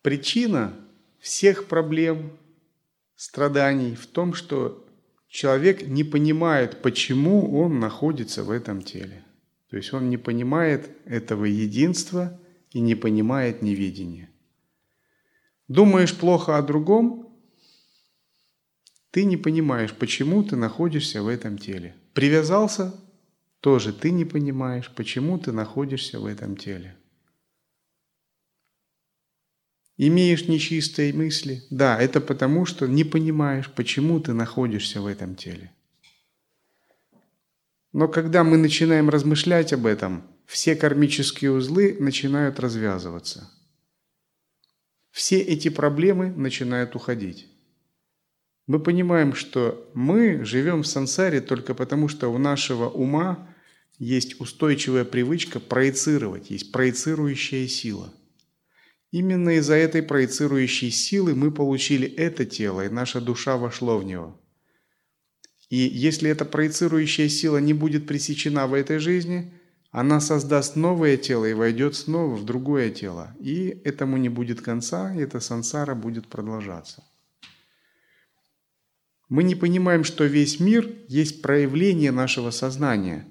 Причина 0.01 0.75
всех 1.19 1.67
проблем, 1.67 2.35
страданий 3.15 3.93
в 3.93 4.07
том, 4.07 4.33
что 4.33 4.81
человек 5.35 5.85
не 5.85 6.05
понимает, 6.05 6.81
почему 6.81 7.59
он 7.59 7.79
находится 7.81 8.41
в 8.43 8.49
этом 8.49 8.81
теле. 8.81 9.21
То 9.69 9.75
есть 9.75 9.93
он 9.93 10.09
не 10.09 10.15
понимает 10.15 10.89
этого 11.03 11.43
единства 11.43 12.39
и 12.71 12.79
не 12.79 12.95
понимает 12.95 13.61
невидения. 13.61 14.29
Думаешь 15.67 16.15
плохо 16.15 16.57
о 16.57 16.61
другом, 16.61 17.37
ты 19.11 19.25
не 19.25 19.35
понимаешь, 19.35 19.91
почему 19.93 20.41
ты 20.41 20.55
находишься 20.55 21.21
в 21.21 21.27
этом 21.27 21.57
теле. 21.57 21.95
Привязался, 22.13 22.93
тоже 23.59 23.91
ты 23.91 24.11
не 24.11 24.23
понимаешь, 24.23 24.89
почему 24.95 25.37
ты 25.37 25.51
находишься 25.51 26.17
в 26.17 26.27
этом 26.27 26.55
теле. 26.55 26.95
Имеешь 29.97 30.47
нечистые 30.49 31.13
мысли? 31.13 31.63
Да, 31.69 31.99
это 32.01 32.19
потому, 32.19 32.65
что 32.65 32.85
не 32.85 33.05
понимаешь, 33.05 33.71
почему 33.71 34.19
ты 34.19 34.33
находишься 34.33 34.99
в 35.01 35.07
этом 35.07 35.35
теле. 35.35 35.71
Но 37.93 38.09
когда 38.09 38.43
мы 38.43 38.57
начинаем 38.57 39.09
размышлять 39.09 39.71
об 39.71 39.85
этом, 39.85 40.23
все 40.45 40.75
кармические 40.75 41.51
узлы 41.51 41.95
начинают 41.97 42.59
развязываться. 42.59 43.49
Все 45.11 45.39
эти 45.39 45.69
проблемы 45.69 46.29
начинают 46.29 46.93
уходить. 46.97 47.47
Мы 48.67 48.79
понимаем, 48.81 49.33
что 49.33 49.89
мы 49.93 50.43
живем 50.43 50.83
в 50.83 50.87
сансаре 50.87 51.39
только 51.39 51.73
потому, 51.73 52.09
что 52.09 52.27
у 52.27 52.37
нашего 52.37 52.89
ума 52.89 53.47
есть 53.97 54.41
устойчивая 54.41 55.05
привычка 55.05 55.61
проецировать, 55.61 56.49
есть 56.49 56.73
проецирующая 56.73 57.65
сила– 57.69 58.13
Именно 59.15 59.59
из-за 59.59 59.75
этой 59.75 60.03
проецирующей 60.03 60.91
силы 60.91 61.35
мы 61.35 61.49
получили 61.49 62.05
это 62.05 62.43
тело, 62.45 62.85
и 62.85 62.89
наша 62.89 63.21
душа 63.21 63.55
вошла 63.55 63.95
в 63.95 64.03
него. 64.03 64.37
И 65.69 65.77
если 65.77 66.29
эта 66.29 66.43
проецирующая 66.43 67.29
сила 67.29 67.59
не 67.59 67.71
будет 67.71 68.07
пресечена 68.07 68.67
в 68.67 68.73
этой 68.73 68.99
жизни, 68.99 69.53
она 69.89 70.19
создаст 70.19 70.75
новое 70.75 71.15
тело 71.15 71.45
и 71.45 71.53
войдет 71.53 71.95
снова 71.95 72.35
в 72.35 72.43
другое 72.43 72.89
тело. 72.89 73.33
И 73.39 73.79
этому 73.85 74.17
не 74.17 74.27
будет 74.27 74.59
конца, 74.59 75.15
и 75.15 75.19
эта 75.19 75.39
сансара 75.39 75.95
будет 75.95 76.27
продолжаться. 76.27 77.01
Мы 79.29 79.43
не 79.43 79.55
понимаем, 79.55 80.03
что 80.03 80.25
весь 80.25 80.59
мир 80.59 80.93
есть 81.07 81.41
проявление 81.41 82.11
нашего 82.11 82.51
сознания. 82.51 83.25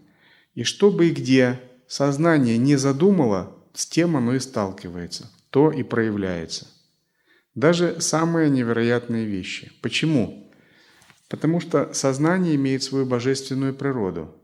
И 0.55 0.63
что 0.63 0.91
бы 0.91 1.09
и 1.09 1.11
где 1.11 1.61
сознание 1.87 2.57
не 2.57 2.77
задумало, 2.77 3.55
с 3.75 3.85
тем 3.85 4.17
оно 4.17 4.35
и 4.35 4.39
сталкивается 4.39 5.31
то 5.55 5.71
и 5.71 5.85
проявляется. 5.85 6.67
Даже 7.55 8.01
самые 8.01 8.51
невероятные 8.51 9.25
вещи. 9.25 9.71
Почему? 9.83 10.53
Потому 11.29 11.61
что 11.61 11.95
сознание 11.95 12.57
имеет 12.57 12.83
свою 12.83 13.07
божественную 13.07 13.73
природу. 13.73 14.35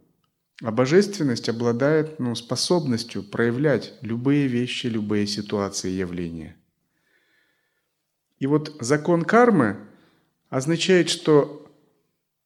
А 0.62 0.70
божественность 0.70 1.48
обладает 1.48 2.20
ну, 2.20 2.36
способностью 2.36 3.24
проявлять 3.24 3.94
любые 4.02 4.46
вещи, 4.46 4.86
любые 4.86 5.26
ситуации 5.26 5.90
явления. 5.90 6.54
И 8.38 8.46
вот 8.46 8.76
закон 8.78 9.24
кармы 9.24 9.88
означает, 10.48 11.10
что 11.10 11.68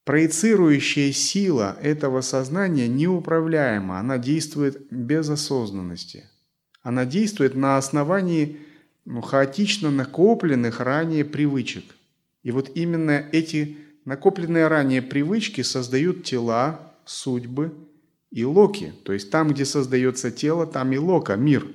проецирующая 0.05 1.13
сила 1.13 1.77
этого 1.83 2.23
сознания 2.23 2.89
неуправляема, 2.89 3.99
она 3.99 4.17
действует 4.17 4.91
без 4.91 5.29
осознанности– 5.29 6.31
она 6.85 7.07
действует 7.07 7.57
на 7.57 7.79
основании 7.79 8.59
ну, 9.07 9.23
хаотично 9.23 9.91
накопленных 9.91 10.81
ранее 10.81 11.25
привычек. 11.25 11.85
И 12.43 12.53
вот 12.53 12.71
именно 12.77 13.27
эти 13.33 13.79
накопленные 14.05 14.69
ранее 14.69 15.01
привычки 15.01 15.63
создают 15.63 16.25
тела, 16.25 16.95
судьбы 17.07 17.75
и 18.31 18.45
локи. 18.45 18.93
То 19.05 19.15
есть 19.15 19.31
там, 19.31 19.49
где 19.49 19.65
создается 19.65 20.31
тело, 20.31 20.67
там 20.67 20.93
и 20.93 20.99
лока, 20.99 21.37
мир. 21.37 21.67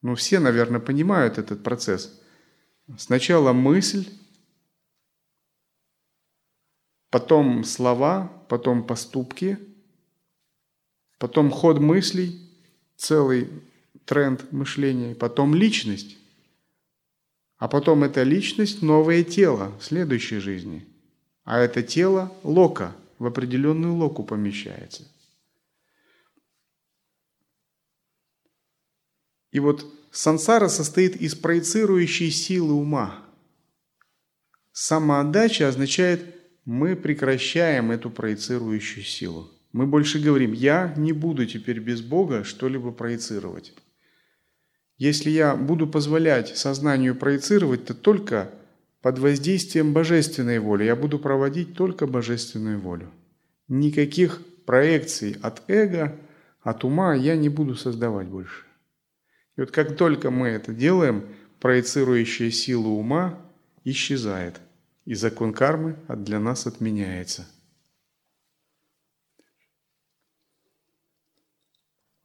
Ну, 0.00 0.14
все, 0.14 0.38
наверное, 0.38 0.80
понимают 0.80 1.36
этот 1.36 1.64
процесс. 1.64 2.20
Сначала 2.98 3.52
мысль, 3.52 4.08
потом 7.10 7.64
слова, 7.64 8.32
потом 8.48 8.84
поступки, 8.84 9.58
потом 11.18 11.50
ход 11.50 11.80
мыслей, 11.80 12.49
целый 13.00 13.48
тренд 14.04 14.52
мышления, 14.52 15.14
потом 15.14 15.54
личность, 15.54 16.18
а 17.56 17.66
потом 17.66 18.04
эта 18.04 18.22
личность– 18.22 18.82
новое 18.82 19.24
тело 19.24 19.72
в 19.78 19.84
следующей 19.84 20.38
жизни. 20.38 20.86
А 21.44 21.58
это 21.58 21.82
тело– 21.82 22.32
лока, 22.42 22.94
в 23.18 23.26
определенную 23.26 23.94
локу 23.94 24.22
помещается. 24.22 25.08
И 29.50 29.60
вот 29.60 29.84
сансара 30.10 30.68
состоит 30.68 31.16
из 31.16 31.34
проецирующей 31.34 32.30
силы 32.30 32.74
ума. 32.74 33.24
Самоотдача 34.72 35.68
означает, 35.68 36.36
мы 36.66 36.94
прекращаем 36.96 37.90
эту 37.90 38.10
проецирующую 38.10 39.04
силу. 39.04 39.50
Мы 39.72 39.86
больше 39.86 40.18
говорим, 40.18 40.52
я 40.52 40.92
не 40.96 41.12
буду 41.12 41.46
теперь 41.46 41.78
без 41.78 42.02
Бога 42.02 42.44
что-либо 42.44 42.90
проецировать. 42.90 43.72
Если 44.98 45.30
я 45.30 45.54
буду 45.56 45.86
позволять 45.86 46.56
сознанию 46.56 47.14
проецировать, 47.14 47.86
то 47.86 47.94
только 47.94 48.50
под 49.00 49.18
воздействием 49.18 49.92
божественной 49.92 50.58
воли. 50.58 50.84
Я 50.84 50.96
буду 50.96 51.18
проводить 51.18 51.74
только 51.74 52.06
божественную 52.06 52.78
волю. 52.78 53.10
Никаких 53.68 54.42
проекций 54.66 55.36
от 55.40 55.62
эго, 55.68 56.16
от 56.62 56.84
ума 56.84 57.14
я 57.14 57.36
не 57.36 57.48
буду 57.48 57.76
создавать 57.76 58.26
больше. 58.26 58.64
И 59.56 59.60
вот 59.60 59.70
как 59.70 59.96
только 59.96 60.30
мы 60.30 60.48
это 60.48 60.72
делаем, 60.72 61.24
проецирующая 61.60 62.50
сила 62.50 62.88
ума 62.88 63.38
исчезает, 63.84 64.60
и 65.06 65.14
закон 65.14 65.52
кармы 65.52 65.96
для 66.08 66.40
нас 66.40 66.66
отменяется. 66.66 67.46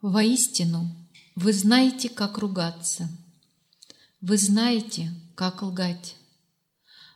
Воистину, 0.07 0.87
вы 1.35 1.51
знаете, 1.51 2.09
как 2.09 2.37
ругаться. 2.37 3.09
Вы 4.21 4.37
знаете, 4.37 5.11
как 5.33 5.63
лгать. 5.63 6.15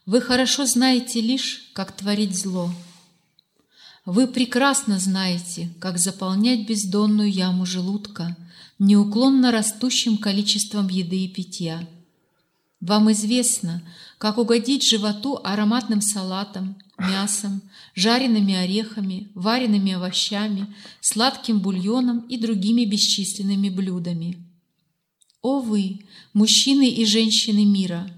Вы 0.07 0.21
хорошо 0.21 0.65
знаете 0.65 1.21
лишь, 1.21 1.69
как 1.73 1.91
творить 1.91 2.35
зло. 2.35 2.73
Вы 4.05 4.25
прекрасно 4.25 4.97
знаете, 4.97 5.69
как 5.79 5.99
заполнять 5.99 6.67
бездонную 6.67 7.31
яму 7.31 7.67
желудка 7.67 8.35
неуклонно 8.79 9.51
растущим 9.51 10.17
количеством 10.17 10.87
еды 10.87 11.25
и 11.25 11.27
питья. 11.27 11.87
Вам 12.81 13.11
известно, 13.11 13.83
как 14.19 14.37
угодить 14.37 14.83
животу 14.83 15.39
ароматным 15.43 16.01
салатом, 16.01 16.77
мясом, 16.99 17.61
жареными 17.95 18.53
орехами, 18.53 19.31
вареными 19.33 19.93
овощами, 19.93 20.67
сладким 20.99 21.61
бульоном 21.61 22.19
и 22.27 22.37
другими 22.37 22.83
бесчисленными 22.83 23.69
блюдами. 23.69 24.45
О 25.41 25.61
вы, 25.61 26.01
мужчины 26.33 26.89
и 26.89 27.05
женщины 27.05 27.63
мира! 27.63 28.11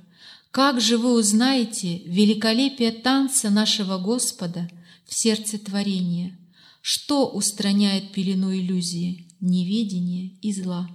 Как 0.50 0.82
же 0.82 0.98
вы 0.98 1.14
узнаете 1.14 2.00
великолепие 2.00 2.92
танца 2.92 3.52
нашего 3.52 4.00
Господа 4.00 4.70
в 5.06 5.14
сердце 5.14 5.60
творения? 5.60 6.36
Что 6.82 7.28
устраняет 7.28 8.12
пелену 8.12 8.52
иллюзии, 8.54 9.28
неведения 9.40 10.32
и 10.42 10.52
зла? 10.52 10.90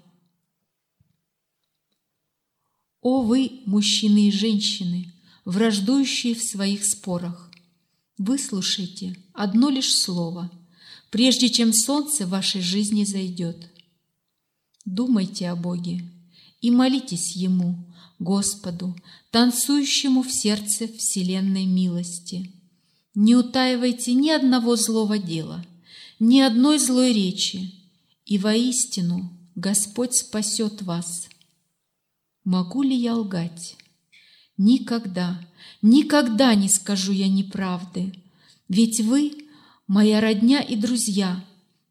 О 3.08 3.22
вы, 3.22 3.60
мужчины 3.66 4.26
и 4.26 4.32
женщины, 4.32 5.12
враждующие 5.44 6.34
в 6.34 6.42
своих 6.42 6.84
спорах! 6.84 7.52
Выслушайте 8.18 9.16
одно 9.32 9.70
лишь 9.70 9.94
слово, 9.94 10.50
прежде 11.10 11.48
чем 11.48 11.72
солнце 11.72 12.26
в 12.26 12.30
вашей 12.30 12.62
жизни 12.62 13.04
зайдет. 13.04 13.70
Думайте 14.84 15.48
о 15.48 15.54
Боге 15.54 16.02
и 16.60 16.72
молитесь 16.72 17.36
Ему, 17.36 17.76
Господу, 18.18 18.96
танцующему 19.30 20.24
в 20.24 20.32
сердце 20.32 20.88
вселенной 20.88 21.64
милости. 21.64 22.50
Не 23.14 23.36
утаивайте 23.36 24.14
ни 24.14 24.30
одного 24.30 24.74
злого 24.74 25.16
дела, 25.16 25.64
ни 26.18 26.40
одной 26.40 26.80
злой 26.80 27.12
речи, 27.12 27.72
и 28.24 28.36
воистину 28.36 29.30
Господь 29.54 30.16
спасет 30.16 30.82
вас. 30.82 31.28
Могу 32.46 32.82
ли 32.84 32.94
я 32.94 33.16
лгать? 33.16 33.76
Никогда, 34.56 35.44
никогда 35.82 36.54
не 36.54 36.68
скажу 36.68 37.10
я 37.10 37.26
неправды, 37.28 38.12
ведь 38.68 39.00
вы— 39.00 39.32
моя 39.88 40.20
родня 40.20 40.60
и 40.60 40.76
друзья, 40.76 41.44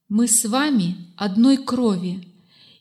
мы 0.08 0.30
с 0.30 0.46
вами 0.46 0.96
одной 1.18 1.58
крови, 1.58 2.26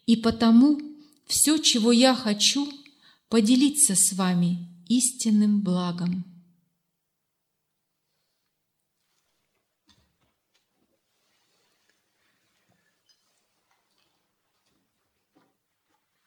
и 0.07 0.14
потому 0.14 0.81
все, 1.27 1.59
чего 1.59 1.91
я 1.91 2.14
хочу— 2.14 2.72
поделиться 3.29 3.97
с 3.97 4.12
вами 4.12 4.68
истинным 4.89 5.61
благом. 5.61 6.25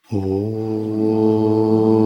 Oh. 0.09 1.96